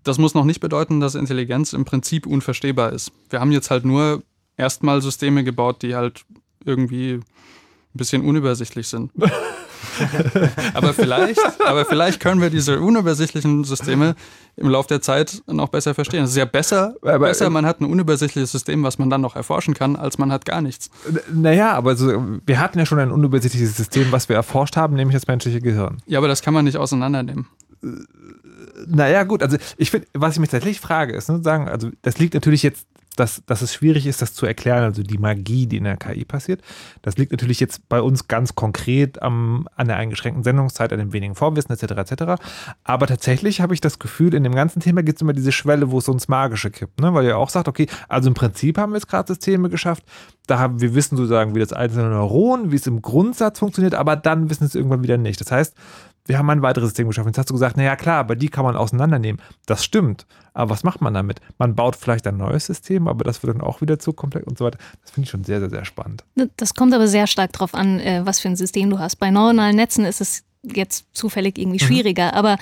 [0.04, 3.12] das muss noch nicht bedeuten, dass Intelligenz im Prinzip unverstehbar ist.
[3.30, 4.24] Wir haben jetzt halt nur
[4.58, 6.26] erstmal Systeme gebaut, die halt
[6.66, 7.24] irgendwie ein
[7.94, 9.12] bisschen unübersichtlich sind.
[10.74, 14.16] aber, vielleicht, aber vielleicht können wir diese unübersichtlichen Systeme
[14.56, 16.24] im Laufe der Zeit noch besser verstehen.
[16.24, 19.36] Es ist ja besser, aber, besser, man hat ein unübersichtliches System, was man dann noch
[19.36, 20.90] erforschen kann, als man hat gar nichts.
[21.32, 25.16] Naja, aber so, wir hatten ja schon ein unübersichtliches System, was wir erforscht haben, nämlich
[25.16, 25.98] das menschliche Gehirn.
[26.06, 27.48] Ja, aber das kann man nicht auseinandernehmen.
[28.88, 32.18] Naja, gut, also ich finde, was ich mich tatsächlich frage, ist, ne, sagen, also das
[32.18, 35.78] liegt natürlich jetzt dass, dass es schwierig ist, das zu erklären, also die Magie, die
[35.78, 36.62] in der KI passiert.
[37.02, 41.14] Das liegt natürlich jetzt bei uns ganz konkret am, an der eingeschränkten Sendungszeit, an dem
[41.14, 42.12] wenigen Vorwissen etc.
[42.12, 42.24] etc.
[42.84, 45.92] Aber tatsächlich habe ich das Gefühl, in dem ganzen Thema gibt es immer diese Schwelle,
[45.92, 47.14] wo es uns Magische kippt, ne?
[47.14, 50.04] weil ihr auch sagt, okay, also im Prinzip haben wir jetzt gerade Systeme geschafft,
[50.48, 54.16] da haben wir wissen sozusagen, wie das einzelne Neuron, wie es im Grundsatz funktioniert, aber
[54.16, 55.40] dann wissen es irgendwann wieder nicht.
[55.40, 55.76] Das heißt,
[56.26, 57.30] wir haben ein weiteres System geschaffen.
[57.30, 59.42] Jetzt hast du gesagt, naja klar, aber die kann man auseinandernehmen.
[59.66, 60.26] Das stimmt.
[60.54, 61.42] Aber was macht man damit?
[61.58, 64.58] Man baut vielleicht ein neues System, aber das wird dann auch wieder zu komplex und
[64.58, 64.78] so weiter.
[65.02, 66.24] Das finde ich schon sehr, sehr, sehr spannend.
[66.58, 69.18] Das kommt aber sehr stark darauf an, äh, was für ein System du hast.
[69.18, 71.88] Bei neuronalen Netzen ist es jetzt zufällig irgendwie mhm.
[71.88, 72.28] schwieriger.
[72.28, 72.38] Mhm.
[72.38, 72.58] Aber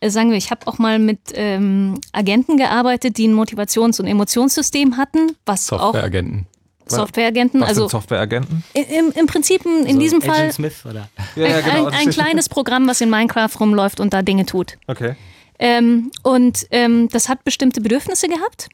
[0.00, 4.06] äh, sagen wir, ich habe auch mal mit ähm, Agenten gearbeitet, die ein Motivations- und
[4.06, 6.46] Emotionssystem hatten, was Softwareagenten.
[6.86, 7.60] Softwareagenten.
[7.60, 8.62] Was Also Softwareagenten?
[8.74, 11.08] im, im Prinzip in So diesem Agent Fall Smith oder?
[11.34, 11.86] Ja, genau.
[11.86, 14.78] ein, ein kleines Programm, was in Minecraft rumläuft und da Dinge tut.
[14.86, 15.16] Okay.
[15.58, 18.68] Ähm, und ähm, das hat bestimmte Bedürfnisse gehabt.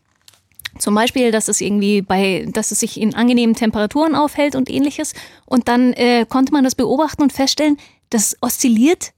[0.79, 5.13] Zum Beispiel, dass es irgendwie bei, dass es sich in angenehmen Temperaturen aufhält und ähnliches.
[5.45, 7.77] Und dann äh, konnte man das beobachten und feststellen,
[8.11, 9.13] das oszilliert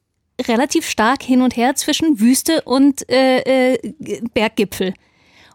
[0.49, 3.93] relativ stark hin und her zwischen Wüste und äh, äh,
[4.35, 4.95] Berggipfel.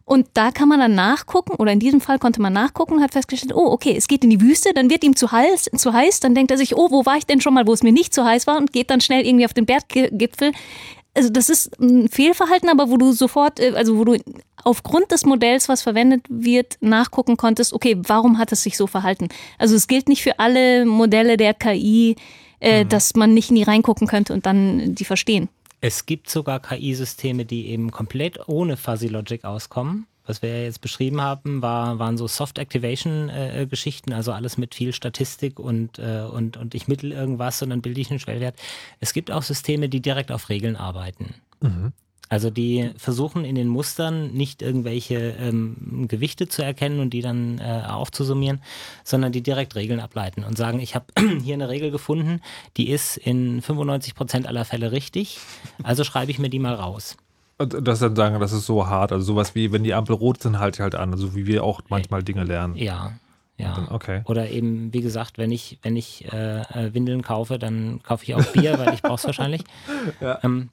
[0.10, 3.12] Und da kann man dann nachgucken, oder in diesem Fall konnte man nachgucken und hat
[3.12, 6.20] festgestellt, oh, okay, es geht in die Wüste, dann wird ihm zu heiß, zu heiß,
[6.20, 8.12] dann denkt er sich, oh, wo war ich denn schon mal, wo es mir nicht
[8.12, 10.52] zu heiß war und geht dann schnell irgendwie auf den Berggipfel.
[11.14, 14.18] Also das ist ein Fehlverhalten, aber wo du sofort, äh, also wo du
[14.64, 19.28] aufgrund des Modells, was verwendet wird, nachgucken konntest, okay, warum hat es sich so verhalten?
[19.60, 22.16] Also es gilt nicht für alle Modelle der KI,
[22.62, 25.50] äh, dass man nicht in die reingucken könnte und dann die verstehen.
[25.82, 30.08] Es gibt sogar KI-Systeme, die eben komplett ohne Fuzzy Logic auskommen.
[30.26, 35.98] Was wir jetzt beschrieben haben, war, waren so Soft-Activation-Geschichten, also alles mit viel Statistik und,
[35.98, 38.56] äh, und, und ich mittel irgendwas und dann bilde ich einen Schwellwert.
[39.00, 41.34] Es gibt auch Systeme, die direkt auf Regeln arbeiten.
[42.30, 47.60] Also die versuchen in den Mustern nicht irgendwelche ähm, Gewichte zu erkennen und die dann
[47.60, 48.62] äh, aufzusummieren,
[49.04, 51.06] sondern die direkt Regeln ableiten und sagen, ich habe
[51.44, 52.42] hier eine Regel gefunden,
[52.78, 55.40] die ist in 95 Prozent aller Fälle richtig,
[55.84, 57.18] also schreibe ich mir die mal raus.
[57.58, 59.12] Das dann sagen, das ist so hart.
[59.12, 61.12] Also sowas wie, wenn die Ampel rot sind, halte ich halt an.
[61.12, 62.78] Also wie wir auch manchmal Dinge lernen.
[62.78, 63.12] Ja,
[63.58, 63.88] ja.
[63.90, 64.22] Okay.
[64.24, 68.34] Oder eben, wie gesagt, wenn ich, wenn ich äh, äh, Windeln kaufe, dann kaufe ich
[68.34, 69.64] auch Bier, weil ich brauche es wahrscheinlich.
[70.44, 70.70] Ähm,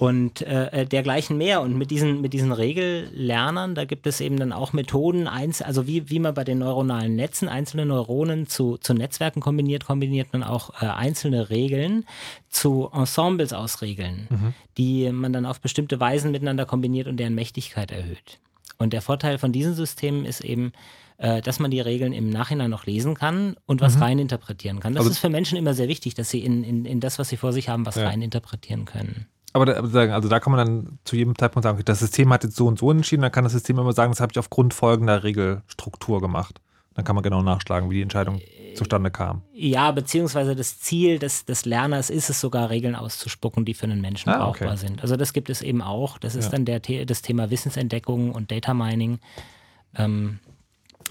[0.00, 1.60] und äh, dergleichen mehr.
[1.60, 5.86] Und mit diesen, mit diesen Regellernern, da gibt es eben dann auch Methoden, einz also
[5.86, 10.42] wie, wie man bei den neuronalen Netzen einzelne Neuronen zu, zu Netzwerken kombiniert, kombiniert man
[10.42, 12.06] auch äh, einzelne Regeln
[12.48, 17.90] zu Ensembles aus Regeln, die man dann auf bestimmte Weisen miteinander kombiniert und deren Mächtigkeit
[17.90, 18.38] erhöht.
[18.78, 20.72] Und der Vorteil von diesen Systemen ist eben,
[21.18, 24.94] äh, dass man die Regeln im Nachhinein noch lesen kann und was reininterpretieren kann.
[24.94, 27.28] Das Also- ist für Menschen immer sehr wichtig, dass sie in, in, in das, was
[27.28, 28.06] sie vor sich haben, was Ja.
[28.08, 29.26] reininterpretieren können.
[29.52, 29.72] Aber da,
[30.14, 32.66] also da kann man dann zu jedem Zeitpunkt sagen, okay, das System hat jetzt so
[32.66, 36.20] und so entschieden, dann kann das System immer sagen, das habe ich aufgrund folgender Regelstruktur
[36.20, 36.60] gemacht.
[36.94, 38.40] Dann kann man genau nachschlagen, wie die Entscheidung
[38.74, 39.42] zustande kam.
[39.52, 44.00] Ja, beziehungsweise das Ziel des, des Lerners ist es sogar, Regeln auszuspucken, die für einen
[44.00, 44.76] Menschen Ah, brauchbar okay.
[44.76, 45.02] sind.
[45.02, 46.18] Also das gibt es eben auch.
[46.18, 46.50] Das ist Ja.
[46.52, 49.18] dann der, das Thema Wissensentdeckung und Data Mining.
[49.96, 50.38] Ähm,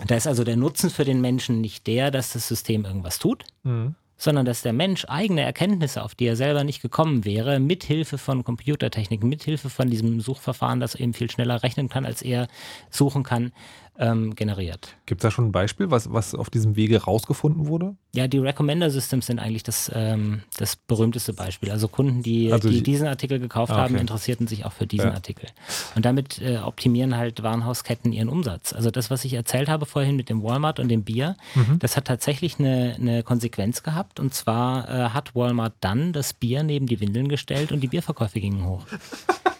[0.07, 3.43] da ist also der Nutzen für den Menschen nicht der, dass das System irgendwas tut,
[3.63, 3.95] Mhm.
[4.19, 8.43] Sondern dass der Mensch eigene Erkenntnisse, auf die er selber nicht gekommen wäre, mithilfe von
[8.43, 12.47] Computertechnik, mithilfe von diesem Suchverfahren, das eben viel schneller rechnen kann, als er
[12.91, 13.53] suchen kann,
[13.99, 14.95] ähm, generiert.
[15.05, 17.95] Gibt es da schon ein Beispiel, was, was auf diesem Wege rausgefunden wurde?
[18.15, 21.69] Ja, die Recommender Systems sind eigentlich das, ähm, das berühmteste Beispiel.
[21.69, 24.01] Also Kunden, die, Also die die- diesen Artikel gekauft Ah, haben, okay.
[24.01, 25.13] interessierten sich auch für diesen Ja.
[25.13, 25.47] Artikel.
[25.95, 28.73] Und damit äh, optimieren halt Warenhausketten ihren Umsatz.
[28.73, 31.79] Also das, was ich erzählt habe vorhin mit dem Walmart und dem Bier, Mhm.
[31.79, 34.19] das hat tatsächlich eine, eine Konsequenz gehabt.
[34.19, 38.39] Und zwar äh, hat Walmart dann das Bier neben die Windeln gestellt und die Bierverkäufe
[38.39, 38.85] gingen hoch.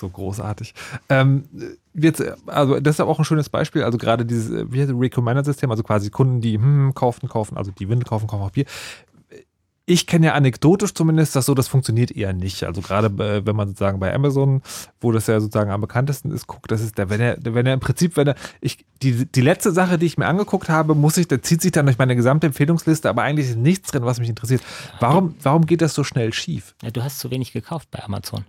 [0.00, 0.72] So großartig.
[1.10, 1.44] Ähm,
[1.92, 3.82] jetzt, also das ist aber auch ein schönes Beispiel.
[3.84, 7.70] Also gerade dieses, äh, wie heißt Recommender-System, also quasi Kunden, die hm, kaufen, kaufen, also
[7.70, 8.64] die Windel kaufen, kaufen auch Bier.
[9.84, 12.62] Ich kenne ja anekdotisch zumindest, dass so das funktioniert eher nicht.
[12.62, 14.62] Also gerade wenn man sozusagen bei Amazon,
[15.00, 17.74] wo das ja sozusagen am bekanntesten ist, guckt, das ist der, wenn er, wenn er
[17.74, 21.16] im Prinzip, wenn er, ich, die, die letzte Sache, die ich mir angeguckt habe, muss
[21.16, 24.20] ich, da zieht sich dann durch meine gesamte Empfehlungsliste, aber eigentlich ist nichts drin, was
[24.20, 24.62] mich interessiert.
[25.00, 26.74] Warum, warum geht das so schnell schief?
[26.82, 28.44] Ja, du hast zu wenig gekauft bei Amazon.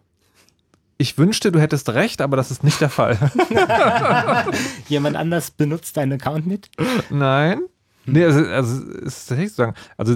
[1.02, 3.18] Ich wünschte, du hättest recht, aber das ist nicht der Fall.
[4.88, 6.70] Jemand anders benutzt deinen Account mit?
[7.10, 7.62] Nein.
[8.06, 10.16] Nee, also, also ist tatsächlich sozusagen, also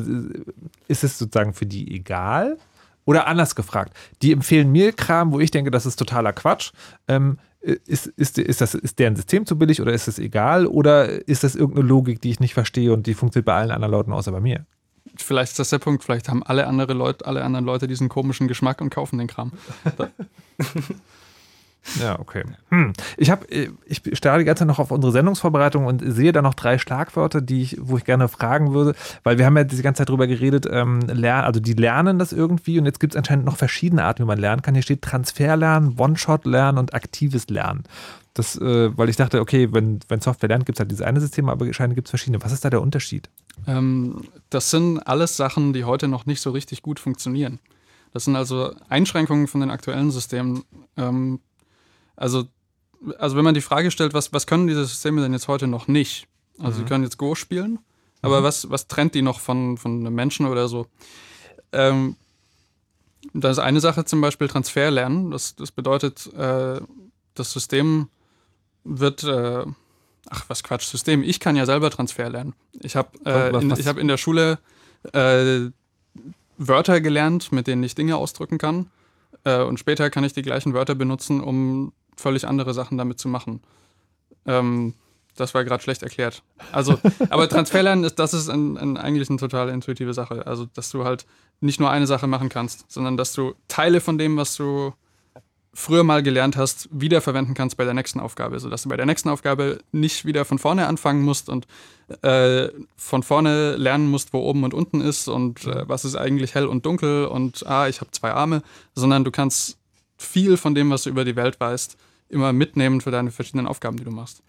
[0.88, 2.60] ist es sozusagen für die egal?
[3.04, 6.72] Oder anders gefragt, die empfehlen mir Kram, wo ich denke, das ist totaler Quatsch.
[7.08, 10.68] Ähm, ist, ist, ist, das, ist deren System zu billig oder ist es egal?
[10.68, 13.92] Oder ist das irgendeine Logik, die ich nicht verstehe und die funktioniert bei allen anderen
[13.92, 14.68] Leuten außer bei mir?
[15.18, 18.48] Vielleicht ist das der Punkt, vielleicht haben alle, andere Leute, alle anderen Leute diesen komischen
[18.48, 19.52] Geschmack und kaufen den Kram.
[22.00, 22.44] Ja, okay.
[22.70, 22.94] Hm.
[23.16, 23.46] Ich habe,
[23.86, 27.42] ich starre die ganze Zeit noch auf unsere Sendungsvorbereitung und sehe da noch drei Schlagwörter,
[27.42, 30.28] die ich, wo ich gerne fragen würde, weil wir haben ja die ganze Zeit drüber
[30.28, 34.04] geredet, ähm, lern, also die lernen das irgendwie und jetzt gibt es anscheinend noch verschiedene
[34.04, 34.74] Arten, wie man lernen kann.
[34.74, 37.84] Hier steht Transferlernen, One-Shot-Lernen und aktives Lernen.
[38.36, 41.22] Das, äh, weil ich dachte, okay, wenn, wenn Software lernt, gibt es halt dieses eine
[41.22, 42.44] System, aber anscheinend gibt es verschiedene.
[42.44, 43.30] Was ist da der Unterschied?
[43.66, 47.60] Ähm, das sind alles Sachen, die heute noch nicht so richtig gut funktionieren.
[48.12, 50.66] Das sind also Einschränkungen von den aktuellen Systemen.
[50.98, 51.40] Ähm,
[52.18, 52.44] also,
[53.18, 55.88] also wenn man die Frage stellt, was, was können diese Systeme denn jetzt heute noch
[55.88, 56.28] nicht?
[56.60, 57.80] Also sie können jetzt Go spielen,
[58.22, 60.88] aber was, was trennt die noch von, von einem Menschen oder so?
[61.72, 62.18] Ähm,
[63.34, 65.32] da ist eine Sache zum Beispiel Transferlernen.
[65.32, 66.80] Das, das bedeutet, äh,
[67.34, 68.10] das System
[68.86, 69.66] wird, äh,
[70.30, 72.54] ach was Quatsch, System, ich kann ja selber Transfer lernen.
[72.80, 74.60] Ich habe äh, Was- in, ich hab in der Schule
[75.14, 75.70] äh,
[76.58, 78.90] Wörter gelernt, mit denen ich Dinge ausdrücken kann.
[79.44, 83.28] Äh, und später kann ich die gleichen Wörter benutzen, um völlig andere Sachen damit zu
[83.28, 83.62] machen.
[84.46, 84.94] Ähm,
[85.36, 86.44] das war gerade schlecht erklärt.
[86.72, 86.98] Also,
[87.30, 90.48] aber Transferlernen ist, das ist ein, ein, eigentlich eine total intuitive Sache.
[90.48, 91.26] Also, dass du halt
[91.60, 94.94] nicht nur eine Sache machen kannst, sondern dass du Teile von dem, was du
[95.76, 99.28] früher mal gelernt hast, wiederverwenden kannst bei der nächsten Aufgabe, sodass du bei der nächsten
[99.28, 101.68] Aufgabe nicht wieder von vorne anfangen musst und
[102.22, 106.56] äh, von vorne lernen musst, wo oben und unten ist und äh, was ist eigentlich
[106.56, 108.64] hell und dunkel und ah, ich habe zwei Arme,
[108.96, 109.78] sondern du kannst
[110.18, 111.98] viel von dem, was du über die Welt weißt,
[112.30, 114.42] immer mitnehmen für deine verschiedenen Aufgaben, die du machst.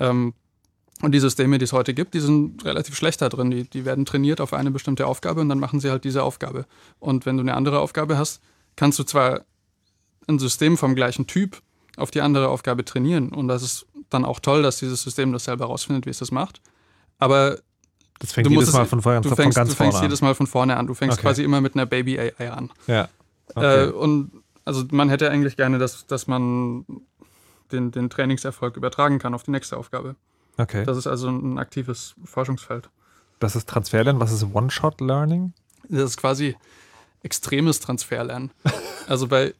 [0.00, 0.34] Ähm,
[1.02, 3.50] und die Systeme, die es heute gibt, die sind relativ schlecht da drin.
[3.50, 6.64] Die, die werden trainiert auf eine bestimmte Aufgabe und dann machen sie halt diese Aufgabe.
[6.98, 8.40] Und wenn du eine andere Aufgabe hast,
[8.76, 9.42] kannst du zwar
[10.28, 11.60] ein System vom gleichen Typ
[11.96, 13.30] auf die andere Aufgabe trainieren.
[13.30, 16.30] Und das ist dann auch toll, dass dieses System das selber rausfindet, wie es das
[16.30, 16.60] macht.
[17.18, 17.58] Aber
[18.18, 20.20] Das fängt du jedes Mal von, vorne, du von fängst, ganz du fängst vorne jedes
[20.20, 20.86] Mal von vorne an.
[20.86, 21.26] Du fängst Okay.
[21.26, 22.58] quasi immer mit einer Baby-AI an.
[22.58, 22.72] an.
[22.86, 23.08] Ja.
[23.54, 23.84] Okay.
[23.86, 24.30] Äh, und
[24.64, 26.84] also man hätte eigentlich gerne, dass, dass man
[27.72, 30.16] den, den Trainingserfolg übertragen kann auf die nächste Aufgabe.
[30.58, 30.84] okay.
[30.84, 32.90] Das ist also ein aktives Forschungsfeld.
[33.38, 34.20] Das ist Transferlernen.
[34.20, 35.52] Was ist One-Shot-Learning?
[35.88, 36.56] Das ist quasi
[37.22, 38.50] extremes Transferlernen.
[39.08, 39.54] Also bei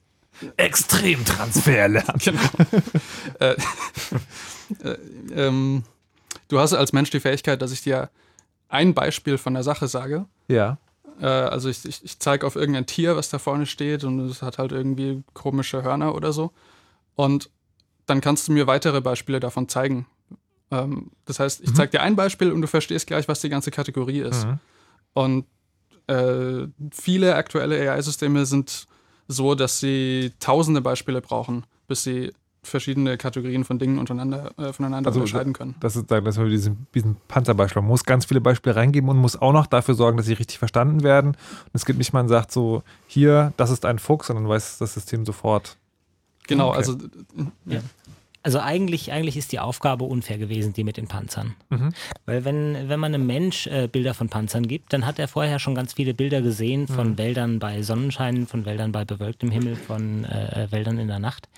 [0.56, 2.18] Extrem Transferlernen.
[2.24, 2.40] genau.
[3.40, 3.56] äh,
[4.82, 4.98] äh,
[5.34, 5.84] ähm,
[6.48, 8.10] du hast als Mensch die Fähigkeit, dass ich dir
[8.68, 10.26] ein Beispiel von der Sache sage.
[10.48, 10.78] Ja.
[11.20, 14.42] Äh, also ich, ich, ich zeige auf irgendein Tier, was da vorne steht und es
[14.42, 16.52] hat halt irgendwie komische Hörner oder so.
[17.14, 17.50] Und
[18.06, 20.06] dann kannst du mir weitere Beispiele davon zeigen.
[20.70, 23.70] Ähm, das heißt, ich zeige dir ein Beispiel und du verstehst gleich, was die ganze
[23.70, 24.46] Kategorie ist.
[24.46, 24.58] Mhm.
[25.14, 25.46] Und
[26.08, 28.86] äh, viele aktuelle AI-Systeme sind
[29.28, 32.32] so, dass sie tausende Beispiele brauchen, bis sie
[32.62, 35.76] verschiedene Kategorien von Dingen untereinander, äh, voneinander Also, unterscheiden können.
[35.80, 37.80] Das ist, das ist diesen, diesen Panzerbeispiel.
[37.80, 40.58] Man muss ganz viele Beispiele reingeben und muss auch noch dafür sorgen, dass sie richtig
[40.58, 41.30] verstanden werden.
[41.30, 44.78] Und es gibt nicht, man sagt so, hier, das ist ein Fuchs, und dann weiß
[44.78, 45.76] das System sofort.
[46.48, 46.76] Genau, Okay.
[46.78, 46.92] also
[47.68, 47.80] äh,
[48.46, 51.56] Also eigentlich, eigentlich ist die Aufgabe unfair gewesen, die mit den Panzern.
[51.68, 51.92] Mhm.
[52.26, 55.58] Weil wenn, wenn man einem Mensch äh, Bilder von Panzern gibt, dann hat er vorher
[55.58, 57.18] schon ganz viele Bilder gesehen von Mhm.
[57.18, 61.48] Wäldern bei Sonnenschein, von Wäldern bei bewölktem Himmel, von äh, Wäldern in der Nacht.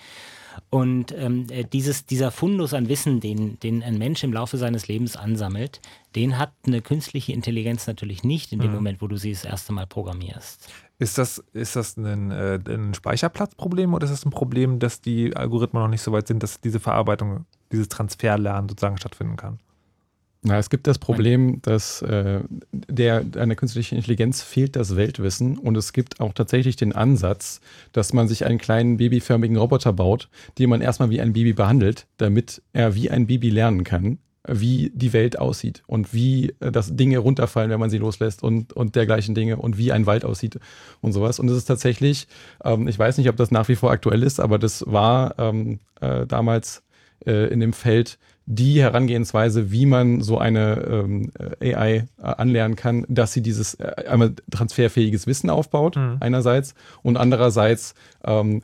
[0.70, 4.88] Und ähm, äh, dieses, dieser Fundus an Wissen, den, den ein Mensch im Laufe seines
[4.88, 5.80] Lebens ansammelt,
[6.16, 8.76] den hat eine künstliche Intelligenz natürlich nicht in dem Mhm.
[8.76, 10.70] Moment, wo du sie das erste Mal programmierst.
[11.00, 15.36] Ist das, ist das ein, äh, ein Speicherplatzproblem oder ist das ein Problem, dass die
[15.36, 19.58] Algorithmen noch nicht so weit sind, dass diese Verarbeitung, dieses Transferlernen sozusagen stattfinden kann?
[20.42, 22.40] Na, es gibt das Problem, dass äh,
[22.72, 27.60] der, einer künstlichen Intelligenz fehlt das Weltwissen und es gibt auch tatsächlich den Ansatz,
[27.92, 32.06] dass man sich einen kleinen babyförmigen Roboter baut, den man erstmal wie ein Baby behandelt,
[32.18, 34.18] damit er wie ein Baby lernen kann,
[34.48, 38.72] wie die Welt aussieht und wie äh, das Dinge runterfallen, wenn man sie loslässt und,
[38.72, 40.58] und dergleichen Dinge und wie ein Wald aussieht
[41.00, 41.38] und sowas.
[41.38, 42.26] Und es ist tatsächlich,
[42.64, 45.80] ähm, ich weiß nicht, ob das nach wie vor aktuell ist, aber das war ähm,
[46.00, 46.82] äh, damals
[47.26, 48.18] äh, in dem Feld
[48.50, 51.30] die Herangehensweise, wie man so eine ähm,
[51.60, 56.16] äh, AI äh, anlernen kann, dass sie dieses äh, einmal transferfähiges Wissen aufbaut, Mhm.
[56.20, 57.94] einerseits, und andererseits
[58.24, 58.62] ähm,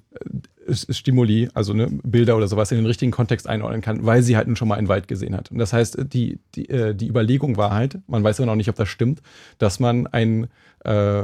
[0.70, 4.46] Stimuli, also ne, Bilder oder sowas in den richtigen Kontext einordnen kann, weil sie halt
[4.46, 5.50] nun schon mal einen Wald gesehen hat.
[5.50, 8.68] Und das heißt, die, die, äh, die Überlegung war halt, man weiß ja noch nicht,
[8.68, 9.20] ob das stimmt,
[9.58, 10.48] dass man ein,
[10.84, 11.22] äh,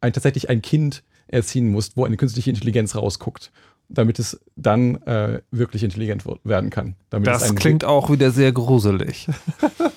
[0.00, 3.50] ein tatsächlich ein Kind erziehen muss, wo eine künstliche Intelligenz rausguckt,
[3.88, 6.96] damit es dann äh, wirklich intelligent werden kann.
[7.10, 9.28] Das klingt auch wieder sehr gruselig.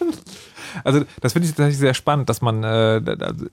[0.84, 3.02] also, das finde ich tatsächlich sehr spannend, dass man äh,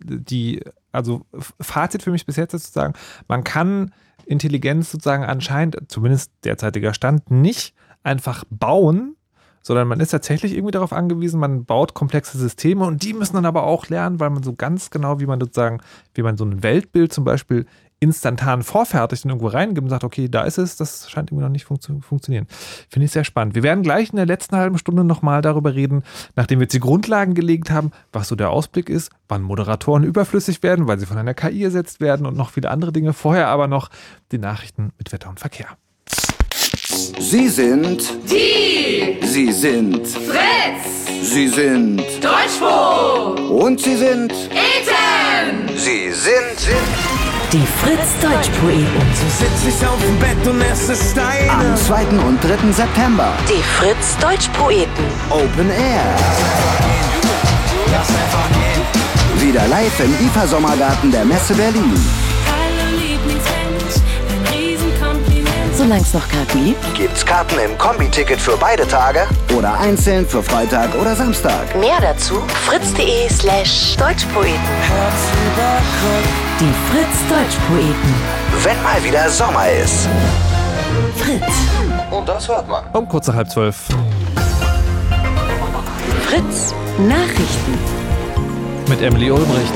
[0.05, 0.61] die,
[0.93, 1.25] also
[1.61, 2.95] Fazit für mich bis jetzt ist sozusagen,
[3.29, 3.93] man kann
[4.27, 9.17] Intelligenz sozusagen anscheinend, zumindest derzeitiger Stand, nicht einfach bauen,
[9.63, 13.47] sondern man ist tatsächlich irgendwie darauf angewiesen, man baut komplexe Systeme und die müssen dann
[13.47, 15.81] aber auch lernen, weil man so ganz genau, wie man sozusagen,
[16.13, 17.65] wie man so ein Weltbild zum Beispiel
[18.05, 21.51] instantan vorfertigt und irgendwo reingibt und sagt, okay, da ist es, das scheint irgendwie noch
[21.51, 22.47] nicht fun zu funktionieren.
[22.89, 23.55] Finde ich sehr spannend.
[23.55, 26.05] Wir werden gleich in der letzten halben Stunde nochmal darüber reden,
[26.37, 30.63] nachdem wir jetzt die Grundlagen gelegt haben, was so der Ausblick ist, wann Moderatoren überflüssig
[30.63, 33.13] werden, weil sie von einer KI ersetzt werden und noch viele andere Dinge.
[33.13, 33.89] Vorher aber noch
[34.31, 35.69] die Nachrichten mit Wetter und Verkehr.
[37.19, 47.14] Sie sind Die Sie sind Fritz Sie sind Deutschbo und Sie sind Eten Sie sind
[47.55, 48.89] Die Fritz Deutsch Poeten.
[49.15, 51.53] So sitz ich auf dem Bett und esse Steine.
[51.53, 52.05] am 2.
[52.27, 52.73] und 3.
[52.73, 55.05] September Die Fritz Deutsch Poeten.
[55.31, 56.17] Open Air.
[59.39, 61.95] Wieder live im IFA Sommergarten der Messe Berlin.
[65.77, 66.95] Solange es noch Karten gibt?
[66.95, 69.27] Gibt's Karten im Kombi-Ticket für beide Tage?
[69.57, 71.75] Oder einzeln für Freitag oder Samstag?
[71.79, 74.55] Mehr dazu fritz.de slash deutschpoeten.
[76.61, 78.15] Die Fritz Deutschpoeten.
[78.63, 80.09] Wenn mal wieder Sommer ist.
[81.17, 81.53] Fritz.
[82.11, 82.85] Und das hört man.
[82.93, 83.77] Um kurz nach halb zwölf.
[86.27, 87.79] Fritz Nachrichten.
[88.89, 89.73] Mit Emily Ulbricht.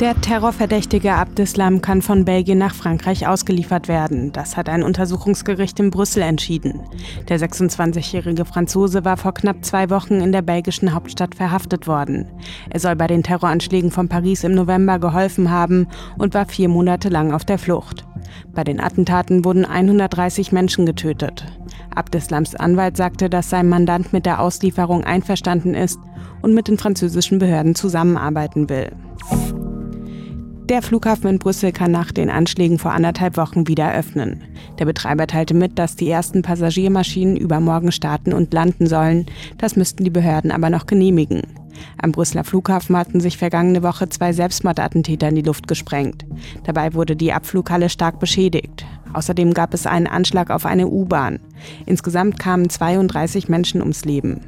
[0.00, 4.32] Der Terrorverdächtige Abdeslam kann von Belgien nach Frankreich ausgeliefert werden.
[4.32, 6.80] Das hat ein Untersuchungsgericht in Brüssel entschieden.
[7.28, 12.26] Der 26-jährige Franzose war vor knapp zwei Wochen in der belgischen Hauptstadt verhaftet worden.
[12.70, 15.86] Er soll bei den Terroranschlägen von Paris im November geholfen haben
[16.18, 18.04] und war vier Monate lang auf der Flucht.
[18.52, 21.46] Bei den Attentaten wurden 130 Menschen getötet.
[21.94, 26.00] Abdeslams Anwalt sagte, dass sein Mandant mit der Auslieferung einverstanden ist
[26.42, 28.90] und mit den französischen Behörden zusammenarbeiten will.
[30.68, 34.42] Der Flughafen in Brüssel kann nach den Anschlägen vor anderthalb Wochen wieder öffnen.
[34.78, 39.26] Der Betreiber teilte mit, dass die ersten Passagiermaschinen übermorgen starten und landen sollen.
[39.58, 41.42] Das müssten die Behörden aber noch genehmigen.
[42.00, 46.24] Am Brüsseler Flughafen hatten sich vergangene Woche zwei Selbstmordattentäter in die Luft gesprengt.
[46.64, 48.86] Dabei wurde die Abflughalle stark beschädigt.
[49.12, 51.40] Außerdem gab es einen Anschlag auf eine U-Bahn.
[51.84, 54.40] Insgesamt kamen 32 Menschen ums Leben.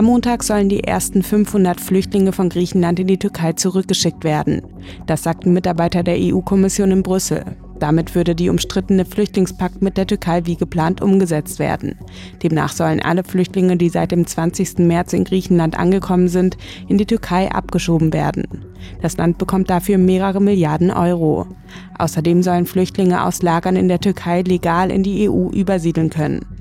[0.00, 4.62] Am Montag sollen die ersten 500 Flüchtlinge von Griechenland in die Türkei zurückgeschickt werden.
[5.04, 7.44] Das sagten Mitarbeiter der EU-Kommission in Brüssel.
[7.78, 11.98] Damit würde die umstrittene Flüchtlingspakt mit der Türkei wie geplant umgesetzt werden.
[12.42, 14.78] Demnach sollen alle Flüchtlinge, die seit dem 20.
[14.78, 16.56] März in Griechenland angekommen sind,
[16.88, 18.64] in die Türkei abgeschoben werden.
[19.02, 21.46] Das Land bekommt dafür mehrere Milliarden Euro.
[21.98, 26.59] Außerdem sollen Flüchtlinge aus Lagern in der Türkei legal in die EU übersiedeln können.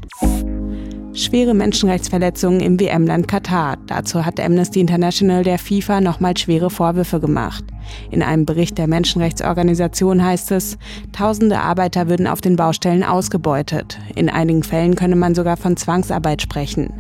[1.14, 3.78] Schwere Menschenrechtsverletzungen im WM-Land Katar.
[3.88, 7.64] Dazu hat Amnesty International der FIFA nochmal schwere Vorwürfe gemacht.
[8.12, 10.78] In einem Bericht der Menschenrechtsorganisation heißt es,
[11.12, 13.98] tausende Arbeiter würden auf den Baustellen ausgebeutet.
[14.16, 16.94] In einigen Fällen könne man sogar von Zwangsarbeit sprechen.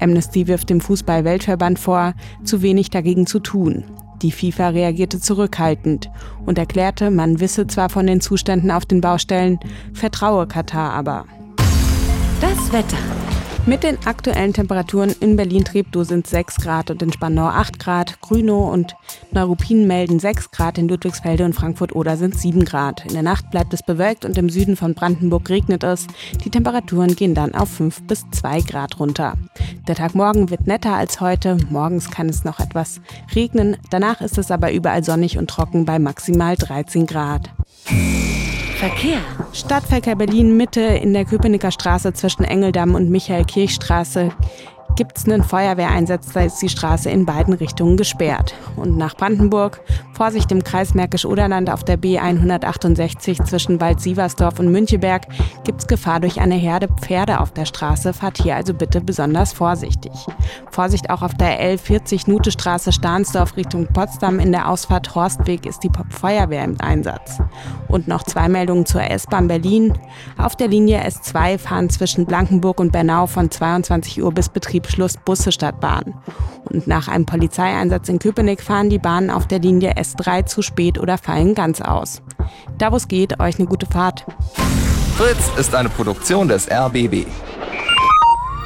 [0.00, 2.14] Amnesty wirft dem Fußball-Weltverband vor,
[2.44, 3.84] zu wenig dagegen zu tun.
[4.22, 6.10] Die FIFA reagierte zurückhaltend
[6.46, 9.58] und erklärte, man wisse zwar von den Zuständen auf den Baustellen,
[9.92, 11.26] vertraue Katar aber.
[12.40, 12.98] Das Wetter.
[13.64, 18.72] Mit den aktuellen Temperaturen in Berlin-Treptow sind 6 Grad und in Spandau 8 Grad, Grünow
[18.72, 18.96] und
[19.30, 23.06] Neuruppin melden 6 Grad, in Ludwigsfelde und Frankfurt-Oder sind 7 Grad.
[23.06, 26.08] In der Nacht bleibt es bewölkt und im Süden von Brandenburg regnet es.
[26.44, 29.34] Die Temperaturen gehen dann auf 5 bis 2 Grad runter.
[29.86, 31.56] Der Tag morgen wird netter als heute.
[31.70, 33.00] Morgens kann es noch etwas
[33.32, 33.76] regnen.
[33.90, 37.50] Danach ist es aber überall sonnig und trocken bei maximal 13 Grad.
[38.82, 39.20] Verkehr.
[39.52, 44.32] Stadtverkehr Berlin Mitte in der Köpenicker Straße zwischen Engeldamm und Michael-Kirch-Straße
[44.96, 48.54] gibt es einen Feuerwehreinsatz, da ist die Straße in beiden Richtungen gesperrt.
[48.76, 49.80] Und nach Brandenburg,
[50.14, 55.26] Vorsicht im Kreis Märkisch-Oderland auf der B168 zwischen Wald-Sieversdorf und Müncheberg,
[55.64, 58.12] gibt es Gefahr durch eine Herde Pferde auf der Straße.
[58.12, 60.12] Fahrt hier also bitte besonders vorsichtig.
[60.70, 65.90] Vorsicht auch auf der L40 Nutestraße Stahnsdorf Richtung Potsdam in der Ausfahrt Horstweg ist die
[66.10, 67.38] Feuerwehr im Einsatz.
[67.88, 69.98] Und noch zwei Meldungen zur S-Bahn Berlin.
[70.38, 74.48] Auf der Linie S2 fahren zwischen Blankenburg und Bernau von 22 Uhr bis
[74.82, 76.14] Betriebsschluss Busse statt Bahn.
[76.64, 80.98] Und nach einem Polizeieinsatz in Köpenick fahren die Bahnen auf der Linie S3 zu spät
[80.98, 82.22] oder fallen ganz aus.
[82.78, 84.24] Da wo es geht, euch eine gute Fahrt.
[85.16, 87.26] Fritz ist eine Produktion des RBB.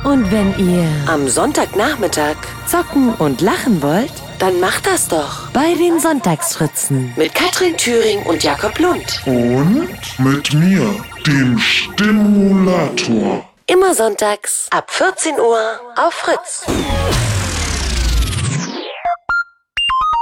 [0.05, 2.37] Und wenn ihr am Sonntagnachmittag
[2.67, 8.45] zocken und lachen wollt, dann macht das doch bei den Sonntagsfritzen mit Katrin Thüring und
[8.45, 9.23] Jakob Lund.
[9.27, 9.89] Und
[10.19, 10.95] mit mir,
[11.27, 13.45] dem Stimulator.
[13.69, 16.65] Immer sonntags ab 14 Uhr auf Fritz.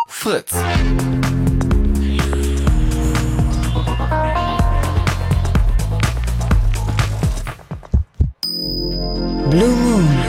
[0.09, 0.53] Fritz.
[9.51, 10.24] Blue Moon.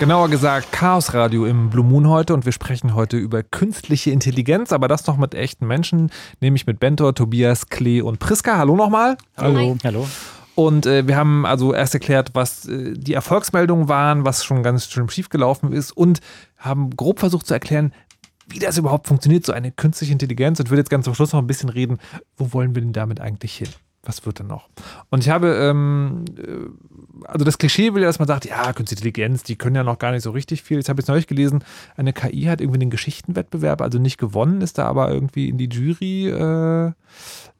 [0.00, 4.72] Genauer gesagt Chaos Radio im Blue Moon heute und wir sprechen heute über künstliche Intelligenz,
[4.72, 6.10] aber das noch mit echten Menschen,
[6.40, 8.56] nämlich mit Bentor, Tobias, Klee und Priska.
[8.56, 9.18] Hallo nochmal.
[9.36, 9.76] Hallo.
[9.84, 10.08] Hallo.
[10.54, 14.86] Und äh, wir haben also erst erklärt, was äh, die Erfolgsmeldungen waren, was schon ganz
[14.86, 16.20] schön schief gelaufen ist und
[16.56, 17.92] haben grob versucht zu erklären,
[18.48, 20.60] wie das überhaupt funktioniert, so eine künstliche Intelligenz.
[20.60, 21.98] Und würde jetzt ganz zum Schluss noch ein bisschen reden,
[22.38, 23.68] wo wollen wir denn damit eigentlich hin?
[24.02, 24.68] Was wird denn noch?
[25.10, 29.00] Und ich habe, ähm, äh, also das Klischee will ja, dass man sagt, ja, künstliche
[29.06, 30.78] Intelligenz, die können ja noch gar nicht so richtig viel.
[30.78, 31.62] Jetzt habe ich neulich gelesen,
[31.96, 35.68] eine KI hat irgendwie den Geschichtenwettbewerb, also nicht gewonnen, ist da aber irgendwie in die
[35.68, 36.94] Jury, äh, an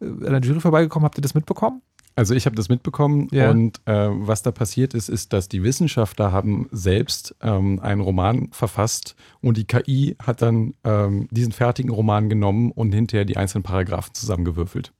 [0.00, 1.04] der Jury vorbeigekommen.
[1.04, 1.82] Habt ihr das mitbekommen?
[2.16, 3.50] Also ich habe das mitbekommen Ja.
[3.50, 8.48] und äh, was da passiert ist, ist, dass die Wissenschaftler haben selbst ähm, einen Roman
[8.50, 13.62] verfasst und die KI hat dann ähm, diesen fertigen Roman genommen und hinterher die einzelnen
[13.62, 14.92] Paragraphen zusammengewürfelt.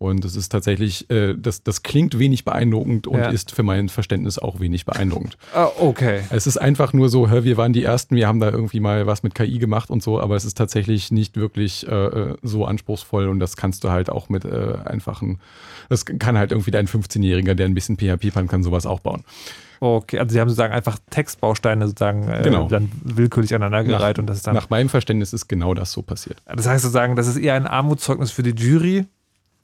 [0.00, 3.30] Und es ist tatsächlich, äh, das, das klingt wenig beeindruckend und Ja.
[3.30, 5.36] ist für mein Verständnis auch wenig beeindruckend.
[5.52, 6.20] Ah, okay.
[6.30, 9.08] Es ist einfach nur so, hör, wir waren die Ersten, wir haben da irgendwie mal
[9.08, 12.64] was mit KI gemacht und so, aber es ist tatsächlich nicht wirklich äh, äh, so
[12.64, 15.40] anspruchsvoll und das kannst du halt auch mit äh, einfachen,
[15.88, 19.24] das kann halt irgendwie dein 15-Jähriger, der ein bisschen PHP kann, kann sowas auch bauen.
[19.80, 22.68] Okay, also sie haben sozusagen einfach Textbausteine sozusagen äh, Genau.
[22.68, 24.54] dann willkürlich aneinandergereiht und das ist dann.
[24.54, 26.38] Nach meinem Verständnis ist genau das so passiert.
[26.46, 29.06] Das heißt sozusagen, das ist eher ein Armutszeugnis für die Jury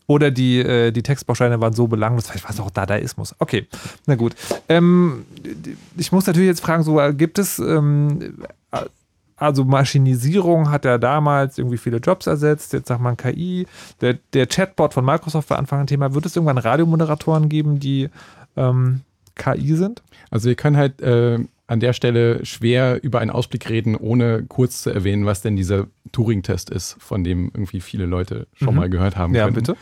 [0.07, 3.35] oder die, äh, die Textbausteine waren so belanglos, vielleicht war es auch Dadaismus.
[3.39, 3.67] Okay,
[4.07, 4.35] na gut.
[4.69, 5.25] Ähm,
[5.97, 8.81] ich muss natürlich jetzt fragen, so äh, gibt es, ähm, äh,
[9.37, 13.67] also Maschinisierung hat ja damals irgendwie viele Jobs ersetzt, jetzt sagt man KI,
[14.01, 16.15] der, der Chatbot von Microsoft war Anfang ein Thema.
[16.15, 18.11] Wird es irgendwann Radiomoderatoren geben, die
[18.57, 19.01] ähm,
[19.35, 20.03] KI sind?
[20.31, 24.83] Also wir können halt äh, an der Stelle schwer über einen Ausblick reden, ohne kurz
[24.83, 28.81] zu erwähnen, was denn dieser Turing-Test ist, von dem irgendwie viele Leute schon Mhm.
[28.81, 29.35] mal gehört haben.
[29.35, 29.61] Ja, könnten.
[29.61, 29.77] bitte.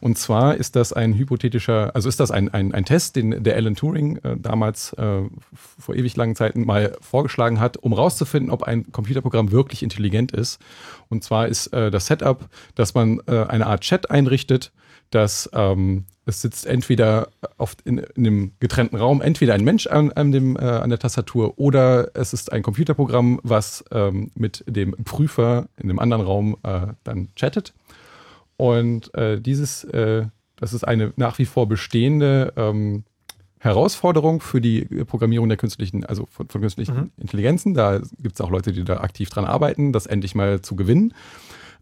[0.00, 3.56] Und zwar ist das ein hypothetischer, also ist das ein, ein, ein Test, den der
[3.56, 5.22] Alan Turing äh, damals äh,
[5.78, 10.60] vor ewig langen Zeiten mal vorgeschlagen hat, um rauszufinden, ob ein Computerprogramm wirklich intelligent ist.
[11.08, 14.72] Und zwar ist äh, das Setup, dass man äh, eine Art Chat einrichtet,
[15.14, 20.10] dass ähm, es sitzt entweder auf, in, in einem getrennten Raum, entweder ein Mensch an,
[20.12, 24.92] an, dem, äh, an der Tastatur oder es ist ein Computerprogramm, was ähm, mit dem
[25.04, 27.74] Prüfer in einem anderen Raum äh, dann chattet.
[28.56, 30.26] Und äh, dieses, äh,
[30.56, 33.04] das ist eine nach wie vor bestehende ähm,
[33.58, 37.10] Herausforderung für die Programmierung der künstlichen, also von, von künstlichen Mhm.
[37.18, 37.74] Intelligenzen.
[37.74, 41.14] Da gibt es auch Leute, die da aktiv dran arbeiten, das endlich mal zu gewinnen.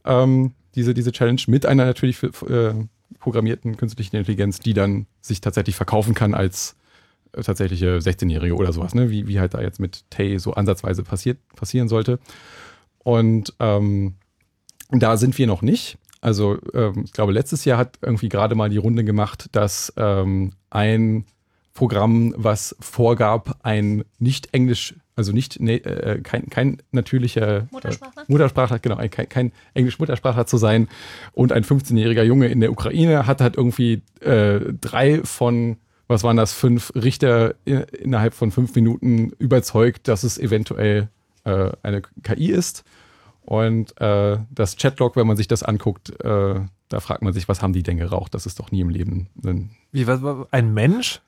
[0.04, 2.74] Ähm, diese, diese Challenge mit einer natürlich für, äh,
[3.18, 6.76] programmierten künstlichen Intelligenz, die dann sich tatsächlich verkaufen kann als
[7.32, 9.10] äh, tatsächliche 16-Jährige oder sowas, ne?
[9.10, 12.18] wie, wie halt da jetzt mit Tay so ansatzweise passiert, passieren sollte.
[12.98, 14.14] Und ähm,
[14.90, 15.98] da sind wir noch nicht.
[16.20, 20.52] Also ähm, ich glaube, letztes Jahr hat irgendwie gerade mal die Runde gemacht, dass ähm,
[20.70, 21.24] ein
[21.74, 28.22] Programm, was vorgab, ein nicht Englisch, also nicht ne, äh, kein, kein natürlicher Muttersprachler?
[28.22, 30.88] Äh, Muttersprachler, genau, ein, kein, kein Englisch-Muttersprachler zu sein
[31.32, 35.76] und ein 15-jähriger Junge in der Ukraine hat halt irgendwie äh, drei von
[36.08, 41.08] was waren das, fünf Richter in, innerhalb von fünf Minuten überzeugt, dass es eventuell
[41.44, 42.84] äh, eine KI ist.
[43.40, 47.62] Und äh, das Chatlog, wenn man sich das anguckt, äh, da fragt man sich, was
[47.62, 48.34] haben die denn geraucht?
[48.34, 49.28] Das ist doch nie im Leben.
[49.42, 50.20] Ein Wie, was-
[50.50, 51.22] ein Mensch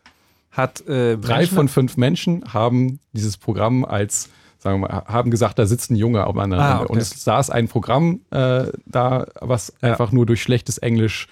[0.55, 5.31] hat äh, Drei Menschen- von fünf Menschen haben dieses Programm als, sagen wir mal, haben
[5.31, 6.93] gesagt, da sitzt ein Junge auf einer Ah, okay.
[6.93, 11.29] Und es saß ein Programm äh, da, was einfach nur durch schlechtes Englisch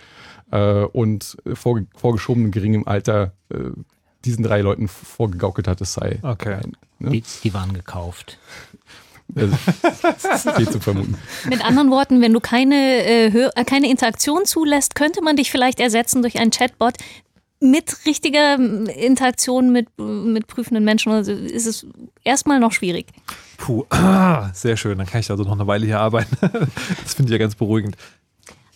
[0.51, 3.57] äh, und vorge vorgeschobenem geringem Alter äh,
[4.24, 6.19] diesen drei Leuten vorgegaukelt hat, es sei.
[6.23, 6.55] Okay.
[6.55, 7.11] Ein, ne?
[7.11, 8.39] Die, die waren gekauft.
[9.35, 9.57] Also,
[10.55, 11.16] steht zu vermuten.
[11.49, 15.81] Mit anderen Worten, wenn du keine, äh, äh, keine Interaktion zulässt, könnte man dich vielleicht
[15.81, 16.94] ersetzen durch einen Chatbot
[17.62, 21.12] mit richtiger Interaktion mit, mit prüfenden Menschen.
[21.12, 21.86] Also ist es
[22.24, 23.06] erstmal noch schwierig.
[23.59, 24.98] Puh, ah, sehr schön.
[24.98, 26.36] Dann kann ich also noch eine Weile hier arbeiten.
[27.02, 27.97] das finde ich ja ganz beruhigend.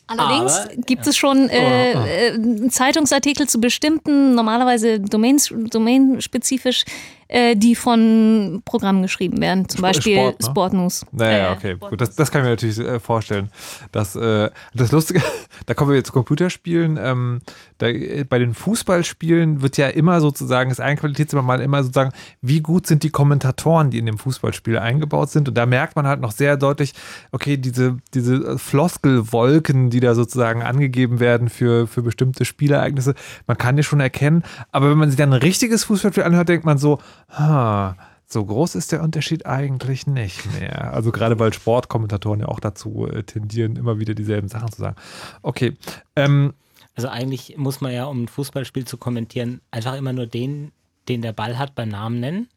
[0.09, 2.05] Allerdings Aber, gibt es schon äh, Oh, oh.
[2.07, 6.85] äh, Zeitungsartikel zu bestimmten, normalerweise domains, domainspezifisch,
[7.29, 9.69] äh, die von Programmen geschrieben werden.
[9.69, 10.35] Zum Sport, Beispiel ne?
[10.43, 11.07] Sport News.
[11.13, 12.01] Naja, Äh, okay, gut.
[12.01, 13.51] Das, das kann ich mir natürlich äh, vorstellen.
[13.93, 15.23] Das, äh, das Lustige,
[15.67, 16.99] da kommen wir jetzt zu Computerspielen.
[17.01, 17.41] Ähm,
[17.79, 22.13] da, äh, bei den Fußballspielen wird ja immer sozusagen, ist ein Qualitätsmerkmal immer sozusagen,
[22.43, 25.49] wie gut sind die Kommentatoren, die in dem Fußballspiel eingebaut sind.
[25.49, 26.93] Und da merkt man halt noch sehr deutlich,
[27.33, 33.15] okay, diese, diese Floskelwolken, die da sozusagen angegeben werden für, für bestimmte Spielereignisse,
[33.47, 34.45] man kann die schon erkennen.
[34.71, 36.99] Aber wenn man sich dann ein richtiges Fußballspiel anhört, denkt man so,
[37.29, 37.97] ha,
[38.29, 40.93] so groß ist der Unterschied eigentlich nicht mehr.
[40.93, 44.97] Also gerade weil Sportkommentatoren ja auch dazu äh, tendieren, immer wieder dieselben Sachen zu sagen.
[45.43, 45.77] Okay.
[46.17, 46.55] Ähm,
[46.97, 50.73] Also eigentlich muss man ja, um ein Fußballspiel zu kommentieren, einfach immer nur den,
[51.09, 52.49] den der Ball hat, beim Namen nennen.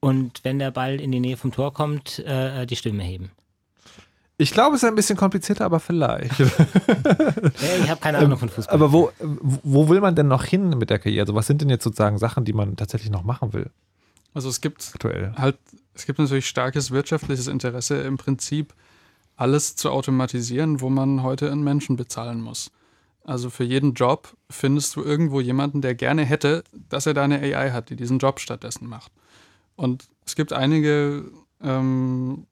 [0.00, 3.30] Und wenn der Ball in die Nähe vom Tor kommt, äh, die Stimme heben.
[4.36, 6.32] ich glaube, es ist ein bisschen komplizierter, aber vielleicht.
[7.82, 8.74] Ich habe keine Ahnung von Fußball.
[8.74, 11.20] aber wo, wo will man denn noch hin mit der KI?
[11.20, 13.70] Also was sind denn jetzt sozusagen Sachen, die man tatsächlich noch machen will
[14.34, 15.32] Also es gibt aktuell?
[15.36, 15.58] halt,
[15.94, 18.74] es gibt natürlich starkes wirtschaftliches Interesse im Prinzip
[19.36, 22.70] alles zu automatisieren, wo man heute einen Menschen bezahlen muss.
[23.24, 27.40] Also für jeden Job findest du irgendwo jemanden, der gerne hätte, dass er da eine
[27.40, 29.12] AI hat, die diesen Job stattdessen macht.
[29.76, 31.30] Und es gibt einige
[31.62, 32.46] ähm,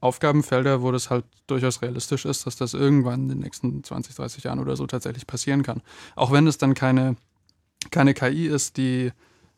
[0.00, 4.44] Aufgabenfelder, wo das halt durchaus realistisch ist, dass das irgendwann in den nächsten 20, 30
[4.44, 5.80] Jahren oder so tatsächlich passieren kann.
[6.16, 7.16] Auch wenn es dann keine,
[7.90, 9.12] keine KI ist, die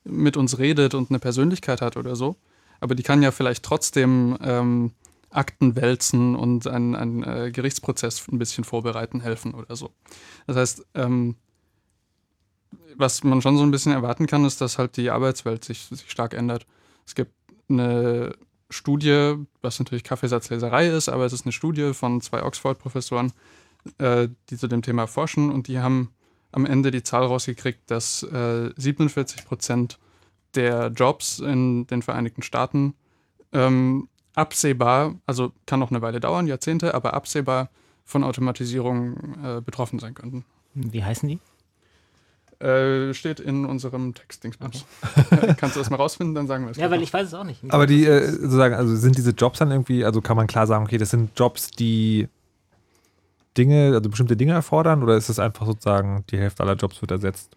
[0.05, 2.37] mit uns redet und eine Persönlichkeit hat oder so,
[2.81, 4.93] aber die kann ja vielleicht trotzdem ähm,
[5.31, 9.91] Akten wälzen und einen, einen äh, Gerichtsprozess ein bisschen vorbereiten helfen oder so.
[10.47, 11.37] Das heißt, ähm,
[12.97, 16.11] was man schon so ein bisschen erwarten kann, ist, dass halt die Arbeitswelt sich, sich
[16.11, 16.67] stark ändert.
[17.07, 17.33] Es gibt
[17.69, 18.37] eine
[18.71, 23.33] Studie, was natürlich Kaffeesatzleserei ist, aber es ist eine Studie von zwei Oxford-Professoren,
[23.99, 26.11] äh, die zu dem Thema forschen und die haben
[26.55, 29.99] am Ende die Zahl rausgekriegt, dass äh, 47 Prozent
[30.55, 32.95] der Jobs in den Vereinigten Staaten
[33.53, 37.71] ähm, absehbar, also kann noch eine Weile dauern, Jahrzehnte, aber absehbar
[38.05, 40.45] von Automatisierung äh, betroffen sein könnten.
[40.75, 41.39] Wie heißen die?
[42.65, 44.85] Äh, steht in unserem Textdingsbums.
[45.03, 45.55] Okay.
[45.59, 46.77] Kannst du das mal rausfinden, dann sagen wir es.
[46.77, 47.61] Ja, weil ich weiß es auch nicht.
[47.69, 50.85] Aber die, äh, sozusagen, also sind diese Jobs dann irgendwie, also kann man klar sagen,
[50.85, 52.29] okay, das sind Jobs, die
[53.57, 57.11] Dinge, also bestimmte Dinge erfordern oder ist es einfach sozusagen, die Hälfte aller Jobs wird
[57.11, 57.57] ersetzt?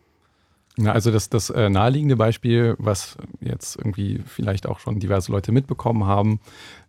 [0.79, 5.51] Na, also das, das äh, naheliegende Beispiel, was jetzt irgendwie vielleicht auch schon diverse Leute
[5.51, 6.39] mitbekommen haben,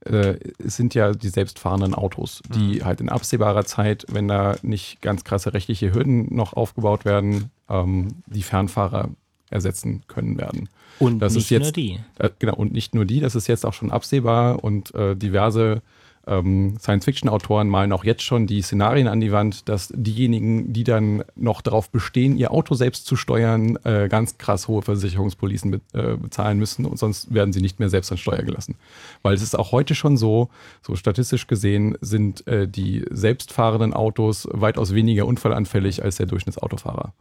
[0.05, 2.85] äh, sind ja die selbstfahrenden Autos, die Mhm.
[2.85, 8.09] halt in absehbarer Zeit, wenn da nicht ganz krasse rechtliche Hürden noch aufgebaut werden, ähm,
[8.27, 9.09] die Fernfahrer
[9.49, 10.69] ersetzen können werden.
[10.99, 11.99] Und das nicht ist jetzt, nur die.
[12.19, 15.81] Äh, genau, und nicht nur die, das ist jetzt auch schon absehbar und äh, diverse
[16.29, 21.25] ähm, Science-Fiction-Autoren malen auch jetzt schon die Szenarien an die Wand, dass diejenigen, die dann
[21.37, 26.17] noch darauf bestehen, ihr Auto selbst zu steuern, äh, ganz krass hohe Versicherungspolicen be äh,
[26.17, 28.77] bezahlen müssen und sonst werden sie nicht mehr selbst an Steuer gelassen.
[29.23, 30.51] Weil es ist auch heute schon so,
[30.83, 37.15] so statistisch gesehen sind äh, die selbstfahrenden Autos weitaus weniger unfallanfällig als der Durchschnittsautofahrer.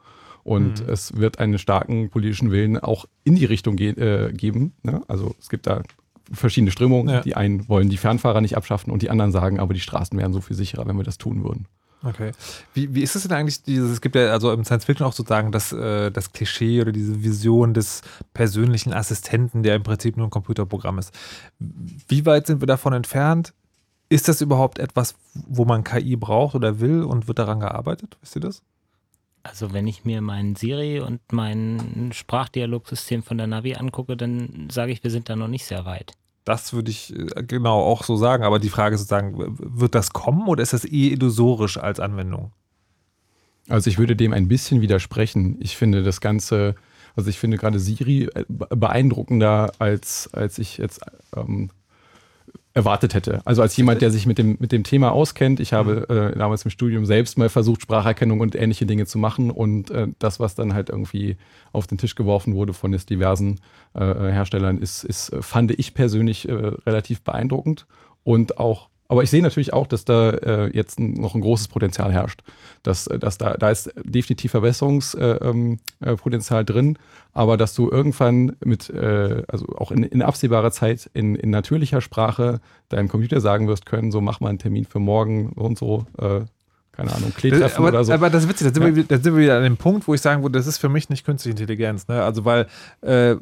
[0.43, 0.89] Und Mhm.
[0.93, 4.73] es wird einen starken politischen Willen auch in die Richtung ge äh, geben.
[4.81, 5.01] Ne?
[5.09, 5.83] Also es gibt da
[6.31, 7.13] verschiedene Strömungen.
[7.13, 7.21] Ja.
[7.21, 10.33] Die einen wollen die Fernfahrer nicht abschaffen und die anderen sagen, aber die Straßen wären
[10.33, 11.67] so viel sicherer, wenn wir das tun würden.
[12.03, 12.31] Okay.
[12.73, 15.13] Wie, wie ist es denn eigentlich, dieses, es gibt ja also im Science Fiction auch
[15.13, 18.01] sozusagen das, äh, das Klischee oder diese Vision des
[18.33, 21.11] persönlichen Assistenten, der im Prinzip nur ein Computerprogramm ist.
[21.59, 23.53] Wie weit sind wir davon entfernt?
[24.09, 28.17] Ist das überhaupt etwas, wo man KI braucht oder will und wird daran gearbeitet?
[28.21, 28.61] Wisst ihr das?
[29.49, 34.91] Also wenn ich mir meinen Siri und mein Sprachdialogsystem von der Navi angucke, dann sage
[34.91, 36.13] ich, wir sind da noch nicht sehr weit.
[36.43, 40.11] Das würde ich äh, genau auch so sagen, aber die Frage ist sozusagen, wird das
[40.11, 42.51] kommen oder ist das eh illusorisch als Anwendung?
[43.69, 45.57] Also ich würde dem ein bisschen widersprechen.
[45.59, 46.75] Ich finde das Ganze,
[47.15, 51.01] also ich finde gerade Siri äh, be- beeindruckender, als, als ich jetzt
[51.35, 51.69] ähm,
[52.77, 53.41] erwartet hätte.
[53.43, 55.59] Also als jemand, der sich mit dem, mit dem Thema auskennt.
[55.59, 59.49] Ich habe äh, damals im Studium selbst mal versucht, Spracherkennung und ähnliche Dinge zu machen.
[59.49, 61.37] Und äh, das, was dann halt irgendwie
[61.73, 63.59] auf den Tisch geworfen wurde von jetzt diversen
[63.95, 67.87] äh, Herstellern, ist, ist, fand ich persönlich äh, relativ beeindruckend.
[68.23, 72.11] Und auch aber ich sehe natürlich auch, dass da äh, jetzt noch ein großes Potenzial
[72.11, 72.41] herrscht.
[72.83, 76.97] Dass, äh, dass da, da ist definitiv Verbesserungspotenzial äh, ähm, äh, drin,
[77.33, 82.01] aber dass du irgendwann mit, äh, also auch in, in absehbarer Zeit in, in natürlicher
[82.01, 82.59] Sprache
[82.89, 86.41] deinem Computer sagen wirst können, so mach mal einen Termin für morgen und so, äh,
[86.91, 88.11] keine Ahnung, Kleetreffen aber, oder so.
[88.11, 88.95] aber das ist witzig, da sind, Ja.
[88.95, 90.89] wir, da sind wir wieder an dem Punkt, wo ich sagen würde, das ist für
[90.89, 92.07] mich nicht künstliche Intelligenz.
[92.07, 92.23] Ne?
[92.23, 92.65] Also weil,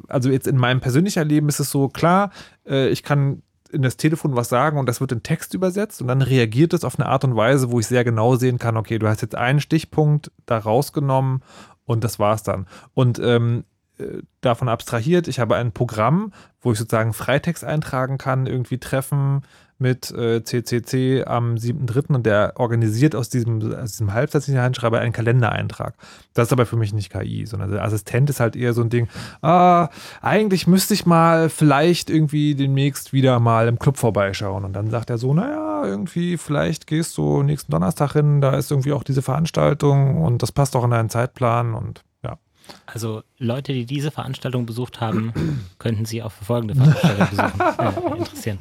[0.08, 2.32] also jetzt in meinem persönlichen Leben ist es so klar,
[2.66, 3.40] ich kann
[3.76, 6.84] in das Telefon was sagen und das wird in Text übersetzt und dann reagiert es
[6.84, 9.36] auf eine Art und Weise, wo ich sehr genau sehen kann, okay, du hast jetzt
[9.36, 11.42] einen Stichpunkt da rausgenommen
[11.84, 12.66] und das war's dann.
[12.94, 13.64] Und ähm,
[13.98, 19.42] äh, davon abstrahiert, ich habe ein Programm, wo ich sozusagen Freitext eintragen kann, irgendwie treffen
[19.78, 22.14] mit äh, CCC am 7.3.
[22.14, 25.94] und der organisiert aus diesem, aus diesem ich reinschreibe, einen Kalendereintrag.
[26.34, 28.90] Das ist aber für mich nicht KI, sondern der Assistent ist halt eher so ein
[28.90, 29.08] Ding,
[29.42, 29.88] ah,
[30.22, 34.64] eigentlich müsste ich mal vielleicht irgendwie demnächst wieder mal im Club vorbeischauen.
[34.64, 38.70] Und dann sagt er so, naja, irgendwie, vielleicht gehst du nächsten Donnerstag hin, da ist
[38.70, 42.38] irgendwie auch diese Veranstaltung und das passt auch in deinen Zeitplan und ja.
[42.86, 45.32] Also Leute, die diese Veranstaltung besucht haben,
[45.78, 47.60] könnten sie auch für folgende Veranstaltung besuchen.
[47.78, 48.58] Äh, interessieren.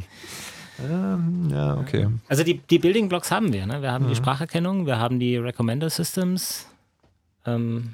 [0.83, 2.07] Ähm, ja, okay.
[2.27, 3.65] Also die, die Building Blocks haben wir.
[3.65, 3.81] Ne?
[3.81, 4.15] Wir haben die Mhm.
[4.17, 6.67] Spracherkennung, wir haben die Recommender Systems.
[7.45, 7.93] Ähm,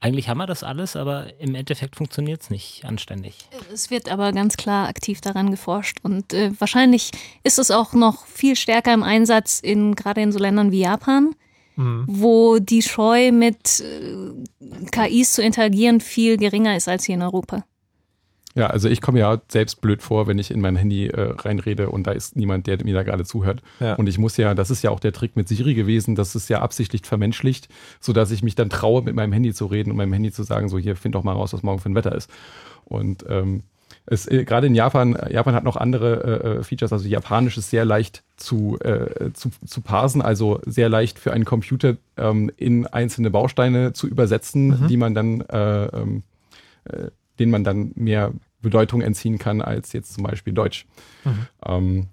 [0.00, 3.48] eigentlich haben wir das alles, aber im Endeffekt funktioniert es nicht anständig.
[3.72, 7.10] Es wird aber ganz klar aktiv daran geforscht und äh, wahrscheinlich
[7.42, 11.34] ist es auch noch viel stärker im Einsatz in gerade in so Ländern wie Japan,
[11.76, 12.06] Mhm.
[12.08, 17.64] wo die Scheu mit äh, KIs zu interagieren viel geringer ist als hier in Europa.
[18.58, 21.90] Ja, also ich komme ja selbst blöd vor, wenn ich in mein Handy äh, reinrede
[21.90, 23.62] und da ist niemand, der mir da gerade zuhört.
[23.78, 23.94] Ja.
[23.94, 26.48] Und ich muss ja, das ist ja auch der Trick mit Siri gewesen, das ist
[26.50, 27.68] ja absichtlich vermenschlicht,
[28.00, 30.68] sodass ich mich dann traue, mit meinem Handy zu reden und meinem Handy zu sagen,
[30.68, 32.28] so hier, find doch mal raus, was morgen für ein Wetter ist.
[32.84, 33.62] Und ähm,
[34.06, 37.70] es, äh, gerade in Japan, Japan hat noch andere äh, äh, Features, also Japanisch ist
[37.70, 42.86] sehr leicht zu, äh, zu, zu parsen, also sehr leicht für einen Computer ähm, in
[42.86, 44.88] einzelne Bausteine zu übersetzen, Mhm.
[44.88, 46.22] die man dann, äh, ähm,
[46.84, 47.08] äh,
[47.38, 50.86] denen man dann mehr Bedeutung entziehen kann als jetzt zum Beispiel Deutsch.
[51.24, 51.46] Mhm.
[51.64, 52.08] Ähm,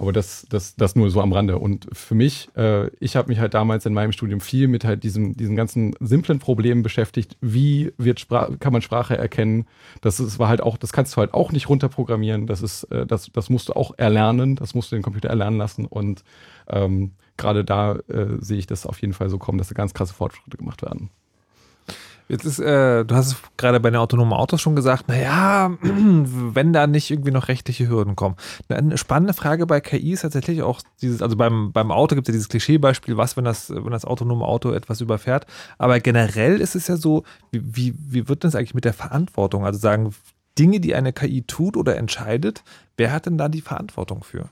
[0.00, 1.58] aber das, das, das nur so am Rande.
[1.58, 5.04] Und für mich, äh, ich habe mich halt damals in meinem Studium viel mit halt
[5.04, 7.36] diesem, diesen ganzen simplen Problemen beschäftigt.
[7.42, 9.66] Wie wird Sprach, kann man Sprache erkennen?
[10.00, 12.46] Das ist, war halt auch, das kannst du halt auch nicht runterprogrammieren.
[12.46, 14.56] Das ist, äh, das, das musst du auch erlernen.
[14.56, 15.84] Das musst du den Computer erlernen lassen.
[15.84, 16.24] Und
[16.68, 19.92] ähm, gerade da äh, sehe ich das auf jeden Fall so kommen, dass da ganz
[19.92, 21.10] krasse Fortschritte gemacht werden.
[22.30, 26.72] Jetzt ist, äh, du hast es gerade bei den autonomen Autos schon gesagt, naja, wenn
[26.72, 28.36] da nicht irgendwie noch rechtliche Hürden kommen.
[28.68, 32.32] Eine spannende Frage bei KI ist tatsächlich auch dieses, also beim, beim Auto gibt es
[32.32, 35.46] ja dieses Klischeebeispiel, was, wenn das, wenn das autonome Auto etwas überfährt.
[35.76, 39.66] Aber generell ist es ja so, wie, wie, wie wird das eigentlich mit der Verantwortung?
[39.66, 40.14] Also sagen,
[40.56, 42.62] Dinge, die eine KI tut oder entscheidet,
[42.96, 44.48] wer hat denn da die Verantwortung für?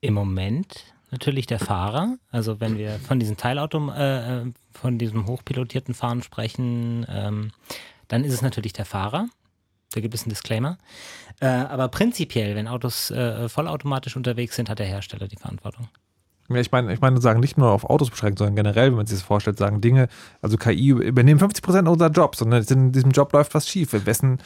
[0.00, 2.18] Im Moment natürlich der Fahrer.
[2.30, 7.52] Also wenn wir von diesen Teilauto, äh, äh, von diesem hochpilotierten Fahren sprechen, ähm,
[8.08, 9.28] dann ist es natürlich der Fahrer.
[9.92, 10.78] Da gibt es einen Disclaimer.
[11.40, 15.88] Äh, aber prinzipiell, wenn Autos äh, vollautomatisch unterwegs sind, hat der Hersteller die Verantwortung.
[16.48, 19.06] Ja, ich meine, ich meine, sagen nicht nur auf Autos beschränkt, sondern generell, wenn man
[19.06, 20.08] sich das vorstellt, sagen Dinge,
[20.40, 23.92] also KI übernehmen 50 Prozent unserer Jobs und in diesem Job läuft was schief.
[24.06, 24.38] Wessen,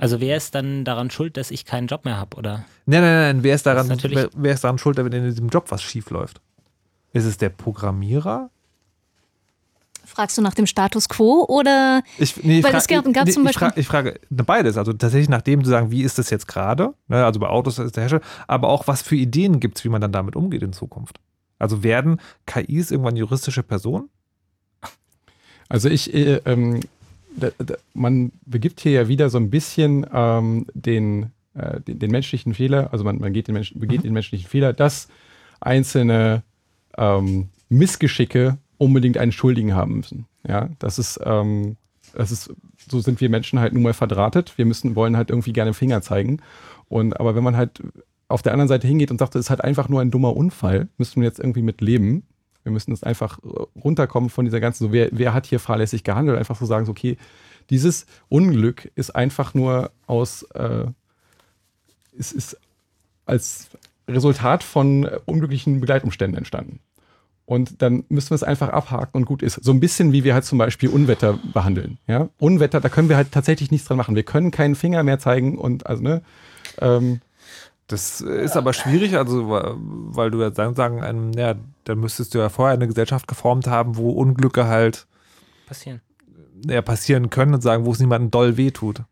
[0.00, 2.64] Also wer ist dann daran schuld, dass ich keinen Job mehr habe, oder?
[2.86, 5.24] Nein, nein, nein, wer ist daran, ist natürlich- wer, wer ist daran schuld, wenn in
[5.24, 6.40] diesem Job was schief läuft?
[7.12, 8.50] Ist es der Programmierer?
[10.04, 12.02] Fragst du nach dem Status quo oder?
[12.18, 13.80] Ich, nee, ich Weil fra- es gab, gab nee, zum ich, Beispiel.
[13.80, 14.76] ich frage ne, beides.
[14.76, 16.94] Also tatsächlich nach dem zu sagen, wie ist das jetzt gerade?
[17.08, 19.88] Ne, also bei Autos ist der Hersteller, aber auch was für Ideen gibt es, wie
[19.88, 21.20] man dann damit umgeht in Zukunft.
[21.58, 24.08] Also werden KIs irgendwann juristische Personen?
[25.68, 26.80] Also ich, äh, ähm,
[27.94, 32.92] man begibt hier ja wieder so ein bisschen ähm, den, äh, den, den menschlichen Fehler,
[32.92, 35.08] also man, man geht den Menschen, begeht den menschlichen Fehler, dass
[35.60, 36.42] einzelne
[36.96, 40.26] ähm, Missgeschicke unbedingt einen Schuldigen haben müssen.
[40.46, 41.76] Ja, das ist, ähm,
[42.14, 42.52] das ist,
[42.88, 44.56] so sind wir Menschen halt nun mal verdrahtet.
[44.56, 46.40] Wir müssen, wollen halt irgendwie gerne Finger zeigen.
[46.88, 47.82] Und aber wenn man halt
[48.28, 50.88] auf der anderen Seite hingeht und sagt, das ist halt einfach nur ein dummer Unfall,
[50.98, 52.24] müssen wir jetzt irgendwie mit leben.
[52.62, 56.04] Wir müssen jetzt einfach äh, runterkommen von dieser ganzen, so wer, wer hat hier fahrlässig
[56.04, 57.16] gehandelt, einfach so sagen, so, okay,
[57.70, 60.86] dieses Unglück ist einfach nur aus, äh,
[62.18, 62.58] es ist
[63.26, 63.70] als
[64.08, 66.80] Resultat von äh, unglücklichen Begleitumständen entstanden.
[67.46, 69.54] Und dann müssen wir es einfach abhaken und gut ist.
[69.64, 71.98] So ein bisschen wie wir halt zum Beispiel Unwetter behandeln.
[72.06, 72.28] Ja?
[72.38, 74.14] Unwetter, da können wir halt tatsächlich nichts dran machen.
[74.14, 76.22] Wir können keinen Finger mehr zeigen und also, ne,
[76.80, 77.20] ähm,
[77.90, 82.38] Das ist aber schwierig, also weil du ja sagen, sagen einem, ja, dann müsstest du
[82.38, 85.08] ja vorher eine Gesellschaft geformt haben, wo Unglücke halt
[85.66, 86.00] Passieren.
[86.66, 89.02] ja, passieren können und sagen, wo es niemandem doll wehtut.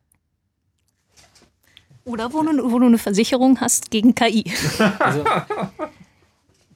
[2.04, 4.44] Oder wo du, wo du eine Versicherung hast gegen KI.
[5.00, 5.24] Also,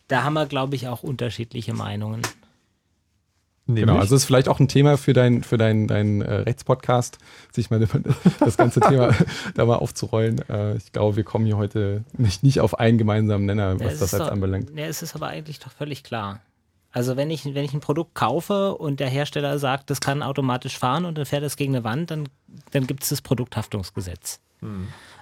[0.09, 2.23] da haben wir, glaube ich, auch unterschiedliche Meinungen.
[3.69, 7.19] Genau, also ist vielleicht auch ein Thema für deinen für dein, dein, äh, Rechtspodcast,
[7.53, 7.79] sich mal
[8.41, 9.15] das ganze Thema
[9.55, 10.41] da mal aufzurollen.
[10.49, 13.99] Äh, ich glaube, wir kommen hier heute nicht, nicht auf einen gemeinsamen Nenner, was es
[14.01, 14.71] das ist jetzt doch, anbelangt.
[14.77, 16.41] Ja, es ist aber eigentlich doch völlig klar.
[16.91, 20.77] Also wenn ich, wenn ich ein Produkt kaufe und der Hersteller sagt, das kann automatisch
[20.77, 22.29] fahren und dann fährt es gegen eine Wand, dann,
[22.73, 24.41] dann gibt es das Produkthaftungsgesetz.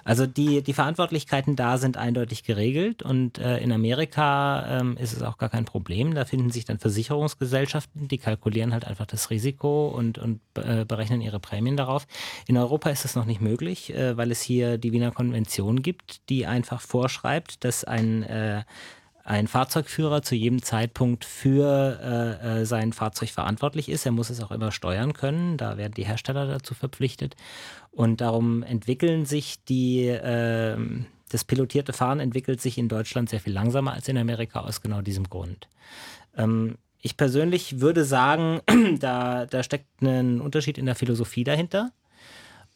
[0.03, 5.21] Also die, die Verantwortlichkeiten da sind eindeutig geregelt und äh, in Amerika ähm, ist es
[5.21, 6.13] auch gar kein Problem.
[6.15, 11.21] Da finden sich dann Versicherungsgesellschaften, die kalkulieren halt einfach das Risiko und, und äh, berechnen
[11.21, 12.07] ihre Prämien darauf.
[12.47, 16.29] In Europa ist das noch nicht möglich, äh, weil es hier die Wiener Konvention gibt,
[16.29, 18.63] die einfach vorschreibt, dass ein äh,
[19.23, 24.05] ein Fahrzeugführer zu jedem Zeitpunkt für äh, äh, sein Fahrzeug verantwortlich ist.
[24.05, 25.57] Er muss es auch immer steuern können.
[25.57, 27.35] Da werden die Hersteller dazu verpflichtet.
[27.91, 30.77] Und darum entwickeln sich die, äh,
[31.29, 35.01] das pilotierte Fahren entwickelt sich in Deutschland sehr viel langsamer als in Amerika aus genau
[35.01, 35.67] diesem Grund.
[36.37, 38.61] Ähm, ich persönlich würde sagen,
[38.99, 41.91] da, da steckt ein Unterschied in der Philosophie dahinter.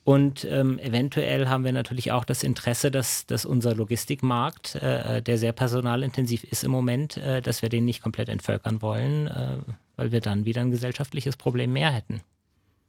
[0.03, 5.39] Und ähm, eventuell haben wir natürlich auch das Interesse, dass, dass unser Logistikmarkt, äh, der
[5.39, 9.57] sehr personalintensiv ist im Moment, äh, dass wir den nicht komplett entvölkern wollen, äh,
[9.95, 12.21] weil wir dann wieder ein gesellschaftliches Problem mehr hätten.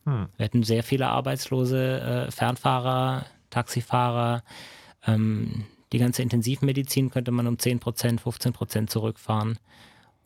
[0.06, 0.28] Hm.
[0.36, 4.42] Wir hätten sehr viele arbeitslose äh, Fernfahrer, Taxifahrer.
[5.06, 9.58] Ähm, die ganze Intensivmedizin könnte man um 10 Prozent, 15 Prozent zurückfahren.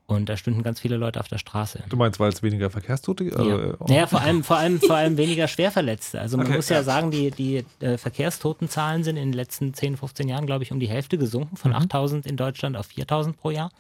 [0.07, 1.85] Und da stünden ganz viele Leute auf der Straße.
[1.89, 3.37] Du meinst, weil es weniger Verkehrstote gibt?
[3.39, 3.43] Ja.
[3.45, 6.21] Also, äh, Naja, vor allem, vor allem, vor allem weniger Schwerverletzte.
[6.21, 6.83] Also man Okay, muss ja, ja.
[6.83, 10.81] sagen, die, die äh, Verkehrstotenzahlen sind in den letzten 10, 15 Jahren, glaube ich, um
[10.81, 13.71] die Hälfte gesunken, von 8000 in Deutschland auf 4000 pro Jahr.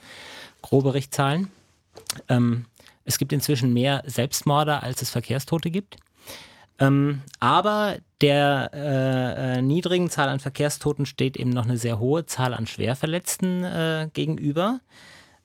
[0.62, 1.50] Grobe Richtzahlen.
[2.28, 2.66] Ähm,
[3.04, 5.96] es gibt inzwischen mehr Selbstmorde, als es Verkehrstote gibt.
[6.78, 12.24] Ähm, aber der äh, äh, niedrigen Zahl an Verkehrstoten steht eben noch eine sehr hohe
[12.24, 14.80] Zahl an Schwerverletzten äh, gegenüber.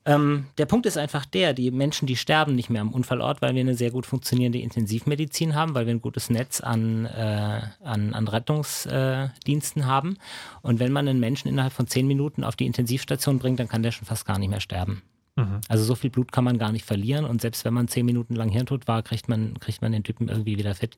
[0.08, 3.56] Ähm, der Punkt ist einfach der, die Menschen, die sterben nicht mehr am Unfallort, weil
[3.56, 8.14] wir eine sehr gut funktionierende Intensivmedizin haben, weil wir ein gutes Netz an, äh, an,
[8.14, 10.18] an Rettungsdiensten äh, haben.
[10.62, 13.84] Und wenn man einen Menschen innerhalb von zehn Minuten auf die Intensivstation bringt, dann kann
[13.84, 15.02] der schon fast gar nicht mehr sterben.
[15.36, 15.62] Mhm.
[15.68, 18.36] Also so viel Blut kann man gar nicht verlieren und selbst wenn man zehn Minuten
[18.36, 20.98] lang Hirntod war, kriegt man, kriegt man den Typen irgendwie wieder fit.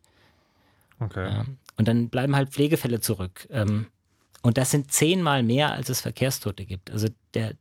[0.99, 1.29] Okay.
[1.29, 1.45] Ja.
[1.77, 3.47] Und dann bleiben halt Pflegefälle zurück.
[3.51, 3.87] Ähm,
[4.41, 6.91] und das sind zehnmal mehr, als es Verkehrstote gibt.
[6.91, 7.53] Also der,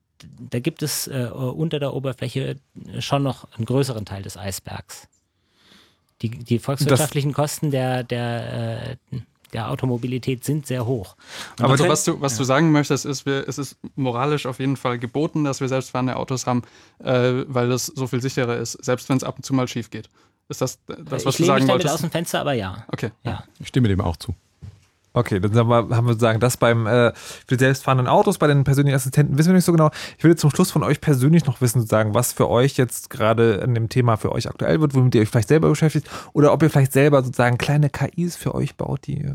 [0.51, 2.57] da gibt es äh, unter der Oberfläche
[2.99, 5.09] schon noch einen größeren Teil des Eisbergs.
[6.23, 9.19] Die, die volkswirtschaftlichen das Kosten der, der, äh,
[9.53, 11.17] der Automobilität sind sehr hoch.
[11.61, 12.39] Aber also, was, du, was ja.
[12.39, 16.17] du sagen möchtest, ist, wir, es ist moralisch auf jeden Fall geboten, dass wir selbstfahrende
[16.17, 16.63] Autos haben,
[16.99, 19.91] äh, weil das so viel sicherer ist, selbst wenn es ab und zu mal schief
[19.91, 20.09] geht.
[20.49, 21.95] Ist das das, was ich du sagen mich wolltest?
[21.95, 22.85] aus dem Fenster, aber ja.
[22.89, 23.11] Okay.
[23.25, 23.45] Ja.
[23.59, 24.35] Ich stimme dem auch zu.
[25.17, 28.97] Okay, dann haben wir, sagen, das beim äh, für die selbstfahrenden Autos, bei den persönlichen
[28.97, 29.91] Assistenten wissen wir nicht so genau.
[30.19, 33.55] Ich würde zum Schluss von euch persönlich noch wissen, sagen, was für euch jetzt gerade
[33.55, 36.63] in dem Thema für euch aktuell wird, womit ihr euch vielleicht selber beschäftigt oder ob
[36.63, 39.33] ihr vielleicht selber sozusagen kleine KIs für euch baut, die,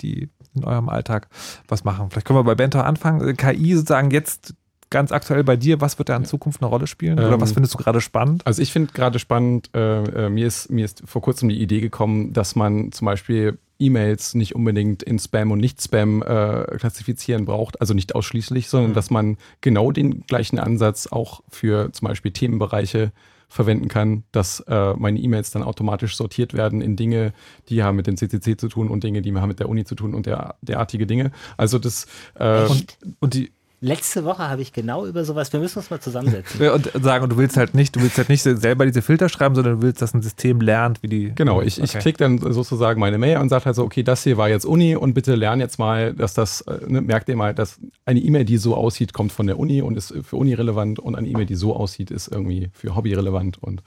[0.00, 1.28] die in eurem Alltag
[1.68, 2.08] was machen.
[2.08, 3.36] Vielleicht können wir bei Bento anfangen.
[3.36, 4.54] KI sozusagen jetzt
[4.88, 7.18] ganz aktuell bei dir, was wird da in Zukunft eine Rolle spielen?
[7.18, 8.46] Oder ähm, was findest du gerade spannend?
[8.46, 11.80] Also ich finde gerade spannend, äh, äh, mir, ist, mir ist vor kurzem die Idee
[11.80, 17.80] gekommen, dass man zum Beispiel E-Mails nicht unbedingt in Spam und Nicht-Spam äh, klassifizieren braucht,
[17.80, 18.94] also nicht ausschließlich, sondern mhm.
[18.94, 23.12] dass man genau den gleichen Ansatz auch für zum Beispiel Themenbereiche
[23.48, 27.32] verwenden kann, dass äh, meine E-Mails dann automatisch sortiert werden in Dinge,
[27.70, 29.94] die haben mit dem CCC zu tun und Dinge, die haben mit der Uni zu
[29.94, 31.30] tun und der, derartige Dinge.
[31.56, 33.50] Also das äh, und, und die
[33.80, 36.68] Letzte Woche habe ich genau über sowas, wir müssen uns mal zusammensetzen.
[36.70, 39.54] und sagen, und du willst halt nicht, du willst halt nicht selber diese Filter schreiben,
[39.54, 41.32] sondern du willst, dass ein System lernt, wie die.
[41.34, 41.84] Genau, ich, okay.
[41.84, 44.66] ich klicke dann sozusagen meine Mail und sage halt so, okay, das hier war jetzt
[44.66, 48.18] Uni und bitte lern jetzt mal, dass das, äh, ne, merkt ihr mal, dass eine
[48.18, 51.28] E-Mail, die so aussieht, kommt von der Uni und ist für Uni relevant und eine
[51.28, 53.82] E-Mail, die so aussieht, ist irgendwie für Hobby relevant und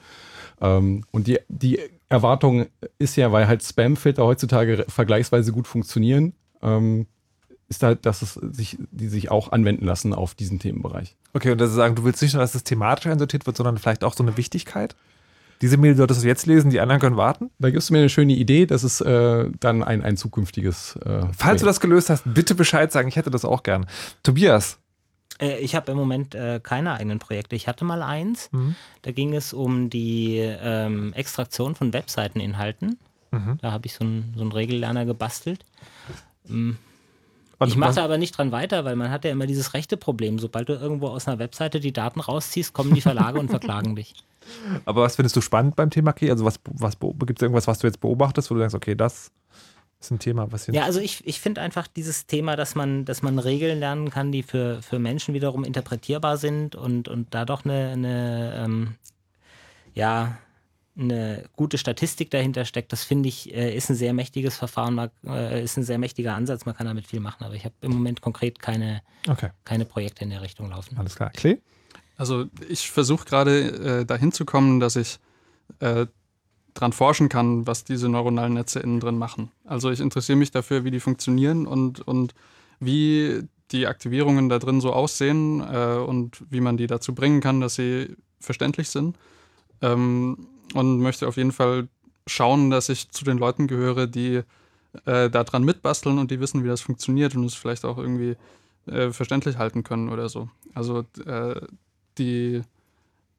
[0.62, 1.78] ähm, und die, die
[2.08, 2.66] Erwartung
[2.98, 7.06] ist ja, weil halt Spam-Filter heutzutage vergleichsweise gut funktionieren, ähm,
[7.72, 11.16] ist halt, dass es sich, die sich auch anwenden lassen auf diesen Themenbereich.
[11.32, 13.78] Okay, und das ist sagen, du willst nicht nur, dass es thematisch einsortiert wird, sondern
[13.78, 14.94] vielleicht auch so eine Wichtigkeit?
[15.62, 17.50] Diese Mail solltest du jetzt lesen, die anderen können warten?
[17.58, 20.96] Da gibst du mir eine schöne Idee, das ist äh, dann ein, ein zukünftiges.
[20.96, 21.62] Äh, Falls Projekt.
[21.62, 23.86] du das gelöst hast, bitte Bescheid sagen, ich hätte das auch gern.
[24.22, 24.78] Tobias.
[25.40, 27.56] Äh, ich habe im Moment äh, keine eigenen Projekte.
[27.56, 28.50] Ich hatte mal eins.
[28.52, 28.74] Mhm.
[29.02, 32.98] Da ging es um die ähm, Extraktion von Webseiteninhalten.
[33.30, 33.58] Mhm.
[33.62, 35.64] Da habe ich so einen so Regellerner gebastelt.
[37.64, 40.38] Ähm, ich mache aber nicht dran weiter, weil man hat ja immer dieses rechte Problem.
[40.38, 44.14] Sobald du irgendwo aus einer Webseite die Daten rausziehst, kommen die Verlage und verklagen dich.
[44.84, 46.30] Aber was findest du spannend beim Thema Key?
[46.30, 49.30] Also was, was gibt es irgendwas, was du jetzt beobachtest, wo du denkst, okay, das
[50.00, 53.22] ist ein Thema, was Ja, also ich, ich finde einfach dieses Thema, dass man, dass
[53.22, 57.64] man Regeln lernen kann, die für, für Menschen wiederum interpretierbar sind und, und da doch
[57.64, 58.94] eine, eine ähm,
[59.94, 60.38] ja,
[60.96, 65.62] eine gute Statistik dahinter steckt, das finde ich, äh, ist ein sehr mächtiges Verfahren, äh,
[65.62, 68.20] ist ein sehr mächtiger Ansatz, man kann damit viel machen, aber ich habe im Moment
[68.20, 69.50] konkret keine, okay.
[69.64, 70.98] keine Projekte in der Richtung laufen.
[70.98, 71.30] Alles klar.
[71.30, 71.58] Klee?
[72.16, 75.18] Also ich versuche gerade äh, dahin zu kommen, dass ich
[75.80, 76.06] äh,
[76.74, 79.50] dran forschen kann, was diese neuronalen Netze innen drin machen.
[79.64, 82.34] Also ich interessiere mich dafür, wie die funktionieren und, und
[82.80, 87.60] wie die Aktivierungen da drin so aussehen äh, und wie man die dazu bringen kann,
[87.60, 89.16] dass sie verständlich sind.
[89.80, 91.88] Ähm, und möchte auf jeden Fall
[92.26, 94.42] schauen, dass ich zu den Leuten gehöre, die
[95.06, 98.36] äh, daran mitbasteln und die wissen, wie das funktioniert und es vielleicht auch irgendwie
[98.86, 100.48] äh, verständlich halten können oder so.
[100.74, 101.60] Also äh,
[102.18, 102.62] die,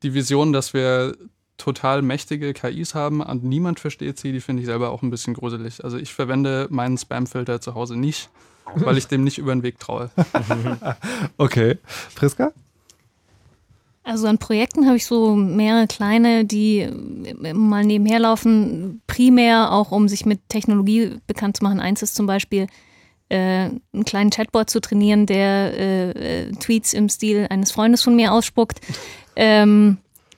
[0.01, 1.15] die Vision, dass wir
[1.57, 5.34] total mächtige KIs haben und niemand versteht sie, die finde ich selber auch ein bisschen
[5.34, 5.84] gruselig.
[5.84, 8.30] Also ich verwende meinen Spamfilter zu Hause nicht,
[8.76, 10.10] weil ich dem nicht über den Weg traue.
[11.38, 11.77] okay.
[12.15, 12.51] Friska?
[14.04, 16.90] Also an Projekten habe ich so mehrere kleine, die
[17.54, 21.80] mal nebenher laufen, primär auch um sich mit Technologie bekannt zu machen.
[21.80, 22.68] Eins ist zum Beispiel
[23.30, 28.16] äh, einen kleinen Chatbot zu trainieren, der äh, äh, Tweets im Stil eines Freundes von
[28.16, 28.80] mir ausspuckt.
[29.36, 29.98] Ähm,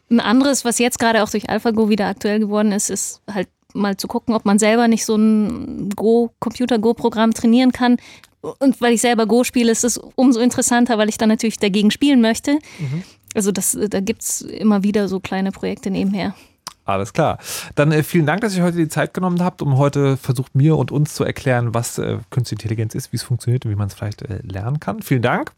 [0.09, 3.97] ein anderes, was jetzt gerade auch durch AlphaGo wieder aktuell geworden ist, ist halt mal
[3.97, 7.97] zu gucken, ob man selber nicht so ein Go, Computer-Go-Programm trainieren kann.
[8.39, 11.91] Und weil ich selber Go spiele, ist es umso interessanter, weil ich dann natürlich dagegen
[11.91, 12.53] spielen möchte.
[12.79, 13.03] Mhm.
[13.35, 16.33] Also das, da gibt es immer wieder so kleine Projekte nebenher.
[16.85, 17.39] Alles klar.
[17.73, 20.77] Dann äh, vielen Dank, dass ihr heute die Zeit genommen habt, um heute versucht, mir
[20.77, 23.87] und uns zu erklären, was äh, Künstliche Intelligenz ist, wie es funktioniert und wie man
[23.87, 25.01] es vielleicht äh, lernen kann.
[25.01, 25.51] Vielen Dank.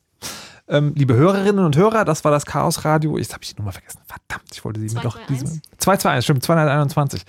[0.70, 3.18] Ähm, liebe Hörerinnen und Hörer, das war das Chaos Radio.
[3.18, 4.02] Jetzt habe ich die Nummer vergessen.
[4.06, 5.18] Verdammt, ich wollte sie mir doch.
[5.18, 7.24] 221, stimmt, 221.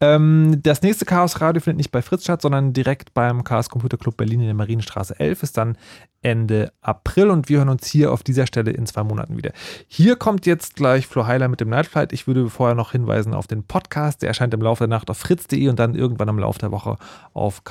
[0.00, 3.96] Ähm, das nächste Chaos Radio findet nicht bei Fritz statt, sondern direkt beim Chaos Computer
[3.96, 5.42] Club Berlin in der Marienstraße 11.
[5.42, 5.78] Ist dann
[6.20, 9.52] Ende April und wir hören uns hier auf dieser Stelle in zwei Monaten wieder.
[9.88, 12.12] Hier kommt jetzt gleich Flo Heiler mit dem Nightflight.
[12.12, 14.20] Ich würde vorher noch hinweisen auf den Podcast.
[14.20, 16.98] Der erscheint im Laufe der Nacht auf fritz.de und dann irgendwann im Laufe der Woche
[17.32, 17.62] auf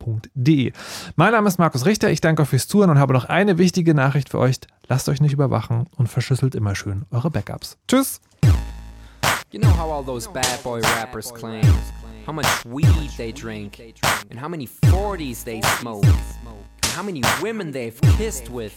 [0.00, 0.72] chaosradio.ccc.de.
[1.16, 2.10] Mein Name ist Markus Richter.
[2.10, 4.56] Ich danke euch fürs Zuhören und habe noch eine wichtige Nachricht für euch.
[4.88, 7.76] Lasst euch nicht überwachen und verschlüsselt immer schön eure Backups.
[7.88, 8.20] Tschüss.
[9.52, 11.64] You know how all those bad boy rappers claim
[12.24, 13.80] how much weed they drink
[14.30, 18.72] and how many 40s they smoke and how many women they've kissed with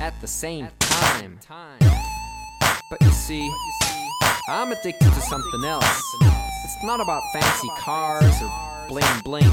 [0.00, 1.38] at the same time.
[2.90, 3.50] But you see,
[4.48, 6.02] I'm addicted to something else.
[6.64, 8.50] It's not about fancy cars or
[8.88, 9.52] bling bling,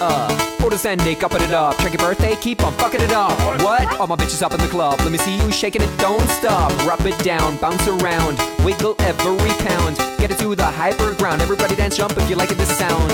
[0.00, 1.76] Uh, orders ending, upping it up.
[1.78, 3.38] Check your birthday, keep on fucking it up.
[3.62, 4.00] What?
[4.00, 5.00] All my bitches up in the club.
[5.00, 6.70] Let me see you shaking it, don't stop.
[6.86, 9.96] Rub it down, bounce around, wiggle every pound.
[10.18, 11.42] Get it to the hyper ground.
[11.42, 13.10] Everybody dance, jump if you like it, this sound.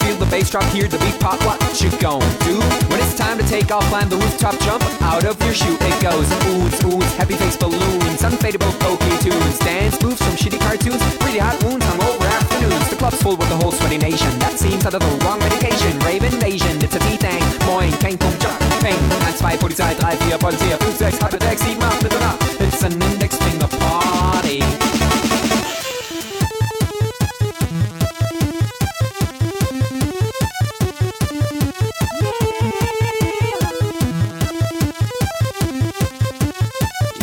[0.00, 1.40] Feel the bass drop, hear the beat pop.
[1.44, 2.58] What you gon' do?
[2.88, 5.76] When it's time to take off, climb the rooftop, jump out of your shoe.
[5.80, 11.02] It goes oohs, oohs, happy face balloons, unfadable pokey tunes, dance moves from shitty cartoons,
[11.16, 12.09] pretty hot wounds, hungover
[12.40, 12.88] afternoons.
[12.88, 14.30] The club's full with the whole sweaty nation.
[14.38, 15.98] That seems out of the wrong medication.
[16.00, 17.42] Rave invasion, it's a T-Thing.
[17.66, 18.96] Moin, Peng, Pum, Jump, Peng.
[18.96, 22.66] 1, 2, Polizei, 3, 4, Polizei, 5, 6, 8, 6, 7, 8, 9, 10.
[22.66, 24.60] It's an index finger party.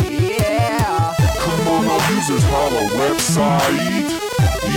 [0.04, 1.14] Yeah.
[1.42, 3.97] Come on, our users holla website.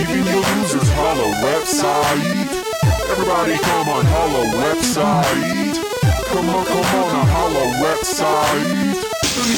[0.02, 2.50] Even your users holla website.
[3.08, 5.78] Everybody come on, holla website.
[6.26, 8.98] Come on, come on, a holla website.
[9.22, 9.54] Come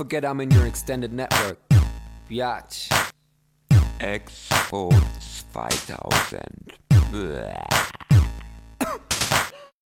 [0.00, 1.58] forget I'm in your extended network.
[2.30, 2.88] Biatch.
[4.00, 4.88] Expo
[5.52, 6.72] 2000.
[7.12, 8.09] Bäh.